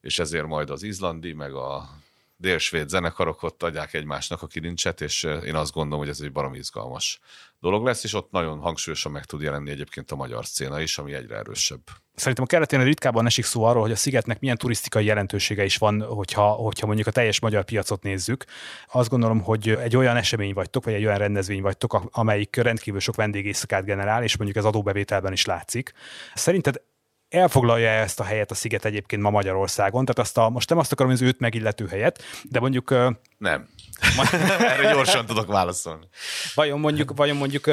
és 0.00 0.18
ezért 0.18 0.46
majd 0.46 0.70
az 0.70 0.82
izlandi, 0.82 1.32
meg 1.32 1.54
a 1.54 1.88
délsvéd 2.36 2.88
zenekarok 2.88 3.42
ott 3.42 3.62
adják 3.62 3.94
egymásnak 3.94 4.42
a 4.42 4.46
kilincset, 4.46 5.00
és 5.00 5.22
én 5.22 5.54
azt 5.54 5.72
gondolom, 5.72 5.98
hogy 5.98 6.08
ez 6.08 6.20
egy 6.20 6.32
barom 6.32 6.54
izgalmas 6.54 7.20
dolog 7.60 7.84
lesz, 7.84 8.04
és 8.04 8.14
ott 8.14 8.30
nagyon 8.30 8.58
hangsúlyosan 8.58 9.12
meg 9.12 9.24
tud 9.24 9.42
jelenni 9.42 9.70
egyébként 9.70 10.10
a 10.10 10.16
magyar 10.16 10.46
szcéna 10.46 10.80
is, 10.80 10.98
ami 10.98 11.14
egyre 11.14 11.36
erősebb. 11.36 11.80
Szerintem 12.14 12.44
a 12.44 12.46
keretén 12.46 12.84
ritkában 12.84 13.26
esik 13.26 13.44
szó 13.44 13.64
arról, 13.64 13.82
hogy 13.82 13.90
a 13.90 13.96
szigetnek 13.96 14.40
milyen 14.40 14.56
turisztikai 14.56 15.04
jelentősége 15.04 15.64
is 15.64 15.76
van, 15.76 16.02
hogyha, 16.02 16.48
hogyha 16.50 16.86
mondjuk 16.86 17.06
a 17.06 17.10
teljes 17.10 17.40
magyar 17.40 17.64
piacot 17.64 18.02
nézzük. 18.02 18.44
Azt 18.92 19.08
gondolom, 19.08 19.40
hogy 19.40 19.68
egy 19.68 19.96
olyan 19.96 20.16
esemény 20.16 20.52
vagytok, 20.52 20.84
vagy 20.84 20.94
egy 20.94 21.04
olyan 21.04 21.18
rendezvény 21.18 21.62
vagytok, 21.62 22.00
amelyik 22.10 22.56
rendkívül 22.56 23.00
sok 23.00 23.16
vendégészakát 23.16 23.84
generál, 23.84 24.22
és 24.22 24.36
mondjuk 24.36 24.58
ez 24.58 24.64
adóbevételben 24.64 25.32
is 25.32 25.44
látszik. 25.44 25.92
Szerinted 26.34 26.82
elfoglalja 27.28 27.88
ezt 27.88 28.20
a 28.20 28.24
helyet 28.24 28.50
a 28.50 28.54
sziget 28.54 28.84
egyébként 28.84 29.22
ma 29.22 29.30
Magyarországon? 29.30 30.04
Tehát 30.04 30.18
azt 30.18 30.38
a, 30.38 30.48
most 30.48 30.68
nem 30.68 30.78
azt 30.78 30.92
akarom, 30.92 31.12
hogy 31.12 31.22
az 31.22 31.28
őt 31.28 31.40
megillető 31.40 31.86
helyet, 31.86 32.22
de 32.42 32.60
mondjuk... 32.60 32.94
Nem. 33.38 33.68
Erre 34.58 34.92
gyorsan 34.92 35.26
tudok 35.26 35.46
válaszolni. 35.46 36.08
Vajon 36.54 36.80
mondjuk, 36.80 37.12
vajon 37.16 37.36
mondjuk, 37.36 37.64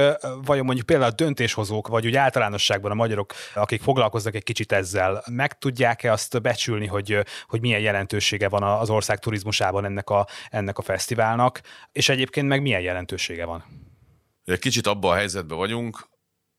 vajon 0.45 0.65
mondjuk 0.65 0.85
például 0.85 1.11
a 1.11 1.15
döntéshozók, 1.15 1.87
vagy 1.87 2.05
úgy 2.05 2.15
általánosságban 2.15 2.91
a 2.91 2.93
magyarok, 2.93 3.33
akik 3.53 3.81
foglalkoznak 3.81 4.35
egy 4.35 4.43
kicsit 4.43 4.71
ezzel, 4.71 5.23
meg 5.31 5.57
tudják-e 5.57 6.11
azt 6.11 6.41
becsülni, 6.41 6.87
hogy, 6.87 7.19
hogy 7.47 7.61
milyen 7.61 7.79
jelentősége 7.79 8.49
van 8.49 8.63
az 8.63 8.89
ország 8.89 9.19
turizmusában 9.19 9.85
ennek 9.85 10.09
a, 10.09 10.27
ennek 10.49 10.77
a 10.77 10.81
fesztiválnak, 10.81 11.61
és 11.91 12.09
egyébként 12.09 12.47
meg 12.47 12.61
milyen 12.61 12.81
jelentősége 12.81 13.45
van? 13.45 13.65
Kicsit 14.59 14.87
abban 14.87 15.11
a 15.11 15.15
helyzetben 15.15 15.57
vagyunk, 15.57 16.07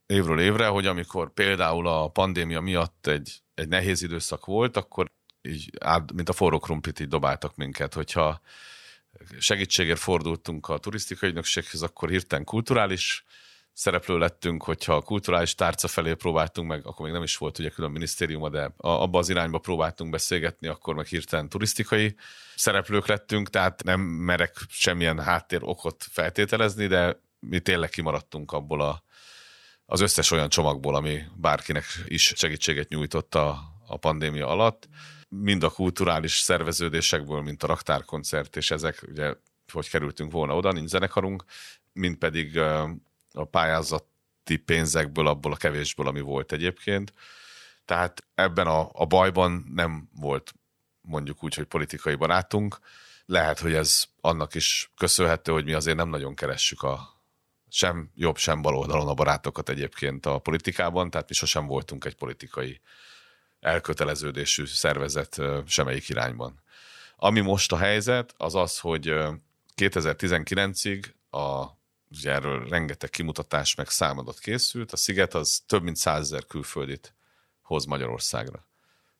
évről 0.06 0.40
évre, 0.40 0.66
hogy 0.66 0.86
amikor 0.86 1.32
például 1.32 1.86
a 1.86 2.08
pandémia 2.08 2.60
miatt 2.60 3.06
egy, 3.06 3.42
egy 3.54 3.68
nehéz 3.68 4.02
időszak 4.02 4.46
volt, 4.46 4.76
akkor 4.76 5.10
így, 5.42 5.70
mint 6.14 6.28
a 6.28 6.32
forró 6.32 6.58
krumplit 6.58 7.00
így 7.00 7.08
dobáltak 7.08 7.56
minket, 7.56 7.94
hogyha 7.94 8.40
segítségért 9.38 9.98
fordultunk 9.98 10.68
a 10.68 10.78
turisztikai 10.78 11.28
ügynökséghez, 11.28 11.82
akkor 11.82 12.08
hirtelen 12.08 12.44
kulturális 12.44 13.24
szereplő 13.72 14.18
lettünk, 14.18 14.62
hogyha 14.62 14.94
a 14.94 15.02
kulturális 15.02 15.54
tárca 15.54 15.88
felé 15.88 16.14
próbáltunk 16.14 16.68
meg, 16.68 16.86
akkor 16.86 17.04
még 17.04 17.14
nem 17.14 17.22
is 17.22 17.36
volt 17.36 17.58
ugye 17.58 17.68
külön 17.68 17.90
minisztériuma, 17.90 18.48
de 18.48 18.72
abba 18.76 19.18
az 19.18 19.28
irányba 19.28 19.58
próbáltunk 19.58 20.10
beszélgetni, 20.10 20.68
akkor 20.68 20.94
meg 20.94 21.06
hirtelen 21.06 21.48
turisztikai 21.48 22.16
szereplők 22.54 23.06
lettünk, 23.06 23.50
tehát 23.50 23.82
nem 23.82 24.00
merek 24.00 24.56
semmilyen 24.68 25.20
háttér 25.20 25.60
okot 25.62 26.06
feltételezni, 26.10 26.86
de 26.86 27.20
mi 27.38 27.60
tényleg 27.60 27.88
kimaradtunk 27.88 28.52
abból 28.52 28.80
a, 28.80 29.02
az 29.86 30.00
összes 30.00 30.30
olyan 30.30 30.48
csomagból, 30.48 30.94
ami 30.94 31.22
bárkinek 31.36 31.84
is 32.04 32.32
segítséget 32.36 32.88
nyújtott 32.88 33.34
a, 33.34 33.58
a 33.86 33.96
pandémia 33.96 34.48
alatt 34.48 34.88
mind 35.42 35.62
a 35.62 35.70
kulturális 35.70 36.32
szerveződésekből, 36.32 37.42
mint 37.42 37.62
a 37.62 37.66
raktárkoncert, 37.66 38.56
és 38.56 38.70
ezek 38.70 39.04
ugye, 39.08 39.34
hogy 39.72 39.90
kerültünk 39.90 40.32
volna 40.32 40.56
oda, 40.56 40.72
nincs 40.72 40.88
zenekarunk, 40.88 41.44
mind 41.92 42.16
pedig 42.16 42.58
a 43.32 43.44
pályázati 43.50 44.56
pénzekből, 44.64 45.26
abból 45.26 45.52
a 45.52 45.56
kevésből, 45.56 46.06
ami 46.06 46.20
volt 46.20 46.52
egyébként. 46.52 47.12
Tehát 47.84 48.26
ebben 48.34 48.66
a, 48.66 48.88
a 48.92 49.04
bajban 49.04 49.64
nem 49.74 50.08
volt 50.12 50.54
mondjuk 51.00 51.44
úgy, 51.44 51.54
hogy 51.54 51.64
politikai 51.64 52.14
barátunk. 52.14 52.78
Lehet, 53.26 53.58
hogy 53.58 53.74
ez 53.74 54.04
annak 54.20 54.54
is 54.54 54.92
köszönhető, 54.96 55.52
hogy 55.52 55.64
mi 55.64 55.72
azért 55.72 55.96
nem 55.96 56.08
nagyon 56.08 56.34
keressük 56.34 56.82
a 56.82 57.13
sem 57.74 58.10
jobb, 58.14 58.36
sem 58.36 58.62
bal 58.62 58.76
oldalon 58.76 59.08
a 59.08 59.14
barátokat 59.14 59.68
egyébként 59.68 60.26
a 60.26 60.38
politikában, 60.38 61.10
tehát 61.10 61.28
mi 61.28 61.34
sosem 61.34 61.66
voltunk 61.66 62.04
egy 62.04 62.14
politikai 62.14 62.80
elköteleződésű 63.60 64.66
szervezet 64.66 65.40
semmelyik 65.66 66.08
irányban. 66.08 66.62
Ami 67.16 67.40
most 67.40 67.72
a 67.72 67.76
helyzet, 67.76 68.34
az 68.36 68.54
az, 68.54 68.78
hogy 68.78 69.14
2019-ig 69.76 71.04
a 71.30 71.64
ugye 72.10 72.32
erről 72.32 72.68
rengeteg 72.68 73.10
kimutatás 73.10 73.74
meg 73.74 73.88
számadat 73.88 74.38
készült, 74.38 74.92
a 74.92 74.96
sziget 74.96 75.34
az 75.34 75.62
több 75.66 75.82
mint 75.82 75.96
százezer 75.96 76.46
külföldit 76.46 77.14
hoz 77.62 77.84
Magyarországra. 77.84 78.66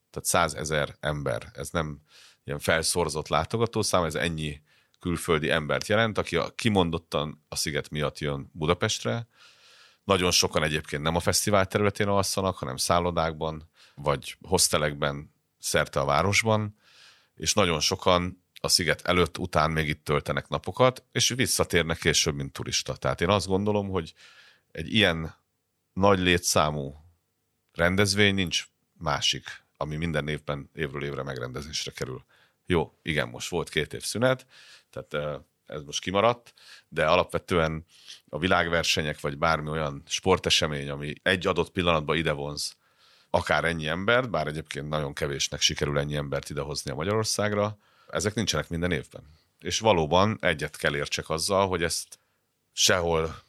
Tehát 0.09 0.27
százezer 0.27 0.95
ember. 0.99 1.51
Ez 1.53 1.69
nem 1.69 2.01
ilyen 2.43 2.59
felszorzott 2.59 3.27
látogatószám, 3.27 4.03
ez 4.03 4.15
ennyi 4.15 4.61
külföldi 5.05 5.49
embert 5.49 5.87
jelent, 5.87 6.17
aki 6.17 6.35
a, 6.35 6.49
kimondottan 6.55 7.45
a 7.49 7.55
sziget 7.55 7.89
miatt 7.89 8.19
jön 8.19 8.49
Budapestre. 8.53 9.27
Nagyon 10.03 10.31
sokan 10.31 10.63
egyébként 10.63 11.01
nem 11.01 11.15
a 11.15 11.19
fesztivál 11.19 11.65
területén 11.65 12.07
alszanak, 12.07 12.57
hanem 12.57 12.77
szállodákban, 12.77 13.69
vagy 13.95 14.37
hostelekben 14.41 15.33
szerte 15.59 15.99
a 15.99 16.05
városban, 16.05 16.75
és 17.35 17.53
nagyon 17.53 17.79
sokan 17.79 18.43
a 18.61 18.67
sziget 18.67 19.01
előtt, 19.01 19.37
után 19.37 19.71
még 19.71 19.87
itt 19.87 20.03
töltenek 20.03 20.47
napokat, 20.47 21.03
és 21.11 21.29
visszatérnek 21.29 21.97
később, 21.97 22.35
mint 22.35 22.53
turista. 22.53 22.95
Tehát 22.95 23.21
én 23.21 23.29
azt 23.29 23.47
gondolom, 23.47 23.89
hogy 23.89 24.13
egy 24.71 24.93
ilyen 24.93 25.35
nagy 25.93 26.19
létszámú 26.19 26.95
rendezvény 27.71 28.33
nincs 28.33 28.67
másik, 28.93 29.63
ami 29.77 29.95
minden 29.95 30.27
évben 30.27 30.69
évről 30.73 31.03
évre 31.03 31.23
megrendezésre 31.23 31.91
kerül. 31.91 32.25
Jó, 32.65 32.93
igen, 33.01 33.27
most 33.27 33.49
volt 33.49 33.69
két 33.69 33.93
év 33.93 34.03
szünet, 34.03 34.45
tehát 34.89 35.39
ez 35.65 35.81
most 35.81 36.01
kimaradt, 36.01 36.53
de 36.87 37.05
alapvetően 37.05 37.85
a 38.29 38.39
világversenyek, 38.39 39.19
vagy 39.19 39.37
bármi 39.37 39.69
olyan 39.69 40.03
sportesemény, 40.05 40.89
ami 40.89 41.13
egy 41.21 41.47
adott 41.47 41.71
pillanatban 41.71 42.17
idevonz 42.17 42.75
akár 43.29 43.63
ennyi 43.63 43.87
embert, 43.87 44.29
bár 44.29 44.47
egyébként 44.47 44.89
nagyon 44.89 45.13
kevésnek 45.13 45.61
sikerül 45.61 45.99
ennyi 45.99 46.15
embert 46.15 46.49
idehozni 46.49 46.91
a 46.91 46.95
Magyarországra, 46.95 47.77
ezek 48.07 48.33
nincsenek 48.33 48.69
minden 48.69 48.91
évben. 48.91 49.23
És 49.59 49.79
valóban 49.79 50.37
egyet 50.41 50.77
kell 50.77 50.95
értsek 50.95 51.29
azzal, 51.29 51.67
hogy 51.67 51.83
ezt 51.83 52.19
sehol 52.71 53.43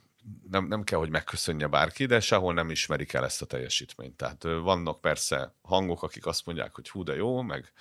nem, 0.50 0.66
nem 0.66 0.84
kell, 0.84 0.98
hogy 0.98 1.10
megköszönje 1.10 1.66
bárki, 1.66 2.06
de 2.06 2.20
sehol 2.20 2.54
nem 2.54 2.70
ismerik 2.70 3.12
el 3.12 3.24
ezt 3.24 3.42
a 3.42 3.46
teljesítményt. 3.46 4.16
Tehát 4.16 4.42
vannak 4.42 5.00
persze 5.00 5.54
hangok, 5.62 6.02
akik 6.02 6.26
azt 6.26 6.46
mondják, 6.46 6.74
hogy 6.74 6.88
hú, 6.88 7.02
de 7.02 7.14
jó, 7.14 7.42
meg 7.42 7.72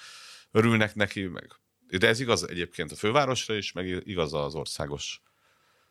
örülnek 0.56 0.95
neki, 0.95 1.24
meg 1.24 1.47
de 1.97 2.08
ez 2.08 2.20
igaz 2.20 2.49
egyébként 2.49 2.91
a 2.91 2.95
fővárosra 2.95 3.56
is, 3.56 3.72
meg 3.72 3.86
igaz 3.88 4.34
az 4.34 4.56
országos 4.56 5.22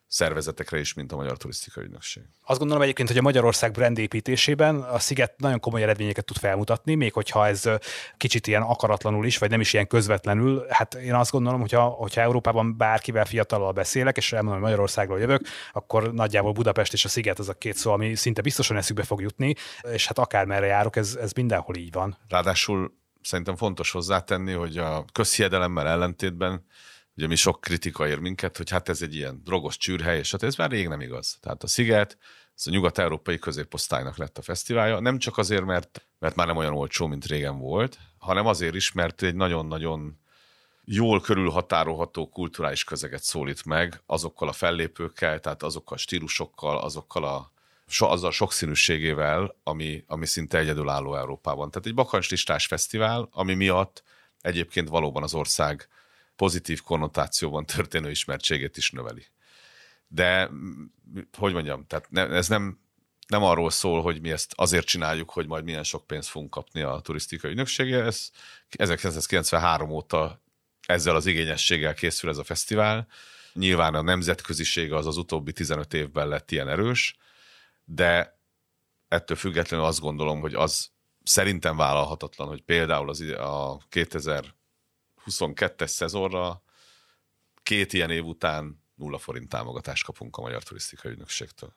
szervezetekre 0.07 0.79
is, 0.79 0.95
mint 0.95 1.13
a 1.13 1.17
Magyar 1.17 1.37
Turisztikai 1.37 1.85
Ügynökség. 1.85 2.23
Azt 2.43 2.59
gondolom 2.59 2.83
egyébként, 2.83 3.09
hogy 3.09 3.19
a 3.19 3.23
Magyarország 3.23 3.73
brand 3.73 3.99
építésében 3.99 4.77
a 4.81 4.99
Sziget 4.99 5.41
nagyon 5.41 5.61
komoly 5.61 5.83
eredményeket 5.83 6.25
tud 6.25 6.37
felmutatni, 6.37 6.95
még 6.95 7.13
hogyha 7.13 7.47
ez 7.47 7.63
kicsit 8.17 8.47
ilyen 8.47 8.63
akaratlanul 8.63 9.27
is, 9.27 9.39
vagy 9.39 9.51
nem 9.51 9.61
is 9.61 9.73
ilyen 9.73 9.87
közvetlenül. 9.87 10.67
Hát 10.69 10.95
én 10.95 11.15
azt 11.15 11.31
gondolom, 11.31 11.61
hogyha, 11.61 11.83
hogyha 11.83 12.21
Európában 12.21 12.77
bárkivel 12.77 13.25
fiatalal 13.25 13.73
beszélek, 13.73 14.17
és 14.17 14.33
elmondom, 14.33 14.61
hogy 14.61 14.71
Magyarországról 14.71 15.19
jövök, 15.19 15.47
akkor 15.73 16.13
nagyjából 16.13 16.53
Budapest 16.53 16.93
és 16.93 17.05
a 17.05 17.09
Sziget 17.09 17.39
az 17.39 17.49
a 17.49 17.55
két 17.55 17.77
szó, 17.77 17.93
ami 17.93 18.15
szinte 18.15 18.43
biztosan 18.43 18.77
eszükbe 18.77 19.03
fog 19.03 19.21
jutni, 19.21 19.55
és 19.93 20.07
hát 20.07 20.19
akármerre 20.19 20.67
járok, 20.67 20.97
ez, 20.97 21.15
ez 21.21 21.33
mindenhol 21.33 21.77
így 21.77 21.93
van. 21.93 22.19
Ráadásul 22.29 23.03
szerintem 23.25 23.57
fontos 23.57 23.91
hozzátenni, 23.91 24.53
hogy 24.53 24.79
a 24.79 25.05
közhiedelemmel 25.13 25.89
ellentétben 25.89 26.65
ugye 27.17 27.27
mi 27.27 27.35
sok 27.35 27.61
kritika 27.61 28.09
ér 28.09 28.19
minket, 28.19 28.57
hogy 28.57 28.71
hát 28.71 28.89
ez 28.89 29.03
egy 29.03 29.15
ilyen 29.15 29.41
drogos 29.45 29.77
csűrhely, 29.77 30.19
és 30.19 30.31
hát 30.31 30.43
ez 30.43 30.57
már 30.57 30.71
rég 30.71 30.89
nem 30.89 31.01
igaz. 31.01 31.39
Tehát 31.41 31.63
a 31.63 31.67
Sziget, 31.67 32.19
ez 32.57 32.67
a 32.67 32.71
nyugat-európai 32.71 33.39
középosztálynak 33.39 34.17
lett 34.17 34.39
a 34.39 34.43
fesztiválja, 34.43 35.01
nem 35.01 35.19
csak 35.19 35.39
azért, 35.39 35.65
mert, 35.65 36.07
mert 36.19 36.35
már 36.35 36.47
nem 36.47 36.57
olyan 36.57 36.75
olcsó, 36.75 37.07
mint 37.07 37.27
régen 37.27 37.59
volt, 37.59 37.99
hanem 38.19 38.47
azért 38.47 38.75
is, 38.75 38.93
mert 38.93 39.23
egy 39.23 39.35
nagyon-nagyon 39.35 40.19
jól 40.85 41.21
körülhatárolható 41.21 42.29
kulturális 42.29 42.85
közeget 42.85 43.23
szólít 43.23 43.65
meg 43.65 44.03
azokkal 44.07 44.49
a 44.49 44.53
fellépőkkel, 44.53 45.41
tehát 45.41 45.63
azokkal 45.63 45.97
a 45.97 46.01
stílusokkal, 46.01 46.79
azokkal 46.79 47.25
a 47.25 47.53
so, 47.87 48.07
azzal 48.07 48.31
sokszínűségével, 48.31 49.57
ami, 49.63 50.05
ami 50.07 50.27
szinte 50.27 50.59
egyedülálló 50.59 51.17
Európában. 51.17 51.71
Tehát 51.71 51.87
egy 51.87 51.95
bakancslistás 51.95 52.67
fesztivál, 52.67 53.29
ami 53.33 53.55
miatt 53.55 54.03
egyébként 54.41 54.89
valóban 54.89 55.23
az 55.23 55.35
ország 55.35 55.89
pozitív 56.37 56.81
konnotációban 56.81 57.67
történő 57.67 58.11
ismertségét 58.11 58.77
is 58.77 58.91
növeli. 58.91 59.27
De, 60.09 60.51
hogy 61.39 61.53
mondjam, 61.53 61.87
tehát 61.87 62.11
ne, 62.11 62.29
ez 62.29 62.49
nem, 62.49 62.79
nem 63.29 63.43
arról 63.43 63.71
szól, 63.71 64.03
hogy 64.03 64.21
mi 64.21 64.31
ezt 64.31 64.53
azért 64.57 64.87
csináljuk, 64.87 65.31
hogy 65.31 65.47
majd 65.47 65.65
milyen 65.65 65.85
sok 65.85 66.07
pénzt 66.07 66.29
fogunk 66.29 66.51
kapni 66.51 66.83
a 66.83 67.01
turisztikai 67.03 67.51
ügynöksége. 67.51 68.03
Ez 68.03 68.31
1993 68.69 69.91
óta 69.91 70.43
ezzel 70.87 71.17
az 71.17 71.27
igényességgel 71.27 71.95
készül 71.95 72.31
ez 72.31 72.39
a 72.39 72.45
fesztivál. 72.45 73.07
Nyilván 73.53 73.95
a 73.95 74.03
nemzetközisége 74.03 74.97
az 74.97 75.07
az 75.07 75.17
utóbbi 75.17 75.53
15 75.53 75.95
évben 75.95 76.29
lett 76.29 76.51
ilyen 76.51 76.69
erős, 76.69 77.17
de 77.85 78.39
ettől 79.09 79.37
függetlenül 79.37 79.87
azt 79.87 80.01
gondolom, 80.01 80.41
hogy 80.41 80.55
az 80.55 80.91
szerintem 81.23 81.77
vállalhatatlan, 81.77 82.49
hogy 82.49 82.63
például 82.63 83.09
az 83.09 83.21
a 83.21 83.79
2022-es 83.91 85.87
szezonra 85.87 86.63
két 87.63 87.93
ilyen 87.93 88.11
év 88.11 88.25
után 88.25 88.83
nulla 88.95 89.19
forint 89.19 89.49
támogatást 89.49 90.05
kapunk 90.05 90.37
a 90.37 90.41
Magyar 90.41 90.63
Turisztikai 90.63 91.13
Ügynökségtől. 91.13 91.75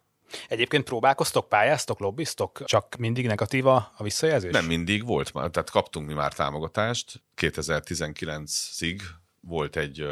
Egyébként 0.48 0.84
próbálkoztok, 0.84 1.50
pályáztok, 1.50 2.00
lobbiztok? 2.00 2.64
Csak 2.66 2.96
mindig 2.96 3.26
negatív 3.26 3.68
a, 3.68 3.94
a 3.98 4.04
visszajelzés? 4.04 4.52
Nem 4.52 4.66
mindig 4.66 5.06
volt 5.06 5.34
már, 5.34 5.50
tehát 5.50 5.70
kaptunk 5.70 6.08
mi 6.08 6.14
már 6.14 6.34
támogatást. 6.34 7.24
2019-ig 7.38 9.02
volt 9.40 9.76
egy 9.76 10.08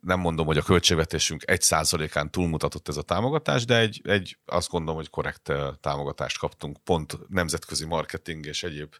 nem 0.00 0.20
mondom, 0.20 0.46
hogy 0.46 0.56
a 0.56 0.62
költségvetésünk 0.62 1.42
egy 1.46 1.62
százalékán 1.62 2.30
túlmutatott 2.30 2.88
ez 2.88 2.96
a 2.96 3.02
támogatás, 3.02 3.64
de 3.64 3.78
egy, 3.78 4.00
egy 4.04 4.38
azt 4.44 4.68
gondolom, 4.68 4.96
hogy 4.96 5.10
korrekt 5.10 5.52
támogatást 5.80 6.38
kaptunk, 6.38 6.78
pont 6.84 7.28
nemzetközi 7.28 7.84
marketing 7.84 8.46
és 8.46 8.62
egyéb 8.62 8.94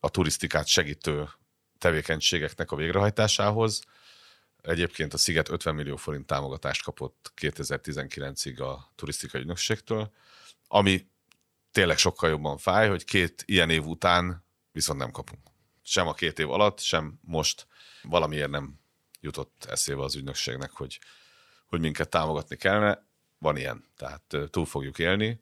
a 0.00 0.10
turisztikát 0.10 0.66
segítő 0.66 1.28
tevékenységeknek 1.78 2.70
a 2.70 2.76
végrehajtásához. 2.76 3.82
Egyébként 4.62 5.14
a 5.14 5.18
Sziget 5.18 5.48
50 5.48 5.74
millió 5.74 5.96
forint 5.96 6.26
támogatást 6.26 6.82
kapott 6.82 7.32
2019-ig 7.40 8.60
a 8.62 8.92
turisztikai 8.94 9.40
ügynökségtől, 9.40 10.12
ami 10.68 11.06
tényleg 11.72 11.98
sokkal 11.98 12.30
jobban 12.30 12.58
fáj, 12.58 12.88
hogy 12.88 13.04
két 13.04 13.42
ilyen 13.46 13.70
év 13.70 13.86
után 13.86 14.44
viszont 14.72 14.98
nem 14.98 15.10
kapunk. 15.10 15.40
Sem 15.82 16.06
a 16.06 16.14
két 16.14 16.38
év 16.38 16.50
alatt, 16.50 16.80
sem 16.80 17.18
most 17.22 17.66
valamiért 18.02 18.50
nem 18.50 18.79
jutott 19.20 19.66
eszébe 19.68 20.02
az 20.02 20.16
ügynökségnek, 20.16 20.70
hogy, 20.70 20.98
hogy 21.66 21.80
minket 21.80 22.08
támogatni 22.08 22.56
kellene. 22.56 23.08
Van 23.38 23.56
ilyen, 23.56 23.84
tehát 23.96 24.36
túl 24.50 24.66
fogjuk 24.66 24.98
élni. 24.98 25.40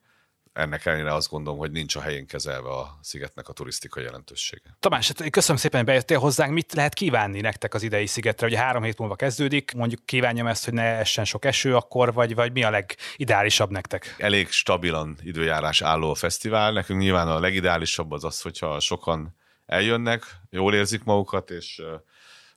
Ennek 0.53 0.87
ellenére 0.87 1.15
azt 1.15 1.29
gondolom, 1.29 1.59
hogy 1.59 1.71
nincs 1.71 1.97
a 1.97 2.01
helyén 2.01 2.27
kezelve 2.27 2.69
a 2.69 2.99
szigetnek 3.03 3.49
a 3.49 3.53
turisztikai 3.53 4.03
jelentősége. 4.03 4.77
Tamás, 4.81 5.09
hát 5.09 5.31
köszönöm 5.31 5.57
szépen, 5.57 5.79
hogy 5.79 5.89
bejöttél 5.89 6.19
hozzánk. 6.19 6.53
Mit 6.53 6.73
lehet 6.73 6.95
kívánni 6.95 7.41
nektek 7.41 7.75
az 7.75 7.83
idei 7.83 8.07
szigetre? 8.07 8.47
Ugye 8.47 8.59
három 8.59 8.83
hét 8.83 8.99
múlva 8.99 9.17
kezdődik, 9.17 9.73
mondjuk 9.73 10.07
kívánjam 10.07 10.47
ezt, 10.47 10.65
hogy 10.65 10.75
ne 10.75 10.83
essen 10.83 11.25
sok 11.25 11.45
eső 11.45 11.77
akkor, 11.77 12.13
vagy, 12.13 12.35
vagy 12.35 12.53
mi 12.53 12.63
a 12.63 12.71
legideálisabb 12.71 13.71
nektek? 13.71 14.15
Elég 14.19 14.51
stabilan 14.51 15.19
időjárás 15.23 15.83
álló 15.83 16.11
a 16.11 16.15
fesztivál. 16.15 16.73
Nekünk 16.73 17.01
nyilván 17.01 17.29
a 17.29 17.41
legideálisabb 17.41 18.13
az 18.13 18.25
az, 18.25 18.41
hogyha 18.41 18.81
sokan 18.81 19.37
eljönnek, 19.67 20.23
jól 20.51 20.75
érzik 20.75 21.05
magukat, 21.05 21.51
és 21.51 21.83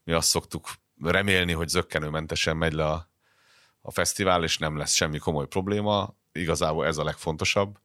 mi 0.04 0.14
azt 0.14 0.28
szoktuk 0.28 0.70
remélni, 1.04 1.52
hogy 1.52 1.68
zöggenőmentesen 1.68 2.58
megy 2.58 2.74
le 2.74 2.86
a, 2.86 3.10
a 3.82 3.92
fesztivál, 3.92 4.44
és 4.44 4.58
nem 4.58 4.78
lesz 4.78 4.94
semmi 4.94 5.18
komoly 5.18 5.48
probléma. 5.48 6.16
Igazából 6.32 6.86
ez 6.86 6.98
a 6.98 7.04
legfontosabb. 7.04 7.80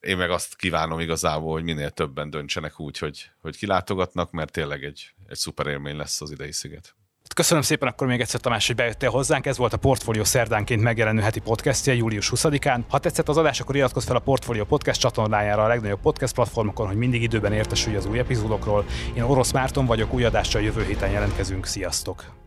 Én 0.00 0.16
meg 0.16 0.30
azt 0.30 0.56
kívánom 0.56 1.00
igazából, 1.00 1.52
hogy 1.52 1.62
minél 1.62 1.90
többen 1.90 2.30
döntsenek 2.30 2.80
úgy, 2.80 2.98
hogy, 2.98 3.30
hogy 3.40 3.56
kilátogatnak, 3.56 4.30
mert 4.30 4.52
tényleg 4.52 4.84
egy, 4.84 5.14
egy 5.26 5.36
szuper 5.36 5.66
élmény 5.66 5.96
lesz 5.96 6.20
az 6.20 6.30
idei 6.30 6.52
sziget. 6.52 6.94
Köszönöm 7.34 7.62
szépen 7.62 7.88
akkor 7.88 8.06
még 8.06 8.20
egyszer 8.20 8.40
Tamás, 8.40 8.66
hogy 8.66 8.76
bejöttél 8.76 9.10
hozzánk. 9.10 9.46
Ez 9.46 9.56
volt 9.56 9.72
a 9.72 9.76
Portfolio 9.76 10.24
szerdánként 10.24 10.82
megjelenő 10.82 11.20
heti 11.20 11.40
podcastja 11.40 11.92
július 11.92 12.32
20-án. 12.34 12.80
Ha 12.88 12.98
tetszett 12.98 13.28
az 13.28 13.36
adás, 13.36 13.60
akkor 13.60 13.76
iratkozz 13.76 14.06
fel 14.06 14.16
a 14.16 14.20
Portfolio 14.20 14.64
podcast 14.64 15.00
csatornájára 15.00 15.64
a 15.64 15.66
legnagyobb 15.66 16.00
podcast 16.00 16.34
platformokon, 16.34 16.86
hogy 16.86 16.96
mindig 16.96 17.22
időben 17.22 17.52
értesülj 17.52 17.96
az 17.96 18.06
új 18.06 18.18
epizódokról. 18.18 18.84
Én 19.14 19.22
Orosz 19.22 19.52
Márton 19.52 19.86
vagyok, 19.86 20.12
új 20.12 20.24
adással 20.24 20.62
jövő 20.62 20.84
héten 20.84 21.10
jelentkezünk. 21.10 21.66
Sziasztok! 21.66 22.41